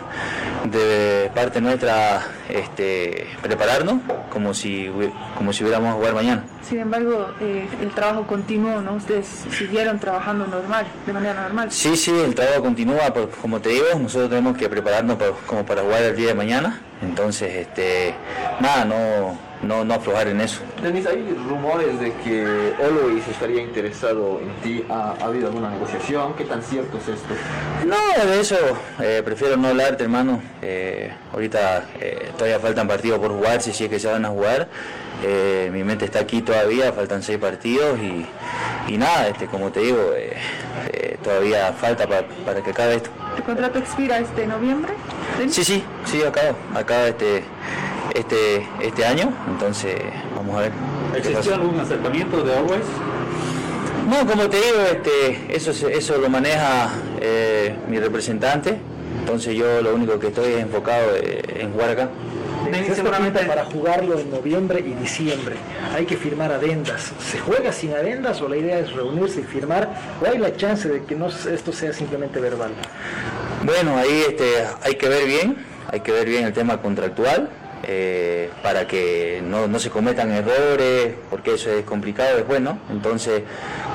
de 0.64 1.30
parte 1.34 1.60
nuestra 1.60 2.22
este, 2.48 3.28
prepararnos 3.42 4.00
como 4.30 4.52
si, 4.52 4.90
como 5.36 5.52
si 5.52 5.62
hubiéramos 5.62 5.90
a 5.90 5.92
jugar 5.94 6.14
mañana. 6.14 6.44
Sin 6.62 6.80
embargo, 6.80 7.28
eh, 7.40 7.68
el 7.80 7.90
trabajo 7.90 8.26
continuó, 8.26 8.80
¿no? 8.80 8.94
Ustedes 8.94 9.26
siguieron 9.50 9.98
trabajando 9.98 10.46
normal, 10.46 10.86
de 11.06 11.12
manera 11.12 11.42
normal. 11.42 11.70
Sí, 11.70 11.96
sí, 11.96 12.10
el 12.10 12.34
trabajo 12.34 12.62
continúa, 12.62 13.12
como 13.40 13.60
te 13.60 13.70
digo, 13.70 13.86
nosotros 13.98 14.30
tenemos 14.30 14.56
que 14.56 14.68
prepararnos 14.68 15.16
como 15.46 15.64
para 15.64 15.82
jugar 15.82 16.02
el 16.02 16.16
día 16.16 16.28
de 16.28 16.34
mañana, 16.34 16.80
entonces, 17.02 17.54
este, 17.54 18.14
nada, 18.60 18.84
no 18.84 19.53
no, 19.64 19.84
no 19.84 19.94
aflojar 19.94 20.28
en 20.28 20.40
eso. 20.40 20.60
Denis, 20.82 21.06
hay 21.06 21.34
rumores 21.48 21.98
de 22.00 22.12
que 22.24 22.74
Always 22.82 23.26
estaría 23.28 23.62
interesado 23.62 24.40
en 24.40 24.54
ti. 24.62 24.84
¿Ha, 24.88 25.14
habido 25.20 25.48
alguna 25.48 25.70
negociación? 25.70 26.34
¿Qué 26.34 26.44
tan 26.44 26.62
cierto 26.62 26.98
es 26.98 27.08
esto? 27.08 27.34
No, 27.86 27.96
de 28.26 28.40
eso 28.40 28.56
eh, 29.00 29.22
prefiero 29.24 29.56
no 29.56 29.68
hablarte, 29.68 30.04
hermano. 30.04 30.42
Eh, 30.62 31.12
ahorita 31.32 31.84
eh, 32.00 32.30
todavía 32.36 32.60
faltan 32.60 32.86
partidos 32.88 33.18
por 33.18 33.30
jugar, 33.30 33.60
si 33.62 33.70
es 33.70 33.90
que 33.90 33.98
se 33.98 34.08
van 34.08 34.24
a 34.24 34.28
jugar. 34.28 34.68
mi 35.72 35.84
mente 35.84 36.04
está 36.04 36.20
aquí 36.20 36.42
todavía, 36.42 36.92
faltan 36.92 37.22
seis 37.22 37.38
partidos 37.38 37.98
y, 38.88 38.96
nada, 38.96 39.28
este, 39.28 39.46
como 39.46 39.70
te 39.70 39.80
digo, 39.80 40.12
todavía 41.22 41.72
falta 41.72 42.06
para 42.06 42.62
que 42.62 42.70
acabe 42.70 42.96
esto. 42.96 43.10
¿Tu 43.36 43.42
contrato 43.42 43.78
expira 43.78 44.18
este 44.18 44.46
noviembre? 44.46 44.92
Sí, 45.48 45.64
sí, 45.64 45.84
sí, 46.04 46.22
acaba, 46.22 46.54
acaba 46.74 47.08
este 47.08 47.42
este, 48.14 48.66
este 48.80 49.04
año, 49.04 49.32
entonces 49.48 49.96
vamos 50.34 50.56
a 50.56 50.60
ver. 50.60 50.72
¿Existió 51.16 51.54
algún 51.54 51.78
acercamiento 51.78 52.42
de 52.42 52.54
Always? 52.54 52.84
No, 54.08 54.26
como 54.26 54.48
te 54.48 54.56
digo, 54.56 54.80
este, 54.90 55.54
eso, 55.54 55.88
eso 55.88 56.18
lo 56.18 56.28
maneja 56.28 56.90
eh, 57.20 57.74
mi 57.88 57.98
representante, 57.98 58.78
entonces 59.20 59.54
yo 59.54 59.80
lo 59.82 59.94
único 59.94 60.18
que 60.18 60.28
estoy 60.28 60.52
es 60.52 60.60
enfocado 60.60 61.16
eh, 61.16 61.42
en 61.60 61.72
jugar 61.72 61.90
acá. 61.90 62.08
Seguramente 62.94 63.44
para 63.44 63.64
jugarlo 63.64 64.18
en 64.18 64.30
noviembre 64.30 64.80
y 64.80 64.94
diciembre 64.94 65.56
hay 65.94 66.06
que 66.06 66.16
firmar 66.16 66.52
adendas. 66.52 67.12
¿Se 67.20 67.38
juega 67.38 67.72
sin 67.72 67.92
adendas 67.92 68.40
o 68.40 68.48
la 68.48 68.56
idea 68.56 68.78
es 68.78 68.92
reunirse 68.92 69.40
y 69.40 69.44
firmar 69.44 69.88
o 70.20 70.26
hay 70.26 70.38
la 70.38 70.56
chance 70.56 70.88
de 70.88 71.04
que 71.04 71.14
no, 71.14 71.28
esto 71.28 71.72
sea 71.72 71.92
simplemente 71.92 72.40
verbal? 72.40 72.72
Bueno, 73.64 73.96
ahí 73.96 74.24
este, 74.28 74.64
hay 74.82 74.94
que 74.96 75.08
ver 75.08 75.26
bien, 75.26 75.56
hay 75.90 76.00
que 76.00 76.12
ver 76.12 76.28
bien 76.28 76.44
el 76.44 76.52
tema 76.52 76.80
contractual. 76.80 77.48
Eh, 77.86 78.50
para 78.62 78.86
que 78.86 79.42
no, 79.44 79.78
se 79.78 79.90
cometan 79.90 80.32
errores, 80.32 81.14
porque 81.28 81.54
eso 81.54 81.70
es 81.70 81.84
complicado 81.84 82.36
después, 82.36 82.60
¿no? 82.60 82.78
Entonces 82.90 83.42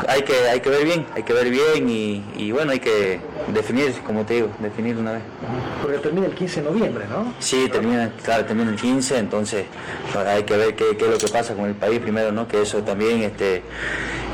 hay 0.07 0.21
que, 0.21 0.33
hay 0.47 0.59
que 0.59 0.69
ver 0.69 0.85
bien, 0.85 1.05
hay 1.15 1.23
que 1.23 1.33
ver 1.33 1.49
bien 1.49 1.89
y, 1.89 2.51
bueno, 2.51 2.71
hay 2.71 2.79
que 2.79 3.19
definir, 3.51 3.91
como 4.05 4.25
te 4.25 4.35
digo, 4.35 4.49
definir 4.59 4.95
una 4.97 5.13
vez. 5.13 5.21
Porque 5.81 5.97
termina 5.97 6.27
el 6.27 6.35
15 6.35 6.61
de 6.61 6.69
noviembre, 6.69 7.05
¿no? 7.09 7.33
Sí, 7.39 7.67
termina, 7.71 8.11
claro, 8.23 8.45
termina 8.45 8.69
el 8.69 8.75
15, 8.75 9.17
entonces 9.17 9.65
hay 10.15 10.43
que 10.43 10.55
ver 10.55 10.75
qué, 10.75 10.91
es 10.91 11.09
lo 11.09 11.17
que 11.17 11.27
pasa 11.27 11.55
con 11.55 11.65
el 11.65 11.75
país 11.75 11.99
primero, 11.99 12.31
¿no? 12.31 12.47
Que 12.47 12.61
eso 12.61 12.83
también 12.83 13.23
este, 13.23 13.63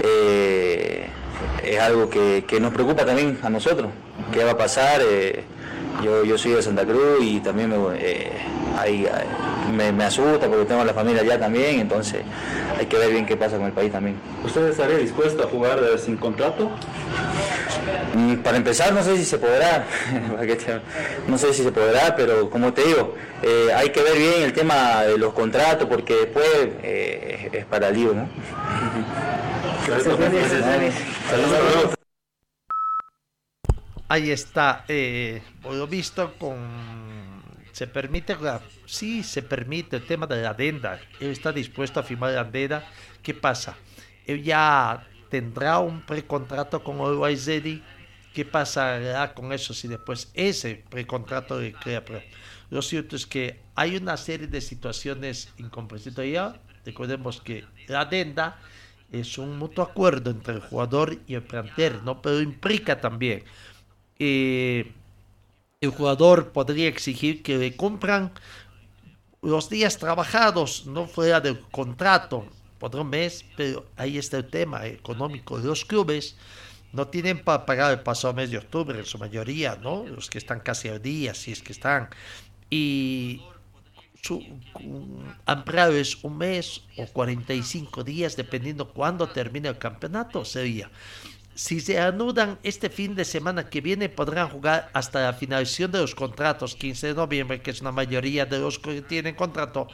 eh, 0.04 1.08
es 1.64 1.80
algo 1.80 2.10
que, 2.10 2.44
nos 2.60 2.74
preocupa 2.74 3.06
también 3.06 3.40
a 3.42 3.50
nosotros, 3.50 3.90
qué 4.34 4.44
va 4.44 4.52
a 4.52 4.58
pasar. 4.58 5.02
Eh, 5.02 5.44
yo, 6.04 6.24
yo 6.24 6.38
soy 6.38 6.54
de 6.54 6.62
Santa 6.62 6.84
Cruz 6.84 7.20
y 7.22 7.40
también 7.40 7.70
me, 7.70 7.76
ahí, 8.78 9.08
me, 9.74 10.04
asusta 10.04 10.48
porque 10.48 10.66
tengo 10.66 10.84
la 10.84 10.94
familia 10.94 11.22
allá 11.22 11.40
también, 11.40 11.80
entonces 11.80 12.22
hay 12.78 12.86
que 12.86 12.98
ver 12.98 13.12
bien 13.12 13.26
qué 13.26 13.36
pasa 13.36 13.58
con 13.58 13.66
el 13.66 13.72
país 13.72 13.92
también. 13.92 14.18
¿Usted 14.44 14.70
estaría 14.70 14.98
dispuesto 14.98 15.44
a 15.44 15.48
jugar 15.48 15.80
sin 15.98 16.18
contrato? 16.18 16.72
Mm, 18.16 18.36
para 18.38 18.58
empezar, 18.58 18.94
no 18.94 19.04
sé 19.04 19.18
si 19.18 19.26
se 19.26 19.38
podrá, 19.38 19.86
no 21.28 21.38
sé 21.38 21.54
si 21.54 21.64
se 21.64 21.72
podrá, 21.72 22.16
pero 22.16 22.50
como 22.50 22.74
te 22.74 22.84
digo, 22.84 23.16
eh, 23.42 23.70
hay 23.76 23.90
que 23.90 24.02
ver 24.02 24.18
bien 24.18 24.44
el 24.44 24.54
tema 24.54 25.04
de 25.04 25.18
los 25.18 25.34
contratos 25.34 25.88
porque 25.88 26.16
después 26.16 26.48
eh, 26.82 27.50
es 27.52 27.66
para 27.66 27.90
lío, 27.90 28.14
¿no? 28.14 28.28
Ahí 34.08 34.30
está, 34.30 34.86
eh, 34.88 35.42
lo 35.64 35.88
visto 35.88 36.36
con 36.38 36.58
se 37.76 37.88
permite, 37.88 38.38
sí, 38.86 39.22
se 39.22 39.42
permite 39.42 39.98
el 39.98 40.06
tema 40.06 40.26
de 40.28 40.42
la 40.42 40.52
adenda. 40.52 40.98
Él 41.20 41.32
está 41.32 41.52
dispuesto 41.52 42.00
a 42.00 42.04
firmar 42.04 42.32
la 42.32 42.40
adenda. 42.42 42.88
¿Qué 43.22 43.34
pasa? 43.34 43.76
Él 44.26 44.44
ya 44.44 45.06
tendrá 45.30 45.80
un 45.80 46.02
precontrato 46.02 46.82
con 46.82 47.02
Always 47.02 47.50
¿Qué 48.34 48.46
pasará 48.46 49.34
con 49.34 49.52
eso 49.52 49.74
si 49.74 49.90
después 49.90 50.32
ese 50.34 50.86
precontrato 50.90 51.60
le 51.60 51.74
crea? 51.74 52.02
lo 52.70 52.82
cierto 52.82 53.18
es 53.18 53.26
que 53.26 53.60
hay 53.76 53.98
una 53.98 54.16
serie 54.16 54.48
de 54.48 54.62
situaciones 54.62 55.50
incomprensibles 55.58 56.32
ya. 56.32 56.56
Recordemos 56.86 57.42
que 57.42 57.66
la 57.88 58.02
adenda 58.02 58.58
es 59.12 59.38
un 59.38 59.58
mutuo 59.58 59.84
acuerdo 59.84 60.32
entre 60.32 60.54
el 60.54 60.62
jugador 60.62 61.18
y 61.28 61.36
el 61.36 61.44
plantel, 61.44 62.06
¿no? 62.06 62.22
Pero 62.22 62.40
implica 62.40 63.02
también 63.02 63.44
eh, 64.20 64.92
el 65.82 65.90
jugador 65.90 66.52
podría 66.52 66.88
exigir 66.88 67.44
que 67.44 67.58
le 67.58 67.76
compran 67.76 68.32
los 69.42 69.70
días 69.70 69.98
trabajados, 69.98 70.86
no 70.88 71.08
fuera 71.08 71.40
del 71.40 71.60
contrato, 71.72 72.48
por 72.80 72.96
un 72.96 73.10
mes, 73.10 73.46
pero 73.56 73.86
ahí 73.96 74.18
está 74.18 74.38
el 74.38 74.48
tema 74.48 74.86
económico. 74.86 75.58
Los 75.58 75.86
clubes 75.86 76.36
no 76.92 77.08
tienen 77.08 77.44
para 77.44 77.66
pagar 77.66 77.92
el 77.92 78.02
pasado 78.02 78.34
mes 78.34 78.52
de 78.52 78.58
octubre, 78.58 78.98
en 78.98 79.06
su 79.06 79.18
mayoría, 79.18 79.78
¿no? 79.82 80.06
Los 80.06 80.30
que 80.30 80.38
están 80.38 80.60
casi 80.60 80.90
al 80.90 81.02
día, 81.02 81.34
si 81.34 81.52
es 81.52 81.62
que 81.62 81.74
están. 81.74 82.10
Y 82.70 83.42
su 84.22 84.44
ampliado 85.46 85.94
es 85.94 86.24
un 86.24 86.38
mes 86.38 86.82
o 86.98 87.06
45 87.06 88.04
días, 88.04 88.36
dependiendo 88.36 88.90
cuándo 88.90 89.28
termine 89.30 89.70
el 89.70 89.78
campeonato, 89.78 90.46
sería 90.46 90.90
si 91.56 91.80
se 91.80 92.00
anudan 92.00 92.60
este 92.64 92.90
fin 92.90 93.16
de 93.16 93.24
semana 93.24 93.70
que 93.70 93.80
viene, 93.82 94.10
podrán 94.10 94.50
jugar 94.50 94.90
hasta 94.94 95.24
la 95.24 95.34
finalización 95.34 95.92
de 95.92 96.00
los 96.00 96.14
contratos, 96.14 96.76
15 96.76 97.08
de 97.08 97.14
noviembre, 97.14 97.62
que 97.62 97.72
es 97.72 97.82
una 97.82 97.94
mayoría 97.94 98.46
de 98.46 98.60
los 98.60 98.78
que 98.78 99.02
tienen 99.02 99.36
contrato. 99.36 99.88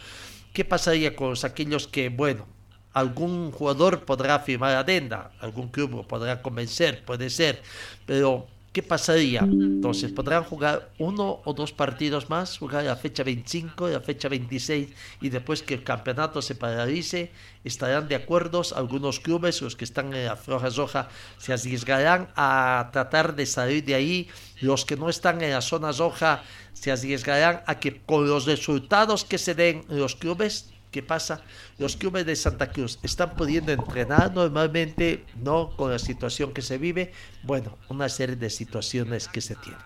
¿Qué 0.53 0.65
pasaría 0.65 1.15
con 1.15 1.29
los, 1.29 1.43
aquellos 1.43 1.87
que, 1.87 2.09
bueno, 2.09 2.47
algún 2.93 3.51
jugador 3.51 4.05
podrá 4.05 4.39
firmar 4.39 4.75
adenda, 4.75 5.31
algún 5.39 5.69
club 5.69 6.05
podrá 6.07 6.41
convencer, 6.41 7.05
puede 7.05 7.29
ser, 7.29 7.61
pero 8.05 8.47
¿Qué 8.71 8.81
pasaría? 8.81 9.41
Entonces, 9.41 10.13
podrán 10.13 10.45
jugar 10.45 10.91
uno 10.97 11.41
o 11.43 11.53
dos 11.53 11.73
partidos 11.73 12.29
más, 12.29 12.57
jugar 12.57 12.85
la 12.85 12.95
fecha 12.95 13.21
25 13.21 13.89
y 13.89 13.91
la 13.91 13.99
fecha 13.99 14.29
26, 14.29 14.87
y 15.19 15.27
después 15.29 15.61
que 15.61 15.73
el 15.73 15.83
campeonato 15.83 16.41
se 16.41 16.55
paralice, 16.55 17.31
estarán 17.65 18.07
de 18.07 18.15
acuerdo. 18.15 18.61
Algunos 18.73 19.19
clubes, 19.19 19.61
los 19.61 19.75
que 19.75 19.83
están 19.83 20.13
en 20.13 20.23
la 20.23 20.37
Floja 20.37 20.69
Roja, 20.69 21.09
se 21.37 21.51
arriesgarán 21.51 22.29
a 22.37 22.91
tratar 22.93 23.35
de 23.35 23.45
salir 23.45 23.83
de 23.83 23.95
ahí. 23.95 24.29
Los 24.61 24.85
que 24.85 24.95
no 24.95 25.09
están 25.09 25.41
en 25.41 25.51
la 25.51 25.61
zona 25.61 25.91
roja 25.91 26.43
se 26.71 26.93
arriesgarán 26.93 27.63
a 27.67 27.77
que 27.77 27.99
con 27.99 28.25
los 28.25 28.45
resultados 28.45 29.25
que 29.25 29.37
se 29.37 29.53
den 29.53 29.83
los 29.89 30.15
clubes 30.15 30.71
¿Qué 30.91 31.01
pasa? 31.01 31.41
Los 31.77 31.95
clubes 31.95 32.25
de 32.25 32.35
Santa 32.35 32.69
Cruz 32.71 32.99
están 33.01 33.35
pudiendo 33.35 33.71
entrenar 33.71 34.33
normalmente, 34.33 35.25
no 35.41 35.75
con 35.77 35.89
la 35.89 35.99
situación 35.99 36.53
que 36.53 36.61
se 36.61 36.77
vive. 36.77 37.13
Bueno, 37.43 37.77
una 37.87 38.09
serie 38.09 38.35
de 38.35 38.49
situaciones 38.49 39.29
que 39.29 39.39
se 39.39 39.55
tienen. 39.55 39.79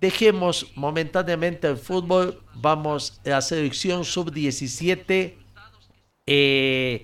Dejemos 0.00 0.70
momentáneamente 0.76 1.66
el 1.66 1.76
fútbol. 1.76 2.40
Vamos 2.54 3.20
a 3.26 3.30
la 3.30 3.42
selección 3.42 4.04
sub-17. 4.04 5.34
Eh, 6.26 7.02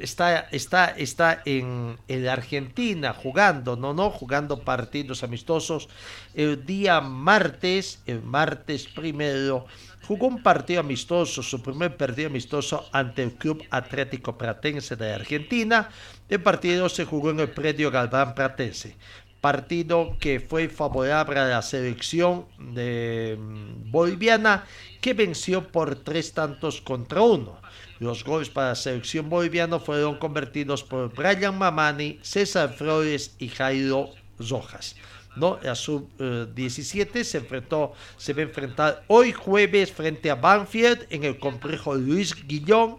está, 0.00 0.40
está, 0.50 0.86
está 0.86 1.42
en, 1.44 1.96
en, 2.08 2.26
Argentina 2.26 3.12
jugando, 3.12 3.76
no, 3.76 3.94
no, 3.94 4.10
jugando 4.10 4.60
partidos 4.64 5.22
amistosos. 5.22 5.88
El 6.34 6.66
día 6.66 7.00
martes, 7.00 8.00
el 8.06 8.22
martes 8.22 8.88
primero, 8.88 9.66
jugó 10.06 10.26
un 10.26 10.42
partido 10.42 10.80
amistoso, 10.80 11.42
su 11.42 11.62
primer 11.62 11.96
partido 11.96 12.28
amistoso 12.28 12.88
ante 12.92 13.22
el 13.22 13.32
Club 13.32 13.64
Atlético 13.70 14.36
Pratense 14.36 14.96
de 14.96 15.12
Argentina. 15.12 15.88
El 16.28 16.42
partido 16.42 16.88
se 16.88 17.04
jugó 17.04 17.30
en 17.30 17.40
el 17.40 17.50
predio 17.50 17.90
Galván 17.90 18.34
Pratense. 18.34 18.96
Partido 19.40 20.16
que 20.18 20.40
fue 20.40 20.68
favorable 20.68 21.38
a 21.38 21.46
la 21.46 21.62
selección 21.62 22.46
de 22.58 23.36
mm, 23.38 23.90
boliviana 23.90 24.64
que 25.00 25.12
venció 25.12 25.68
por 25.68 25.96
tres 25.96 26.32
tantos 26.32 26.80
contra 26.80 27.20
uno. 27.20 27.60
Los 27.98 28.24
goles 28.24 28.48
para 28.48 28.68
la 28.68 28.74
selección 28.74 29.28
boliviana 29.28 29.78
fueron 29.78 30.18
convertidos 30.18 30.82
por 30.82 31.14
Brian 31.14 31.58
Mamani, 31.58 32.18
César 32.22 32.72
Flores 32.72 33.36
y 33.38 33.48
Jairo 33.48 34.10
Rojas. 34.38 34.96
¿No? 35.36 35.58
La 35.62 35.74
sub-17 35.74 37.24
se 37.24 37.38
enfrentó, 37.38 37.92
se 38.16 38.32
va 38.32 38.40
a 38.40 38.44
enfrentar 38.44 39.04
hoy 39.08 39.32
jueves 39.32 39.92
frente 39.92 40.30
a 40.30 40.34
Banfield 40.34 41.06
en 41.10 41.24
el 41.24 41.38
complejo 41.38 41.94
Luis 41.94 42.34
Guillón. 42.46 42.96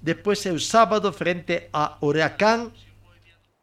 Después 0.00 0.46
el 0.46 0.60
sábado 0.60 1.12
frente 1.12 1.70
a 1.72 1.98
Huracán 2.00 2.72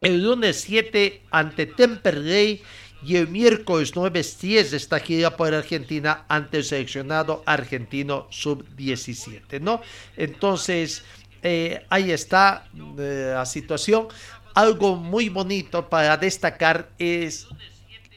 el 0.01 0.23
lunes 0.23 0.57
7 0.61 1.23
ante 1.31 1.65
Temperley 1.65 2.61
y 3.03 3.15
el 3.15 3.27
miércoles 3.27 3.95
9-10 3.95 4.73
esta 4.73 4.99
gira 4.99 5.35
por 5.35 5.53
Argentina 5.53 6.25
ante 6.27 6.57
el 6.57 6.63
seleccionado 6.63 7.43
argentino 7.45 8.27
sub-17, 8.29 9.59
¿no? 9.61 9.81
Entonces, 10.15 11.03
eh, 11.41 11.85
ahí 11.89 12.11
está 12.11 12.67
eh, 12.99 13.31
la 13.33 13.45
situación. 13.45 14.07
Algo 14.53 14.95
muy 14.95 15.29
bonito 15.29 15.89
para 15.89 16.17
destacar 16.17 16.89
es 16.97 17.47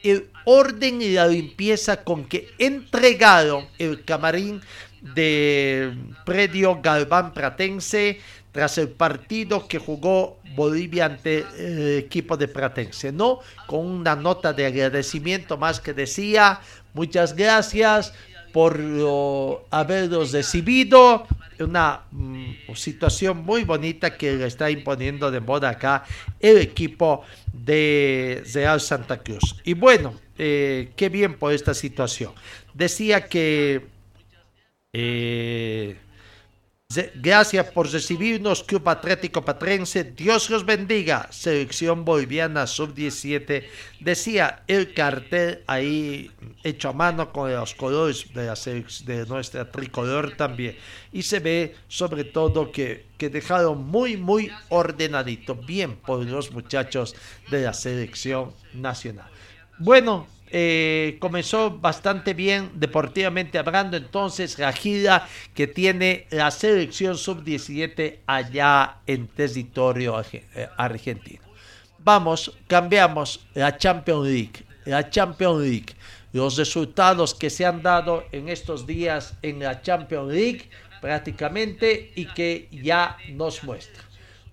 el 0.03 0.29
orden 0.45 1.01
y 1.01 1.11
la 1.11 1.27
limpieza 1.27 2.03
con 2.03 2.25
que 2.25 2.49
entregaron 2.57 3.67
el 3.77 4.03
camarín 4.03 4.61
de 5.01 5.93
predio 6.25 6.79
Galván 6.81 7.33
Pratense 7.33 8.19
tras 8.51 8.77
el 8.77 8.89
partido 8.89 9.67
que 9.67 9.77
jugó 9.77 10.39
Bolivia 10.55 11.05
ante 11.05 11.45
el 11.57 11.99
equipo 11.99 12.35
de 12.35 12.47
Pratense, 12.47 13.11
¿no? 13.11 13.39
Con 13.67 13.85
una 13.85 14.15
nota 14.15 14.53
de 14.53 14.65
agradecimiento 14.65 15.57
más 15.57 15.79
que 15.79 15.93
decía, 15.93 16.59
muchas 16.93 17.35
gracias 17.35 18.13
por 18.51 18.79
haberlos 19.71 20.31
recibido, 20.31 21.27
una 21.59 22.01
mm, 22.11 22.73
situación 22.73 23.45
muy 23.45 23.63
bonita 23.63 24.17
que 24.17 24.33
le 24.33 24.47
está 24.47 24.69
imponiendo 24.71 25.29
de 25.29 25.39
moda 25.39 25.69
acá 25.69 26.05
el 26.39 26.57
equipo 26.57 27.23
de 27.53 28.43
Real 28.53 28.79
Santa 28.79 29.17
Cruz. 29.17 29.55
Y 29.63 29.73
bueno, 29.73 30.13
eh, 30.37 30.91
qué 30.95 31.09
bien 31.09 31.35
por 31.35 31.53
esta 31.53 31.73
situación. 31.73 32.31
Decía 32.73 33.27
que 33.27 33.87
eh, 34.93 35.97
Gracias 37.13 37.67
por 37.67 37.87
recibirnos, 37.91 38.63
Club 38.63 38.89
Atlético 38.89 39.45
Patrense. 39.45 40.05
Dios 40.05 40.49
los 40.49 40.65
bendiga. 40.65 41.27
Selección 41.29 42.03
boliviana 42.03 42.65
sub-17. 42.65 43.63
Decía 43.99 44.63
el 44.65 44.95
cartel 44.95 45.63
ahí 45.67 46.31
hecho 46.63 46.89
a 46.89 46.93
mano 46.93 47.31
con 47.31 47.53
los 47.53 47.75
colores 47.75 48.33
de, 48.33 48.47
la 48.47 48.55
de 48.55 49.25
nuestra 49.27 49.69
tricolor 49.69 50.35
también. 50.35 50.77
Y 51.11 51.21
se 51.21 51.39
ve 51.39 51.75
sobre 51.87 52.23
todo 52.23 52.71
que, 52.71 53.05
que 53.19 53.29
dejaron 53.29 53.85
muy, 53.85 54.17
muy 54.17 54.51
ordenadito. 54.69 55.53
Bien 55.53 55.95
por 55.95 56.25
los 56.25 56.51
muchachos 56.51 57.15
de 57.51 57.65
la 57.65 57.73
selección 57.75 58.51
nacional. 58.73 59.29
Bueno, 59.77 60.25
eh, 60.51 61.17
comenzó 61.19 61.71
bastante 61.71 62.33
bien 62.33 62.71
deportivamente 62.75 63.57
hablando 63.57 63.97
entonces 63.97 64.57
la 64.57 64.71
gira 64.73 65.27
que 65.53 65.67
tiene 65.67 66.27
la 66.31 66.51
selección 66.51 67.17
sub-17 67.17 68.19
allá 68.25 68.97
en 69.05 69.27
territorio 69.27 70.21
eh, 70.31 70.67
argentino. 70.77 71.41
Vamos, 71.99 72.57
cambiamos 72.67 73.45
la 73.53 73.77
Champions 73.77 74.27
League. 74.27 74.65
La 74.85 75.09
Champions 75.09 75.61
League. 75.61 75.95
Los 76.31 76.57
resultados 76.57 77.35
que 77.35 77.49
se 77.49 77.65
han 77.65 77.81
dado 77.81 78.25
en 78.31 78.49
estos 78.49 78.87
días 78.87 79.33
en 79.41 79.59
la 79.59 79.81
Champions 79.81 80.31
League 80.31 80.69
prácticamente 81.01 82.11
y 82.15 82.25
que 82.25 82.67
ya 82.71 83.17
nos 83.31 83.63
muestra. 83.63 84.03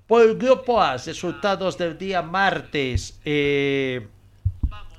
Por 0.06 0.22
el 0.22 0.36
grupo 0.36 0.80
A, 0.80 0.96
resultados 0.96 1.76
del 1.76 1.98
día 1.98 2.22
martes. 2.22 3.18
Eh, 3.24 4.06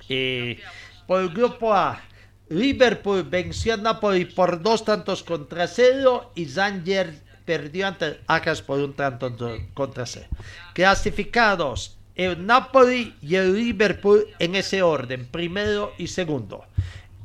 eh, 0.10 0.60
por 1.08 1.22
el 1.22 1.30
grupo 1.30 1.74
A, 1.74 2.02
Liverpool 2.50 3.24
venció 3.24 3.74
a 3.74 3.78
Napoli 3.78 4.26
por 4.26 4.62
dos 4.62 4.86
tantos 4.86 5.24
contra 5.24 5.68
cero 5.68 6.32
y 6.36 6.46
Zanger 6.46 7.22
perdió 7.46 7.88
ante 7.88 8.20
Ajax 8.28 8.62
por 8.62 8.80
un 8.80 8.94
tanto 8.94 9.36
contra 9.74 10.06
cero. 10.06 10.28
Clasificados 10.74 11.98
el 12.16 12.46
Napoli 12.46 13.16
y 13.22 13.36
el 13.36 13.56
Liverpool 13.56 14.26
en 14.40 14.56
ese 14.56 14.82
orden, 14.82 15.28
primero 15.28 15.94
y 15.98 16.08
segundo. 16.08 16.66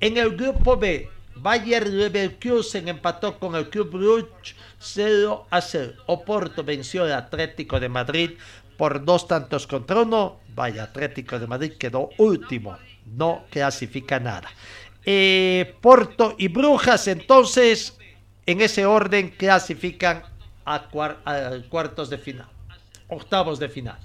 En 0.01 0.18
el 0.18 0.37
grupo 0.37 0.76
B, 0.76 1.09
Bayer 1.37 1.89
Leverkusen 1.89 2.89
empató 2.89 3.39
con 3.39 3.55
el 3.55 3.70
Club 3.70 3.91
Brugge 3.91 4.55
0 4.78 5.47
a 5.49 5.61
0. 5.61 5.95
Oporto 6.07 6.62
venció 6.62 7.05
al 7.05 7.12
Atlético 7.12 7.80
de 7.80 7.89
Madrid 7.89 8.30
por 8.76 9.05
dos 9.05 9.26
tantos 9.26 9.66
contra 9.66 10.03
uno. 10.03 10.41
Vaya, 10.55 10.85
Atlético 10.85 11.39
de 11.39 11.47
Madrid 11.47 11.72
quedó 11.78 12.11
último 12.18 12.76
no 13.07 13.44
clasifica 13.50 14.18
nada. 14.20 14.48
Eh, 15.05 15.74
Porto 15.80 16.34
y 16.38 16.48
Brujas, 16.48 17.09
entonces, 17.09 17.98
en 18.46 18.61
ese 18.61 18.86
orden 18.86 19.30
clasifican 19.30 20.22
a, 20.64 20.88
cuartos 21.68 22.09
de 22.11 22.18
final, 22.18 22.48
octavos 23.09 23.59
de 23.59 23.68
final. 23.68 23.98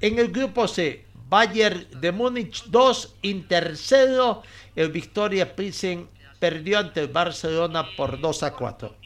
En 0.00 0.18
el 0.18 0.28
grupo 0.30 0.66
C, 0.68 1.04
Bayern 1.28 1.86
de 2.00 2.12
Múnich 2.12 2.64
2, 2.66 3.16
Inter 3.22 3.76
0, 3.76 4.42
el 4.74 4.90
Victoria 4.90 5.54
Pilsen 5.54 6.08
perdió 6.38 6.78
ante 6.78 7.00
el 7.00 7.08
Barcelona 7.08 7.84
por 7.96 8.20
2 8.20 8.42
a 8.44 8.52
4. 8.52 8.96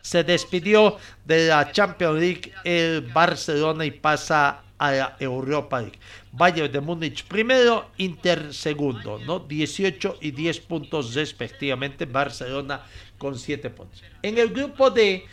Se 0.00 0.24
despidió 0.24 0.96
de 1.24 1.48
la 1.48 1.70
Champions 1.70 2.18
League 2.18 2.52
el 2.64 3.02
Barcelona 3.02 3.84
y 3.84 3.90
pasa 3.90 4.62
a 4.78 4.92
la 4.92 5.16
Europa 5.20 5.80
League. 5.80 5.98
Bayern 6.32 6.70
de 6.70 6.80
Múnich 6.80 7.24
primero, 7.24 7.90
Inter 7.98 8.54
segundo, 8.54 9.18
¿no? 9.18 9.40
18 9.40 10.18
y 10.20 10.30
10 10.30 10.60
puntos 10.60 11.14
respectivamente, 11.14 12.06
Barcelona 12.06 12.82
con 13.18 13.38
7 13.38 13.70
puntos. 13.70 14.02
En 14.22 14.38
el 14.38 14.50
grupo 14.50 14.90
D, 14.90 15.24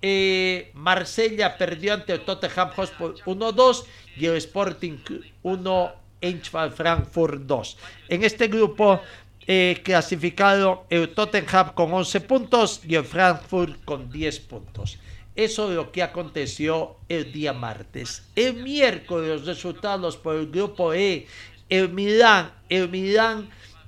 eh, 0.00 0.70
Marsella 0.74 1.56
perdió 1.56 1.94
ante 1.94 2.12
el 2.12 2.20
Tottenham 2.20 2.70
Hotspur 2.70 3.16
1-2 3.24 3.84
y 4.16 4.26
el 4.26 4.36
Sporting 4.36 4.98
1 5.42 5.92
Eintracht 6.20 6.76
Frankfurt 6.76 7.42
2. 7.42 7.76
En 8.08 8.22
este 8.22 8.48
grupo 8.48 9.00
eh, 9.46 9.80
clasificado 9.84 10.86
el 10.88 11.10
Tottenham 11.10 11.74
con 11.74 11.92
11 11.92 12.20
puntos 12.22 12.80
y 12.86 12.94
el 12.94 13.04
Frankfurt 13.04 13.84
con 13.84 14.10
10 14.10 14.40
puntos. 14.40 14.98
Eso 15.36 15.68
es 15.68 15.76
lo 15.76 15.90
que 15.90 16.02
aconteció 16.02 16.96
el 17.08 17.32
día 17.32 17.52
martes. 17.52 18.22
El 18.36 18.62
miércoles 18.62 19.28
los 19.28 19.46
resultados 19.46 20.16
por 20.16 20.36
el 20.36 20.50
grupo 20.50 20.94
E. 20.94 21.26
El 21.68 21.88
Milán, 21.88 22.52
el 22.68 22.88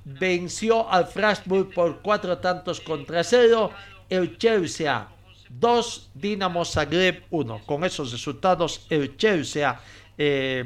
venció 0.03 0.89
al 0.89 1.07
Strasbourg 1.07 1.73
por 1.73 2.01
cuatro 2.01 2.37
tantos 2.39 2.81
contra 2.81 3.23
cero. 3.23 3.71
El 4.09 4.37
Chelsea 4.37 5.07
2, 5.49 6.09
Dinamo 6.13 6.65
Zagreb 6.65 7.23
1. 7.29 7.61
Con 7.65 7.83
esos 7.83 8.11
resultados 8.11 8.85
el 8.89 9.15
Chelsea 9.15 9.79
eh, 10.17 10.65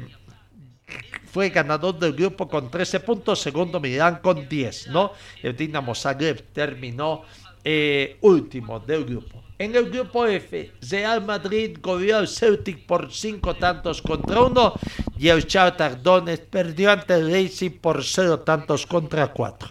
fue 1.26 1.50
ganador 1.50 1.98
del 1.98 2.12
grupo 2.12 2.48
con 2.48 2.70
13 2.70 3.00
puntos, 3.00 3.40
segundo 3.40 3.80
Milán 3.80 4.16
con 4.16 4.48
10, 4.48 4.88
¿no? 4.88 5.12
El 5.42 5.56
Dinamo 5.56 5.94
Zagreb 5.94 6.52
terminó 6.52 7.22
eh, 7.64 8.16
último 8.22 8.80
del 8.80 9.04
grupo. 9.04 9.42
En 9.62 9.76
el 9.76 9.90
grupo 9.90 10.26
F, 10.26 10.72
Real 10.90 11.24
Madrid 11.24 11.78
goleó 11.80 12.16
al 12.16 12.26
Celtic 12.26 12.84
por 12.84 13.12
cinco 13.12 13.54
tantos 13.54 14.02
contra 14.02 14.40
uno 14.40 14.74
y 15.16 15.28
el 15.28 15.44
Shakhtar 15.44 16.02
Donetsk 16.02 16.46
perdió 16.46 16.90
ante 16.90 17.14
el 17.14 17.30
Racing 17.30 17.78
por 17.80 18.02
cero 18.02 18.40
tantos 18.40 18.84
contra 18.84 19.28
cuatro. 19.28 19.70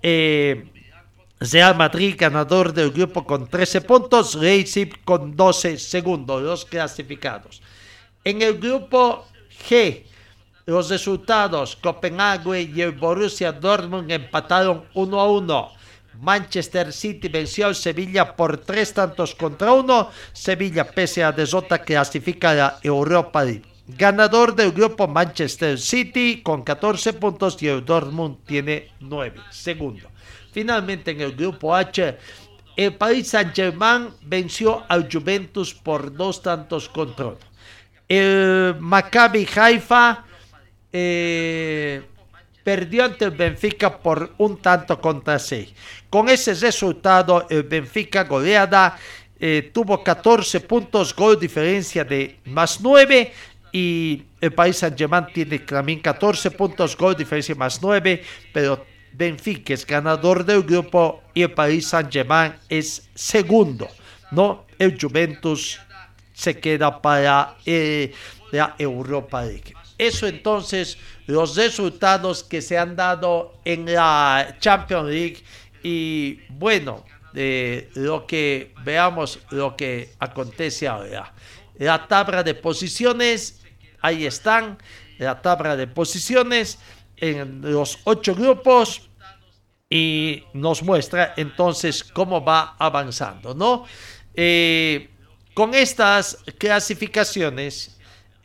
Eh, 0.00 0.72
Real 1.38 1.76
Madrid 1.76 2.14
ganador 2.16 2.72
del 2.72 2.90
grupo 2.90 3.26
con 3.26 3.46
13 3.46 3.82
puntos, 3.82 4.40
Racing 4.40 4.86
con 5.04 5.36
12 5.36 5.76
segundos, 5.76 6.42
los 6.42 6.64
clasificados. 6.64 7.60
En 8.24 8.40
el 8.40 8.58
grupo 8.58 9.26
G, 9.68 10.04
los 10.64 10.88
resultados, 10.88 11.76
Copenhague 11.76 12.62
y 12.74 12.80
el 12.80 12.92
Borussia 12.92 13.52
Dortmund 13.52 14.10
empataron 14.10 14.86
1 14.94 15.20
a 15.20 15.30
1. 15.30 15.75
Manchester 16.20 16.92
City 16.92 17.28
venció 17.28 17.66
al 17.66 17.74
Sevilla 17.74 18.34
por 18.34 18.58
tres 18.58 18.92
tantos 18.94 19.34
contra 19.34 19.72
uno. 19.72 20.10
Sevilla, 20.32 20.84
pese 20.84 21.24
a 21.24 21.32
desota, 21.32 21.78
clasifica 21.78 22.66
a 22.66 22.78
Europa 22.82 23.44
League. 23.44 23.62
Ganador 23.88 24.54
del 24.56 24.72
grupo 24.72 25.06
Manchester 25.06 25.78
City 25.78 26.42
con 26.42 26.62
14 26.62 27.12
puntos 27.12 27.62
y 27.62 27.68
el 27.68 27.84
Dortmund 27.84 28.38
tiene 28.44 28.90
9. 29.00 29.40
Segundo. 29.50 30.08
Finalmente 30.52 31.12
en 31.12 31.20
el 31.20 31.36
grupo 31.36 31.74
H, 31.74 32.18
el 32.76 32.94
Paris 32.94 33.28
Saint-Germain 33.28 34.08
venció 34.22 34.84
al 34.88 35.08
Juventus 35.10 35.72
por 35.72 36.12
dos 36.12 36.42
tantos 36.42 36.88
contra 36.88 37.26
uno. 37.26 37.38
El 38.08 38.76
Maccabi 38.78 39.46
Haifa 39.54 40.24
eh, 40.92 42.02
perdió 42.66 43.04
ante 43.04 43.26
el 43.26 43.30
Benfica 43.30 43.96
por 43.96 44.34
un 44.38 44.56
tanto 44.56 45.00
contra 45.00 45.38
seis. 45.38 45.72
Con 46.10 46.28
ese 46.28 46.52
resultado, 46.52 47.46
el 47.48 47.62
Benfica 47.62 48.24
goleada 48.24 48.98
eh, 49.38 49.70
tuvo 49.72 50.02
14 50.02 50.58
puntos, 50.62 51.14
gol 51.14 51.38
diferencia 51.38 52.02
de 52.02 52.40
más 52.46 52.80
9 52.80 53.32
y 53.70 54.24
el 54.40 54.52
País 54.52 54.78
Saint-Germain 54.78 55.26
tiene 55.32 55.60
también 55.60 56.00
14 56.00 56.50
puntos, 56.50 56.96
gol 56.96 57.14
diferencia 57.16 57.54
más 57.54 57.80
9, 57.80 58.24
pero 58.52 58.84
Benfica 59.12 59.72
es 59.72 59.86
ganador 59.86 60.44
del 60.44 60.64
grupo 60.64 61.22
y 61.34 61.42
el 61.42 61.52
País 61.52 61.86
Saint-Germain 61.86 62.52
es 62.68 63.08
segundo, 63.14 63.86
¿no? 64.32 64.66
El 64.76 65.00
Juventus 65.00 65.78
se 66.34 66.58
queda 66.58 67.00
para 67.00 67.58
eh, 67.64 68.12
la 68.50 68.74
Europa 68.76 69.44
League. 69.44 69.72
Eso 69.98 70.26
entonces, 70.26 70.98
los 71.26 71.56
resultados 71.56 72.44
que 72.44 72.62
se 72.62 72.78
han 72.78 72.96
dado 72.96 73.58
en 73.64 73.92
la 73.92 74.56
Champions 74.60 75.08
League 75.10 75.42
y 75.82 76.40
bueno, 76.50 77.04
lo 77.94 78.26
que 78.26 78.74
veamos 78.84 79.38
lo 79.50 79.76
que 79.76 80.14
acontece 80.18 80.88
ahora. 80.88 81.32
La 81.78 82.08
tabla 82.08 82.42
de 82.42 82.54
posiciones, 82.54 83.60
ahí 84.00 84.24
están, 84.24 84.78
la 85.18 85.42
tabla 85.42 85.76
de 85.76 85.86
posiciones 85.86 86.78
en 87.16 87.60
los 87.60 87.98
ocho 88.04 88.34
grupos 88.34 89.08
y 89.88 90.44
nos 90.54 90.82
muestra 90.82 91.34
entonces 91.36 92.02
cómo 92.02 92.44
va 92.44 92.76
avanzando, 92.78 93.54
¿no? 93.54 93.84
Eh, 94.34 95.10
con 95.54 95.74
estas 95.74 96.38
clasificaciones, 96.58 97.95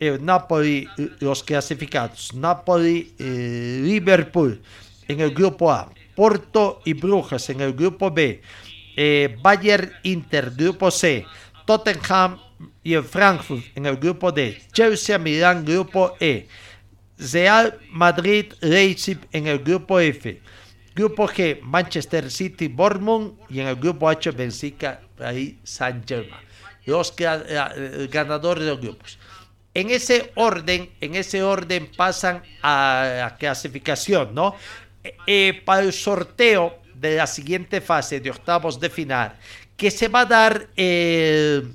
el 0.02 0.24
Napoli, 0.24 0.88
los 1.20 1.44
clasificados, 1.44 2.34
Napoli, 2.34 3.14
eh, 3.18 3.80
Liverpool 3.84 4.60
en 5.06 5.20
el 5.20 5.32
grupo 5.32 5.70
A, 5.70 5.92
Porto 6.16 6.80
y 6.84 6.92
Brujas 6.92 7.48
en 7.50 7.60
el 7.60 7.72
grupo 7.72 8.10
B, 8.10 8.42
eh, 8.96 9.36
Bayern 9.40 9.92
Inter, 10.02 10.50
grupo 10.56 10.90
C, 10.90 11.24
Tottenham 11.66 12.40
y 12.82 12.94
el 12.94 13.04
Frankfurt 13.04 13.62
en 13.76 13.86
el 13.86 13.96
grupo 13.96 14.32
D, 14.32 14.60
Chelsea, 14.72 15.18
Milán, 15.18 15.64
grupo 15.64 16.16
E, 16.18 16.48
Real 17.32 17.78
Madrid, 17.90 18.52
Leipzig 18.60 19.18
en 19.30 19.46
el 19.46 19.60
grupo 19.60 20.00
F, 20.00 20.40
grupo 20.96 21.28
G, 21.28 21.60
Manchester 21.62 22.28
City, 22.28 22.66
Bournemouth 22.66 23.38
y 23.48 23.60
en 23.60 23.68
el 23.68 23.76
grupo 23.76 24.08
H, 24.08 24.32
Benfica, 24.32 25.00
ahí 25.20 25.60
San 25.62 26.02
Germain, 26.04 26.42
los 26.86 27.14
eh, 27.18 28.08
ganadores 28.10 28.64
de 28.64 28.70
los 28.70 28.80
grupos. 28.80 29.18
En 29.74 29.90
ese 29.90 30.32
orden, 30.34 30.90
en 31.00 31.14
ese 31.14 31.42
orden 31.42 31.90
pasan 31.96 32.42
a 32.62 33.14
la 33.18 33.36
clasificación, 33.36 34.34
¿no? 34.34 34.54
Eh, 35.26 35.62
para 35.64 35.82
el 35.82 35.92
sorteo 35.92 36.78
de 36.94 37.16
la 37.16 37.26
siguiente 37.26 37.80
fase 37.80 38.20
de 38.20 38.30
octavos 38.30 38.78
de 38.78 38.90
final, 38.90 39.34
que 39.76 39.90
se 39.90 40.08
va 40.08 40.20
a 40.20 40.26
dar 40.26 40.68
el, 40.76 41.74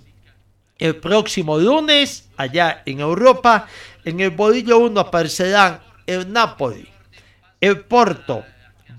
próximo 1.01 1.57
lunes 1.57 2.29
allá 2.37 2.83
en 2.85 2.99
Europa. 2.99 3.67
En 4.05 4.19
el 4.21 4.29
bolillo 4.29 4.77
1 4.77 4.99
aparecerán 4.99 5.81
el 6.05 6.31
Napoli, 6.31 6.87
el 7.59 7.81
Porto, 7.81 8.45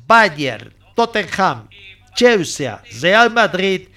Bayern, 0.06 0.74
Tottenham, 0.94 1.68
Chelsea, 2.14 2.82
Real 3.00 3.30
Madrid, 3.30 3.88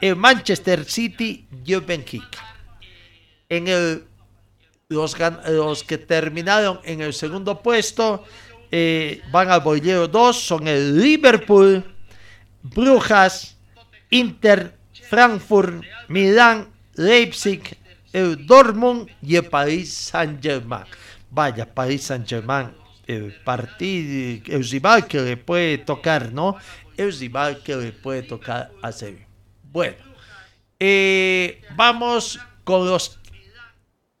el 0.00 0.16
Manchester 0.16 0.84
City 0.84 1.46
y 1.64 1.72
el 1.72 1.80
Benfica. 1.80 2.56
En 3.48 3.68
el, 3.68 4.04
los, 4.88 5.84
que 5.84 5.98
terminaron 5.98 6.80
en 6.82 7.02
el 7.02 7.12
segundo 7.12 7.60
puesto 7.60 8.24
eh, 8.70 9.20
van 9.30 9.50
al 9.50 9.60
bolero 9.60 10.08
2 10.08 10.34
son 10.34 10.66
el 10.66 10.98
Liverpool, 10.98 11.84
Brujas, 12.62 13.54
Inter, 14.08 14.74
Frankfurt, 15.10 15.84
Milán, 16.08 16.68
Leipzig, 16.94 17.76
el 18.14 18.46
Dortmund 18.46 19.10
y 19.20 19.36
el 19.36 19.44
Paris 19.44 19.92
Saint-Germain. 19.92 20.84
Vaya, 21.30 21.66
Paris 21.66 22.04
Saint-Germain, 22.04 22.70
el 23.06 23.34
partido, 23.44 24.42
el 24.46 24.66
rival 24.70 25.06
que 25.06 25.20
le 25.20 25.36
puede 25.36 25.76
tocar, 25.76 26.32
¿no? 26.32 26.56
El 26.96 27.12
rival 27.12 27.62
que 27.62 27.76
le 27.76 27.92
puede 27.92 28.22
tocar 28.22 28.70
a 28.80 28.90
Sevilla. 28.90 29.26
Bueno, 29.64 29.96
eh, 30.80 31.60
vamos 31.76 32.40
con 32.64 32.86
los... 32.86 33.18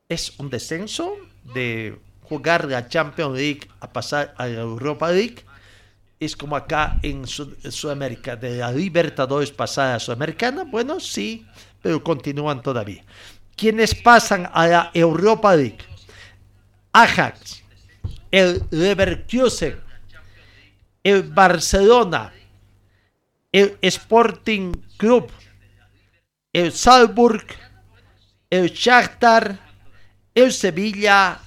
Es 0.08 0.38
un 0.38 0.48
descenso 0.48 1.14
de 1.54 1.98
jugar 2.22 2.64
la 2.64 2.88
Champions 2.88 3.36
League 3.36 3.68
a 3.80 3.92
pasar 3.92 4.34
a 4.38 4.46
la 4.46 4.60
Europa 4.60 5.10
League. 5.10 5.44
Es 6.18 6.34
como 6.34 6.56
acá 6.56 6.98
en, 7.02 7.26
Sudamérica, 7.26 8.34
de 8.34 8.56
la 8.56 8.72
Libertadores 8.72 9.50
pasar 9.50 9.94
a 9.94 10.00
Sudamericana. 10.00 10.64
Bueno, 10.64 10.98
sí, 10.98 11.46
pero 11.82 12.02
continúan 12.02 12.62
todavía. 12.62 13.04
¿Quiénes 13.54 13.94
pasan 13.94 14.48
a 14.52 14.66
la 14.66 14.90
Europa 14.94 15.54
League? 15.54 15.78
Ajax, 16.92 17.62
el 18.30 18.62
Leverkusen, 18.70 19.78
el 21.04 21.22
Barcelona, 21.22 22.32
el 23.52 23.76
Sporting 23.82 24.72
Club, 24.96 25.30
el 26.52 26.72
Salzburg, 26.72 27.44
el 28.50 28.70
Shakhtar, 28.70 29.67
el 30.40 30.52
Sevilla 30.52 31.40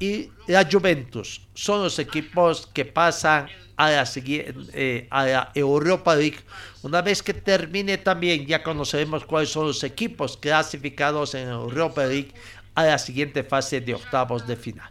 y 0.00 0.30
la 0.46 0.68
Juventus 0.70 1.40
son 1.54 1.84
los 1.84 1.98
equipos 1.98 2.68
que 2.72 2.84
pasan 2.84 3.48
a 3.76 3.90
la, 3.90 4.04
eh, 4.16 5.06
a 5.10 5.50
Europa 5.54 6.14
League. 6.14 6.38
Una 6.82 7.00
vez 7.02 7.22
que 7.22 7.34
termine 7.34 7.98
también, 7.98 8.46
ya 8.46 8.62
conoceremos 8.62 9.24
cuáles 9.24 9.50
son 9.50 9.68
los 9.68 9.82
equipos 9.84 10.36
clasificados 10.36 11.34
en 11.34 11.48
Europa 11.48 12.04
League 12.04 12.32
a 12.74 12.84
la 12.84 12.98
siguiente 12.98 13.42
fase 13.44 13.80
de 13.80 13.94
octavos 13.94 14.46
de 14.46 14.56
final. 14.56 14.90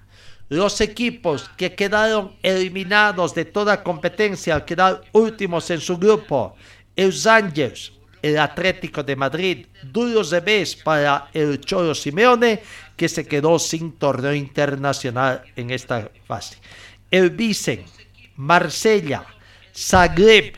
Los 0.50 0.82
equipos 0.82 1.50
que 1.58 1.74
quedaron 1.74 2.36
eliminados 2.44 3.34
de 3.34 3.46
toda 3.46 3.84
competencia 3.84 4.56
al 4.56 4.66
quedar 4.66 5.02
últimos 5.14 5.70
en 5.70 5.80
su 5.80 5.98
grupo, 5.98 6.56
los 6.96 7.24
Rangers, 7.24 7.94
el 8.24 8.40
Atlético 8.40 9.04
de 9.04 9.18
Madrid, 9.18 9.68
duros 9.84 10.30
de 10.30 10.40
vez 10.40 10.78
para 10.78 11.30
el 11.34 11.60
Cholo 11.60 11.94
Simeone, 11.94 12.64
que 12.96 13.10
se 13.10 13.28
quedó 13.28 13.60
sin 13.60 13.92
torneo 14.00 14.34
internacional 14.34 15.44
en 15.58 15.70
esta 15.72 16.10
fase. 16.26 16.58
El 17.12 17.32
Vicen, 17.32 17.84
Marsella, 18.38 19.26
Zagreb, 19.76 20.54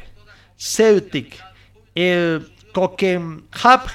Celtic, 0.55 1.36
el 1.95 2.53
Coquenhab 2.72 3.88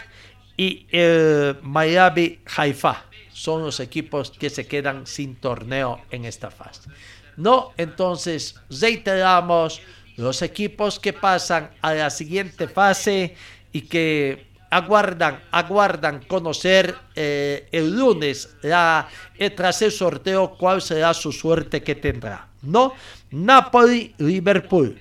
y 0.56 0.86
el 0.90 1.56
Miami 1.62 2.40
Haifa 2.56 3.04
son 3.32 3.62
los 3.62 3.78
equipos 3.78 4.32
que 4.32 4.50
se 4.50 4.66
quedan 4.66 5.06
sin 5.06 5.36
torneo 5.36 6.02
en 6.10 6.24
esta 6.24 6.50
fase. 6.50 6.90
No, 7.36 7.72
entonces 7.76 8.56
reiteramos 8.68 9.80
los 10.16 10.42
equipos 10.42 10.98
que 10.98 11.14
pasan 11.14 11.70
a 11.80 11.94
la 11.94 12.10
siguiente 12.10 12.68
fase 12.68 13.34
y 13.72 13.82
que 13.82 14.50
aguardan, 14.70 15.40
aguardan 15.50 16.22
conocer 16.26 16.96
eh, 17.14 17.68
el 17.72 17.96
lunes, 17.96 18.56
eh, 18.62 19.50
tras 19.50 19.82
el 19.82 19.92
sorteo, 19.92 20.56
cuál 20.56 20.80
será 20.80 21.12
su 21.12 21.32
suerte 21.32 21.82
que 21.82 21.94
tendrá. 21.96 22.48
¿No? 22.62 22.94
Napoli, 23.30 24.14
Liverpool, 24.18 25.00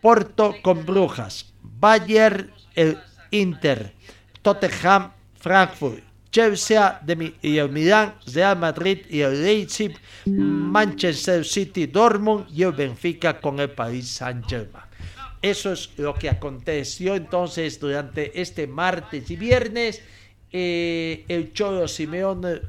Porto 0.00 0.54
con 0.62 0.86
Brujas, 0.86 1.52
Bayern, 1.62 2.50
el 2.74 2.98
Inter, 3.30 3.92
Tottenham, 4.42 5.12
Frankfurt, 5.38 6.02
Chelsea 6.30 7.00
de, 7.02 7.34
y 7.42 7.58
el 7.58 7.70
Milán, 7.70 8.14
Real 8.32 8.56
Madrid 8.56 8.98
y 9.08 9.20
el 9.20 9.42
Leipzig, 9.42 9.96
Manchester 10.26 11.44
City, 11.44 11.86
Dortmund 11.86 12.46
y 12.50 12.62
el 12.62 12.72
Benfica 12.72 13.40
con 13.40 13.58
el 13.58 13.70
Paris 13.70 14.08
Saint-Germain. 14.08 14.89
Eso 15.42 15.72
es 15.72 15.90
lo 15.96 16.14
que 16.14 16.28
aconteció 16.28 17.14
entonces 17.14 17.80
durante 17.80 18.40
este 18.40 18.66
martes 18.66 19.30
y 19.30 19.36
viernes. 19.36 20.02
Eh, 20.52 21.24
el 21.28 21.52
Cholo 21.54 21.88
Simeone, 21.88 22.60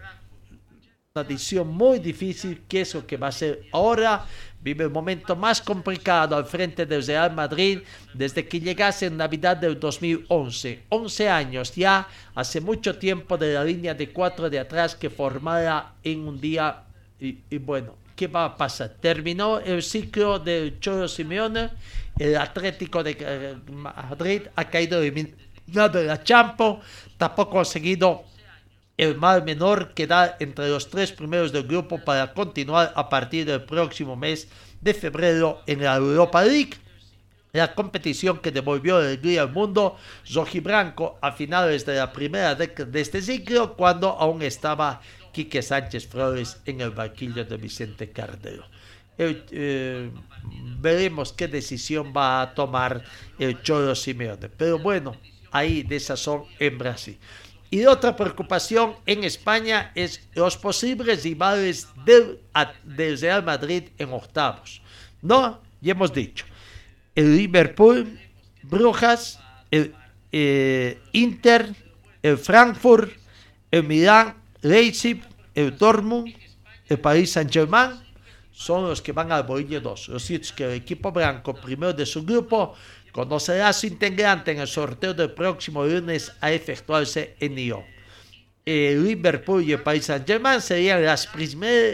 una 1.14 1.24
decisión 1.26 1.68
muy 1.68 2.00
difícil, 2.00 2.62
que 2.70 2.82
es 2.82 2.94
lo 2.94 3.06
que 3.06 3.18
va 3.18 3.28
a 3.28 3.32
ser 3.34 3.64
ahora. 3.74 4.26
Vive 4.62 4.86
el 4.86 4.90
momento 4.90 5.36
más 5.36 5.60
complicado 5.60 6.36
al 6.36 6.46
frente 6.46 6.86
del 6.86 7.06
Real 7.06 7.34
Madrid 7.34 7.80
desde 8.14 8.48
que 8.48 8.62
llegase 8.62 9.08
en 9.08 9.18
Navidad 9.18 9.58
del 9.58 9.78
2011. 9.78 10.84
11 10.88 11.30
años 11.30 11.76
ya, 11.76 12.08
hace 12.36 12.62
mucho 12.62 12.98
tiempo 12.98 13.38
de 13.38 13.56
la 13.56 13.66
línea 13.66 13.94
de 13.94 14.14
cuatro 14.14 14.50
de 14.50 14.60
atrás 14.60 14.96
que 14.96 15.10
formara 15.10 15.94
en 16.04 16.26
un 16.26 16.40
día. 16.40 16.84
Y, 17.20 17.40
y 17.50 17.58
bueno, 17.58 17.96
¿qué 18.16 18.28
va 18.28 18.46
a 18.46 18.56
pasar? 18.56 18.96
Terminó 19.02 19.60
el 19.60 19.84
ciclo 19.84 20.40
del 20.40 20.80
Cholo 20.80 21.08
Simeone 21.08 21.72
el 22.20 22.38
Atlético 22.38 23.04
de 23.04 23.18
eh, 23.20 23.56
Madrid 23.72 24.44
ha 24.56 24.70
caído 24.70 25.02
eliminado 25.02 26.00
de 26.00 26.06
la 26.06 26.24
Champions, 26.24 26.80
tampoco 27.18 27.52
ha 27.52 27.64
conseguido 27.64 28.24
el 28.98 29.18
mal 29.18 29.44
menor 29.44 29.94
quedar 29.94 30.38
entre 30.40 30.70
los 30.70 30.90
tres 30.90 31.12
primeros 31.12 31.52
del 31.52 31.64
grupo 31.64 31.98
para 31.98 32.34
continuar 32.34 32.94
a 32.96 33.10
partir 33.10 33.46
del 33.46 33.64
próximo 33.64 34.16
mes 34.16 34.48
de 34.80 34.94
febrero 34.94 35.62
en 35.66 35.82
la 35.84 35.96
Europa 35.96 36.44
League. 36.44 36.76
La 37.54 37.74
competición 37.74 38.40
que 38.40 38.52
devolvió 38.52 38.98
alegría 38.98 39.42
al 39.42 39.52
mundo 39.52 39.98
rojibranco 40.32 41.18
a 41.22 41.32
finales 41.32 41.86
de 41.86 41.96
la 41.96 42.14
primera 42.14 42.56
década 42.56 42.90
de 42.90 43.02
este 43.02 43.22
ciclo, 43.22 43.76
cuando 43.76 44.10
aún 44.10 44.42
estaba 44.42 45.02
Quique 45.34 45.62
Sánchez 45.62 46.08
Flores 46.08 46.62
en 46.66 46.82
el 46.82 46.92
banquillo 46.92 47.44
de 47.44 47.58
Vicente 47.58 48.12
Cardero. 48.12 48.66
Eh, 49.24 50.10
veremos 50.80 51.32
qué 51.32 51.48
decisión 51.48 52.12
va 52.16 52.42
a 52.42 52.54
tomar 52.56 53.04
el 53.38 53.62
Cholo 53.62 53.94
Simeone. 53.94 54.50
Pero 54.50 54.80
bueno, 54.80 55.16
ahí 55.52 55.84
de 55.84 55.98
esa 55.98 56.18
son 56.18 56.44
en 56.60 56.78
Brasil. 56.78 57.18
Y 57.70 57.86
otra 57.86 58.16
preocupación 58.16 58.96
en 59.06 59.24
España 59.24 59.92
es 59.96 60.28
los 60.34 60.58
posibles 60.58 61.24
rivales 61.24 61.88
del, 62.04 62.40
del 62.84 63.20
Real 63.20 63.44
Madrid 63.44 63.84
en 63.98 64.12
octavos. 64.12 64.82
No, 65.22 65.62
ya 65.80 65.92
hemos 65.92 66.12
dicho, 66.12 66.46
el 67.16 67.38
Liverpool, 67.38 68.20
Brujas, 68.64 69.40
el 69.70 69.94
eh, 70.32 71.00
Inter, 71.14 71.74
el 72.24 72.38
Frankfurt, 72.38 73.14
el 73.70 73.84
Milán, 73.84 74.36
Leipzig, 74.62 75.22
el 75.56 75.78
Dortmund, 75.78 76.34
el 76.90 77.00
Paris 77.00 77.32
Saint-Germain, 77.32 78.01
son 78.62 78.88
los 78.88 79.02
que 79.02 79.12
van 79.12 79.32
al 79.32 79.44
bolillo 79.44 79.82
2. 79.82 80.10
Los 80.10 80.24
sitios 80.24 80.54
que 80.54 80.66
el 80.66 80.74
equipo 80.74 81.12
blanco, 81.12 81.56
primero 81.56 81.94
de 81.94 82.06
su 82.06 82.24
grupo, 82.24 82.76
conocerá 83.12 83.70
a 83.70 83.74
su 83.74 83.88
integrante 83.88 84.52
en 84.52 84.60
el 84.60 84.68
sorteo 84.68 85.16
del 85.16 85.32
próximo 85.32 85.84
lunes 85.84 86.32
a 86.40 86.52
efectuarse 86.52 87.36
en 87.40 87.56
Lyon. 87.56 87.84
El 88.64 89.04
Liverpool 89.04 89.64
y 89.64 89.72
el 89.72 89.82
Paris 89.82 90.06
Saint-Germain 90.06 90.62
serían 90.62 91.04
las, 91.04 91.28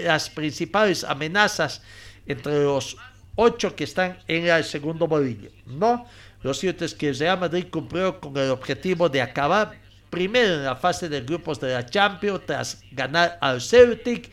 las 0.03 0.29
principales 0.29 1.05
amenazas 1.05 1.81
entre 2.25 2.61
los 2.61 2.97
ocho 3.35 3.73
que 3.73 3.85
están 3.85 4.17
en 4.27 4.47
el 4.47 4.65
segundo 4.65 5.07
bolillo. 5.07 5.49
No, 5.65 6.05
lo 6.43 6.53
cierto 6.53 6.83
es 6.83 6.93
que 6.93 7.07
el 7.07 7.17
Real 7.17 7.39
Madrid 7.39 7.67
cumplió 7.71 8.19
con 8.19 8.35
el 8.35 8.49
objetivo 8.49 9.07
de 9.07 9.21
acabar 9.21 9.79
primero 10.09 10.55
en 10.55 10.65
la 10.65 10.75
fase 10.75 11.07
de 11.07 11.21
grupos 11.21 11.61
de 11.61 11.71
la 11.71 11.85
Champions 11.85 12.41
tras 12.45 12.81
ganar 12.91 13.37
al 13.39 13.61
Celtic 13.61 14.29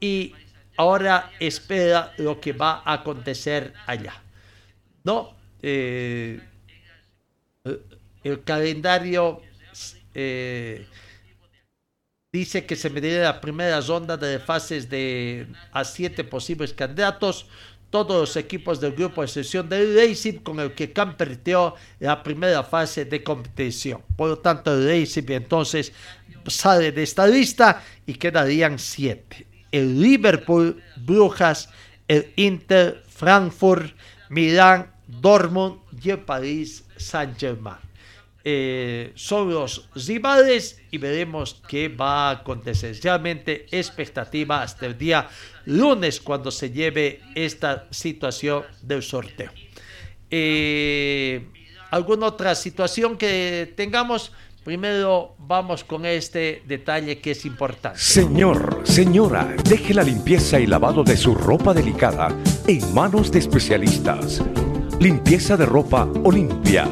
y 0.00 0.34
ahora 0.78 1.32
espera 1.40 2.14
lo 2.18 2.40
que 2.40 2.52
va 2.52 2.82
a 2.84 2.94
acontecer 2.94 3.74
allá. 3.86 4.14
No, 5.04 5.34
eh, 5.60 6.40
el 8.22 8.44
calendario 8.44 9.42
eh, 10.14 10.86
dice 12.32 12.64
que 12.64 12.76
se 12.76 12.90
medirá 12.90 13.24
la 13.24 13.40
primera 13.40 13.80
ronda 13.80 14.16
de 14.16 14.38
fases 14.38 14.88
de 14.88 15.48
a 15.72 15.84
siete 15.84 16.22
posibles 16.22 16.72
candidatos 16.72 17.46
todos 17.90 18.20
los 18.20 18.36
equipos 18.36 18.80
del 18.80 18.92
grupo 18.92 19.22
de 19.22 19.28
sesión 19.28 19.68
del 19.68 19.96
Racing 19.96 20.40
con 20.40 20.60
el 20.60 20.74
que 20.74 20.92
Camp 20.92 21.16
perdió 21.16 21.74
la 21.98 22.22
primera 22.22 22.62
fase 22.62 23.06
de 23.06 23.24
competición. 23.24 24.02
Por 24.14 24.28
lo 24.28 24.38
tanto, 24.38 24.74
el 24.74 24.86
Racing 24.86 25.24
entonces 25.28 25.92
sale 26.46 26.92
de 26.92 27.02
esta 27.02 27.26
lista 27.26 27.82
y 28.06 28.14
quedarían 28.14 28.78
siete. 28.78 29.47
El 29.70 30.00
Liverpool, 30.00 30.82
Brujas, 30.96 31.68
el 32.06 32.32
Inter, 32.36 33.02
Frankfurt, 33.08 33.94
Milán, 34.30 34.90
Dortmund 35.06 35.80
y 36.02 36.10
el 36.10 36.20
París 36.20 36.84
Saint-Germain. 36.96 37.88
Eh, 38.44 39.12
son 39.14 39.52
los 39.52 39.90
rivales 40.06 40.80
y 40.90 40.98
veremos 40.98 41.60
qué 41.68 41.88
va 41.88 42.28
a 42.28 42.30
acontecer. 42.30 42.96
Realmente 43.02 43.66
expectativa 43.70 44.62
hasta 44.62 44.86
el 44.86 44.96
día 44.96 45.28
lunes 45.66 46.20
cuando 46.20 46.50
se 46.50 46.70
lleve 46.70 47.20
esta 47.34 47.86
situación 47.90 48.64
del 48.80 49.02
sorteo. 49.02 49.50
Eh, 50.30 51.46
¿Alguna 51.90 52.26
otra 52.26 52.54
situación 52.54 53.16
que 53.18 53.72
tengamos? 53.76 54.32
Primero 54.68 55.34
vamos 55.38 55.82
con 55.82 56.04
este 56.04 56.62
detalle 56.66 57.22
que 57.22 57.30
es 57.30 57.46
importante. 57.46 57.98
Señor, 57.98 58.82
señora, 58.84 59.56
deje 59.64 59.94
la 59.94 60.02
limpieza 60.02 60.60
y 60.60 60.66
lavado 60.66 61.02
de 61.02 61.16
su 61.16 61.34
ropa 61.34 61.72
delicada 61.72 62.28
en 62.66 62.92
manos 62.92 63.32
de 63.32 63.38
especialistas. 63.38 64.42
Limpieza 65.00 65.56
de 65.56 65.64
ropa 65.64 66.06
Olimpia 66.22 66.86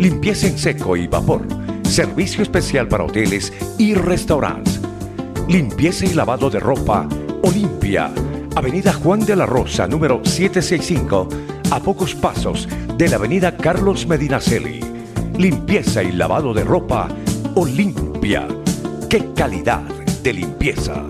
limpieza 0.00 0.48
en 0.48 0.58
seco 0.58 0.96
y 0.96 1.06
vapor, 1.06 1.46
servicio 1.84 2.42
especial 2.42 2.88
para 2.88 3.04
hoteles 3.04 3.52
y 3.78 3.94
restaurantes, 3.94 4.80
limpieza 5.46 6.06
y 6.06 6.12
lavado 6.12 6.50
de 6.50 6.58
ropa 6.58 7.08
Olimpia, 7.44 8.10
Avenida 8.56 8.92
Juan 8.92 9.20
de 9.24 9.36
la 9.36 9.46
Rosa, 9.46 9.86
número 9.86 10.24
765, 10.24 11.28
a 11.70 11.78
pocos 11.78 12.16
pasos 12.16 12.68
de 12.96 13.08
la 13.08 13.14
Avenida 13.14 13.56
Carlos 13.56 14.08
Medinaceli. 14.08 14.85
Limpieza 15.38 16.02
y 16.02 16.12
lavado 16.12 16.54
de 16.54 16.64
ropa 16.64 17.08
Olimpia. 17.56 18.48
¡Qué 19.10 19.34
calidad 19.34 19.82
de 20.22 20.32
limpieza! 20.32 21.04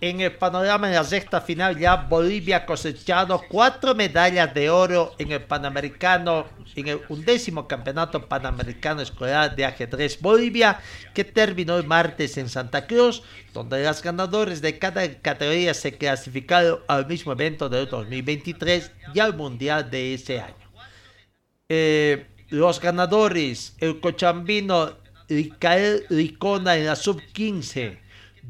En 0.00 0.22
el 0.22 0.32
panorama 0.32 0.88
de 0.88 0.94
la 0.94 1.04
sexta 1.04 1.42
final 1.42 1.78
ya 1.78 1.96
Bolivia 1.96 2.58
ha 2.58 2.66
cosechado 2.66 3.42
cuatro 3.50 3.94
medallas 3.94 4.54
de 4.54 4.70
oro 4.70 5.14
en 5.18 5.32
el 5.32 5.42
Panamericano, 5.42 6.46
en 6.74 6.88
el 6.88 7.00
undécimo 7.10 7.68
Campeonato 7.68 8.26
Panamericano 8.26 9.02
Escolar 9.02 9.54
de 9.54 9.66
Ajedrez 9.66 10.18
Bolivia, 10.18 10.80
que 11.12 11.24
terminó 11.24 11.76
el 11.76 11.84
martes 11.84 12.38
en 12.38 12.48
Santa 12.48 12.86
Cruz, 12.86 13.22
donde 13.52 13.84
los 13.84 14.02
ganadores 14.02 14.62
de 14.62 14.78
cada 14.78 15.06
categoría 15.20 15.74
se 15.74 15.98
clasificaron 15.98 16.78
al 16.88 17.06
mismo 17.06 17.32
evento 17.32 17.68
del 17.68 17.86
2023 17.90 18.90
y 19.12 19.20
al 19.20 19.36
Mundial 19.36 19.90
de 19.90 20.14
ese 20.14 20.40
año. 20.40 20.67
Eh, 21.70 22.26
los 22.48 22.80
ganadores, 22.80 23.74
el 23.78 24.00
cochambino 24.00 24.94
Ricael 25.28 26.06
Ricona 26.08 26.78
en 26.78 26.86
la 26.86 26.96
sub-15, 26.96 27.98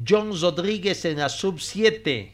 John 0.07 0.31
Rodríguez 0.39 1.03
en 1.03 1.17
la 1.17 1.27
sub-7, 1.27 2.31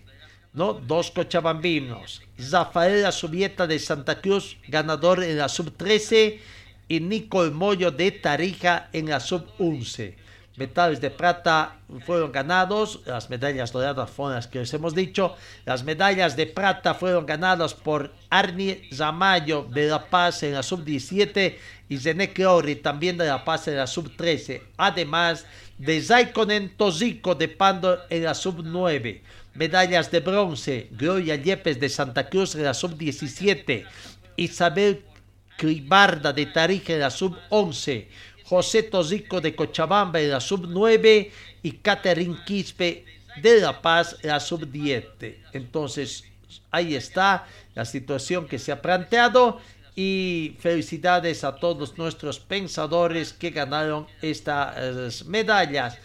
¿no? 0.54 0.74
Dos 0.74 1.10
cochabambinos. 1.10 2.22
Zafael 2.40 3.12
Subieta 3.12 3.66
de 3.66 3.80
Santa 3.80 4.22
Cruz, 4.22 4.58
ganador 4.68 5.24
en 5.24 5.40
la 5.40 5.50
sub-13. 5.50 6.40
Y 6.88 7.00
Nico 7.00 7.44
Moyo 7.46 7.90
de 7.90 8.12
Tarija 8.12 8.90
en 8.94 9.10
la 9.10 9.20
sub-11. 9.20 10.14
Metales 10.58 11.02
de 11.02 11.12
plata 11.12 11.80
fueron 12.06 12.32
ganados, 12.32 13.02
las 13.06 13.30
medallas 13.30 13.74
doradas 13.74 14.10
fueron 14.10 14.36
las 14.36 14.48
que 14.48 14.60
les 14.60 14.74
hemos 14.74 14.96
dicho. 14.96 15.36
Las 15.66 15.84
medallas 15.84 16.38
de 16.38 16.48
plata 16.48 16.94
fueron 16.94 17.26
ganadas 17.26 17.74
por 17.74 18.14
Arnie 18.30 18.88
Zamayo 18.94 19.68
de 19.70 19.88
La 19.88 20.06
Paz 20.06 20.44
en 20.44 20.54
la 20.54 20.64
sub-17 20.64 21.58
y 21.90 21.98
Zené 21.98 22.32
Creori 22.32 22.78
también 22.78 23.18
de 23.18 23.26
La 23.26 23.44
Paz 23.44 23.68
en 23.68 23.76
la 23.76 23.86
sub-13. 23.86 24.62
Además, 24.78 25.46
de 25.78 26.02
Zaikonen 26.02 26.78
Tozico 26.78 27.36
de 27.36 27.50
Pando 27.50 28.00
en 28.10 28.24
la 28.24 28.34
sub-9. 28.34 29.22
Medallas 29.56 30.10
de 30.10 30.22
bronce, 30.22 30.88
Gloria 30.92 31.36
Yepes 31.36 31.80
de 31.82 31.90
Santa 31.90 32.30
Cruz 32.30 32.56
en 32.56 32.64
la 32.64 32.74
sub-17. 32.74 33.86
Isabel 34.38 35.04
Cribarda 35.58 36.34
de 36.34 36.46
Tarija 36.46 36.94
en 36.94 37.00
la 37.02 37.10
sub-11. 37.10 38.08
José 38.46 38.84
Tozico 38.84 39.42
de 39.42 39.56
Cochabamba 39.56 40.22
en 40.22 40.32
la 40.32 40.40
sub-9 40.40 41.32
y 41.64 41.72
Catherine 41.74 42.38
Quispe 42.46 43.06
de 43.42 43.60
La 43.60 43.82
Paz 43.82 44.18
en 44.22 44.30
la 44.30 44.40
sub-10. 44.40 45.36
Entonces, 45.54 46.24
ahí 46.72 46.96
está 46.96 47.48
la 47.74 47.86
situación 47.86 48.48
que 48.48 48.60
se 48.60 48.72
ha 48.72 48.82
planteado 48.82 49.60
y 49.96 50.56
felicidades 50.60 51.44
a 51.44 51.56
todos 51.56 51.98
nuestros 51.98 52.40
pensadores 52.40 53.34
que 53.34 53.50
ganaron 53.50 54.08
estas 54.22 55.26
medallas 55.26 55.98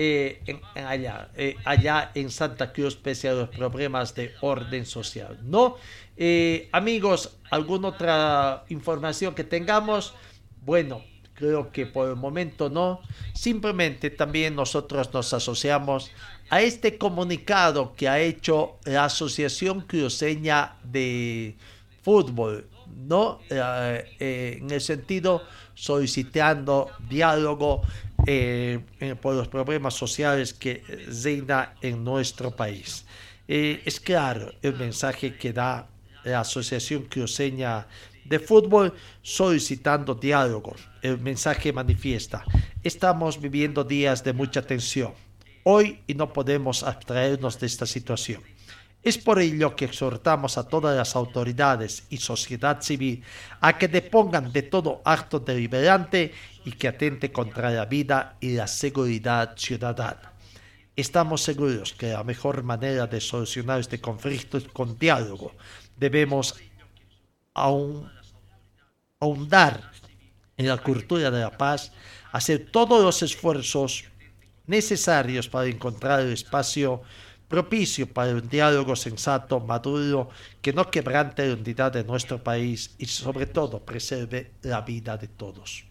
eh, 0.00 0.60
allá, 0.76 1.28
eh, 1.34 1.56
allá 1.64 2.12
en 2.14 2.30
Santa 2.30 2.72
Cruz 2.72 2.94
pese 2.94 3.28
a 3.30 3.32
los 3.32 3.48
problemas 3.48 4.14
de 4.14 4.32
orden 4.42 4.86
social. 4.86 5.38
¿no? 5.42 5.74
Eh, 6.16 6.68
amigos, 6.70 7.36
¿alguna 7.50 7.88
otra 7.88 8.64
información 8.68 9.34
que 9.34 9.42
tengamos? 9.42 10.14
Bueno, 10.62 11.02
creo 11.38 11.70
que 11.70 11.86
por 11.86 12.08
el 12.08 12.16
momento 12.16 12.68
no. 12.68 13.00
Simplemente 13.32 14.10
también 14.10 14.56
nosotros 14.56 15.12
nos 15.12 15.32
asociamos 15.32 16.10
a 16.50 16.60
este 16.60 16.98
comunicado 16.98 17.94
que 17.94 18.08
ha 18.08 18.18
hecho 18.18 18.78
la 18.84 19.04
Asociación 19.04 19.82
Cruceña 19.82 20.76
de 20.82 21.56
Fútbol 22.02 22.66
¿no? 22.96 23.40
Eh, 23.48 24.16
eh, 24.18 24.58
en 24.60 24.70
el 24.70 24.80
sentido 24.80 25.42
solicitando 25.74 26.90
diálogo 27.08 27.82
eh, 28.26 28.80
por 29.20 29.34
los 29.34 29.48
problemas 29.48 29.94
sociales 29.94 30.52
que 30.52 30.82
reina 31.22 31.74
en 31.80 32.02
nuestro 32.02 32.50
país. 32.50 33.04
es 33.46 34.00
claro 34.00 34.52
el 34.60 34.74
mensaje 34.74 35.36
que 35.36 35.52
da 35.52 35.86
la 36.24 36.40
Asociación 36.40 37.04
Cruceña 37.04 37.86
de 38.24 38.38
Fútbol 38.38 38.92
solicitando 39.22 40.14
diálogo. 40.14 40.74
El 41.02 41.20
mensaje 41.20 41.72
manifiesta, 41.72 42.44
estamos 42.82 43.40
viviendo 43.40 43.84
días 43.84 44.24
de 44.24 44.32
mucha 44.32 44.62
tensión 44.62 45.12
hoy 45.70 46.00
y 46.06 46.14
no 46.14 46.32
podemos 46.32 46.82
abstraernos 46.82 47.60
de 47.60 47.66
esta 47.66 47.84
situación. 47.84 48.42
Es 49.02 49.18
por 49.18 49.38
ello 49.38 49.76
que 49.76 49.84
exhortamos 49.84 50.56
a 50.56 50.66
todas 50.66 50.96
las 50.96 51.14
autoridades 51.14 52.04
y 52.08 52.16
sociedad 52.16 52.80
civil 52.80 53.22
a 53.60 53.76
que 53.76 53.86
depongan 53.86 54.50
de 54.50 54.62
todo 54.62 55.02
acto 55.04 55.38
deliberante 55.38 56.32
y 56.64 56.72
que 56.72 56.88
atente 56.88 57.30
contra 57.30 57.70
la 57.70 57.84
vida 57.84 58.36
y 58.40 58.54
la 58.54 58.66
seguridad 58.66 59.54
ciudadana. 59.56 60.32
Estamos 60.96 61.42
seguros 61.42 61.92
que 61.92 62.12
la 62.12 62.24
mejor 62.24 62.62
manera 62.62 63.06
de 63.06 63.20
solucionar 63.20 63.78
este 63.78 64.00
conflicto 64.00 64.56
es 64.56 64.64
con 64.64 64.98
diálogo. 64.98 65.52
Debemos 65.96 66.56
ahondar 67.54 69.92
en 70.58 70.68
la 70.68 70.76
cultura 70.76 71.30
de 71.30 71.40
la 71.40 71.56
paz, 71.56 71.92
hacer 72.32 72.68
todos 72.70 73.02
los 73.02 73.22
esfuerzos 73.22 74.04
necesarios 74.66 75.48
para 75.48 75.66
encontrar 75.66 76.20
el 76.20 76.32
espacio 76.32 77.00
propicio 77.48 78.12
para 78.12 78.32
un 78.32 78.48
diálogo 78.48 78.94
sensato, 78.94 79.58
maduro, 79.60 80.28
que 80.60 80.72
no 80.72 80.90
quebrante 80.90 81.46
la 81.48 81.54
unidad 81.54 81.92
de 81.92 82.04
nuestro 82.04 82.42
país 82.42 82.94
y 82.98 83.06
sobre 83.06 83.46
todo 83.46 83.80
preserve 83.80 84.52
la 84.62 84.82
vida 84.82 85.16
de 85.16 85.28
todos. 85.28 85.84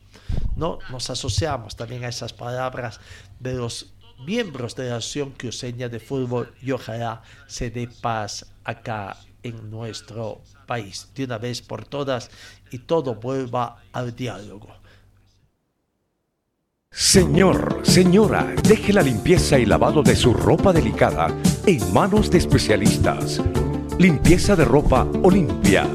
No 0.55 0.77
nos 0.91 1.09
asociamos 1.09 1.75
también 1.75 2.03
a 2.03 2.09
esas 2.09 2.33
palabras 2.33 2.99
de 3.39 3.53
los 3.53 3.93
miembros 4.19 4.75
de 4.75 4.89
la 4.89 4.97
Asociación 4.97 5.31
Cruceña 5.31 5.89
de 5.89 5.99
Fútbol 5.99 6.53
y 6.61 6.71
ojalá 6.71 7.23
se 7.47 7.71
dé 7.71 7.87
paz 7.87 8.45
acá 8.63 9.17
en 9.43 9.69
nuestro 9.69 10.41
país 10.65 11.09
de 11.15 11.25
una 11.25 11.37
vez 11.37 11.61
por 11.61 11.85
todas 11.85 12.29
y 12.71 12.79
todo 12.79 13.15
vuelva 13.15 13.77
al 13.93 14.15
diálogo. 14.15 14.69
Señor, 16.89 17.81
señora, 17.83 18.55
deje 18.63 18.91
la 18.91 19.01
limpieza 19.01 19.59
y 19.59 19.65
lavado 19.65 20.01
de 20.01 20.15
su 20.15 20.33
ropa 20.33 20.73
delicada 20.73 21.27
en 21.65 21.93
manos 21.93 22.31
de 22.31 22.39
especialistas. 22.39 23.41
Limpieza 23.99 24.55
de 24.55 24.65
ropa 24.65 25.07
Olimpia. 25.21 25.85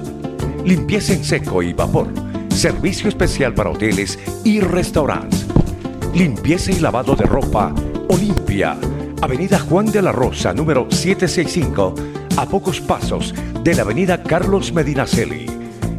Limpieza 0.64 1.14
en 1.14 1.24
seco 1.24 1.62
y 1.62 1.72
vapor. 1.72 2.08
Servicio 2.50 3.08
especial 3.08 3.54
para 3.54 3.70
hoteles 3.70 4.18
y 4.44 4.60
restaurantes. 4.60 5.46
Limpieza 6.14 6.70
y 6.70 6.78
lavado 6.78 7.16
de 7.16 7.24
ropa 7.24 7.74
Olimpia. 8.08 8.78
Avenida 9.22 9.58
Juan 9.58 9.86
de 9.86 10.02
la 10.02 10.12
Rosa, 10.12 10.52
número 10.52 10.86
765, 10.90 11.94
a 12.36 12.46
pocos 12.46 12.80
pasos 12.80 13.34
de 13.62 13.74
la 13.74 13.82
Avenida 13.82 14.22
Carlos 14.22 14.72
Medinaceli. 14.72 15.46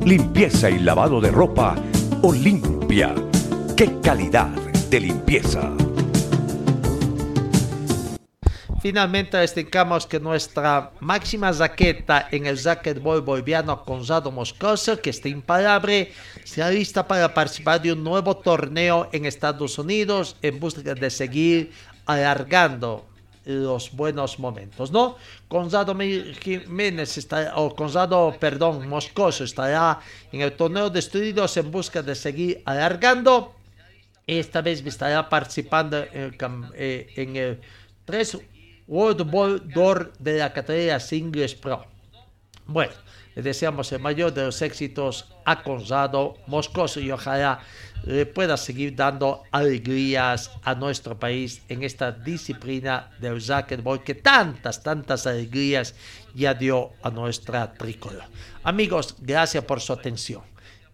Limpieza 0.03 0.69
y 0.69 0.79
lavado 0.79 1.21
de 1.21 1.31
ropa 1.31 1.75
Olimpia. 2.21 3.13
¡Qué 3.75 3.99
calidad! 4.01 4.49
de 4.93 4.99
limpieza. 4.99 5.71
Finalmente 8.79 9.37
destacamos 9.37 10.05
que 10.05 10.19
nuestra 10.19 10.91
máxima 10.99 11.51
zaqueta 11.51 12.27
en 12.29 12.45
el 12.45 12.61
racquetball 12.61 13.21
boliviano 13.21 13.83
Gonzalo 13.87 14.29
Moscoso, 14.29 15.01
que 15.01 15.09
está 15.09 15.29
imparable, 15.29 16.11
se 16.43 16.61
lista 16.71 17.07
para 17.07 17.33
participar 17.33 17.81
de 17.81 17.93
un 17.93 18.03
nuevo 18.03 18.37
torneo 18.37 19.09
en 19.13 19.25
Estados 19.25 19.79
Unidos 19.79 20.35
en 20.43 20.59
busca 20.59 20.93
de 20.93 21.09
seguir 21.09 21.71
alargando 22.05 23.07
los 23.45 23.91
buenos 23.91 24.39
momentos, 24.39 24.91
¿no? 24.91 25.17
Gonzalo 25.49 25.95
Jiménez 26.41 27.17
está, 27.17 27.53
o 27.55 27.69
Gonzalo, 27.69 28.35
perdón, 28.39 28.87
Moscoso 28.87 29.43
estará 29.43 29.99
en 30.31 30.41
el 30.41 30.53
torneo 30.53 30.89
de 30.89 30.99
estudios 30.99 31.57
en 31.57 31.71
busca 31.71 32.01
de 32.01 32.15
seguir 32.15 32.61
alargando 32.65 33.55
esta 34.27 34.61
vez 34.61 34.85
estará 34.85 35.27
participando 35.27 36.05
en 36.13 37.35
el, 37.35 37.59
3 38.05 38.33
eh, 38.33 38.49
World 38.87 39.29
Ball 39.29 39.69
Door 39.69 40.13
de 40.19 40.37
la 40.37 40.53
categoría 40.53 40.99
Singles 40.99 41.55
Pro. 41.55 41.85
Bueno, 42.65 42.93
le 43.35 43.41
deseamos 43.41 43.91
el 43.91 43.99
mayor 43.99 44.33
de 44.33 44.45
los 44.45 44.61
éxitos 44.61 45.27
a 45.43 45.55
Gonzalo 45.55 46.35
Moscoso 46.47 46.99
y 46.99 47.11
ojalá 47.11 47.59
le 48.05 48.25
pueda 48.25 48.57
seguir 48.57 48.95
dando 48.95 49.43
alegrías 49.51 50.51
a 50.63 50.75
nuestro 50.75 51.17
país 51.17 51.61
en 51.69 51.83
esta 51.83 52.11
disciplina 52.11 53.11
del 53.19 53.45
racquetball 53.45 54.03
que 54.03 54.15
tantas, 54.15 54.83
tantas 54.83 55.25
alegrías 55.25 55.95
ya 56.35 56.53
dio 56.53 56.91
a 57.01 57.09
nuestra 57.09 57.73
tricolor. 57.73 58.23
Amigos, 58.63 59.15
gracias 59.19 59.63
por 59.63 59.79
su 59.81 59.93
atención. 59.93 60.41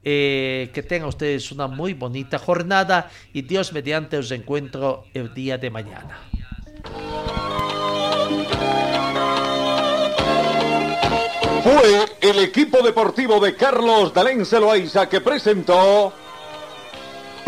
Eh, 0.02 0.72
que 0.74 0.82
tengan 0.82 1.10
ustedes 1.10 1.52
una 1.52 1.68
muy 1.68 1.94
bonita 1.94 2.40
jornada 2.40 3.12
y 3.34 3.42
Dios 3.42 3.74
mediante 3.74 4.18
os 4.18 4.32
encuentro 4.32 5.04
el 5.14 5.34
día 5.34 5.58
de 5.58 5.70
mañana. 5.70 6.22
Fue 11.62 12.06
el 12.22 12.40
equipo 12.40 12.82
deportivo 12.82 13.42
de 13.42 13.56
Carlos 13.56 14.14
Dalén 14.14 14.46
Celoaiza 14.46 15.10
que 15.10 15.20
presentó 15.20 16.14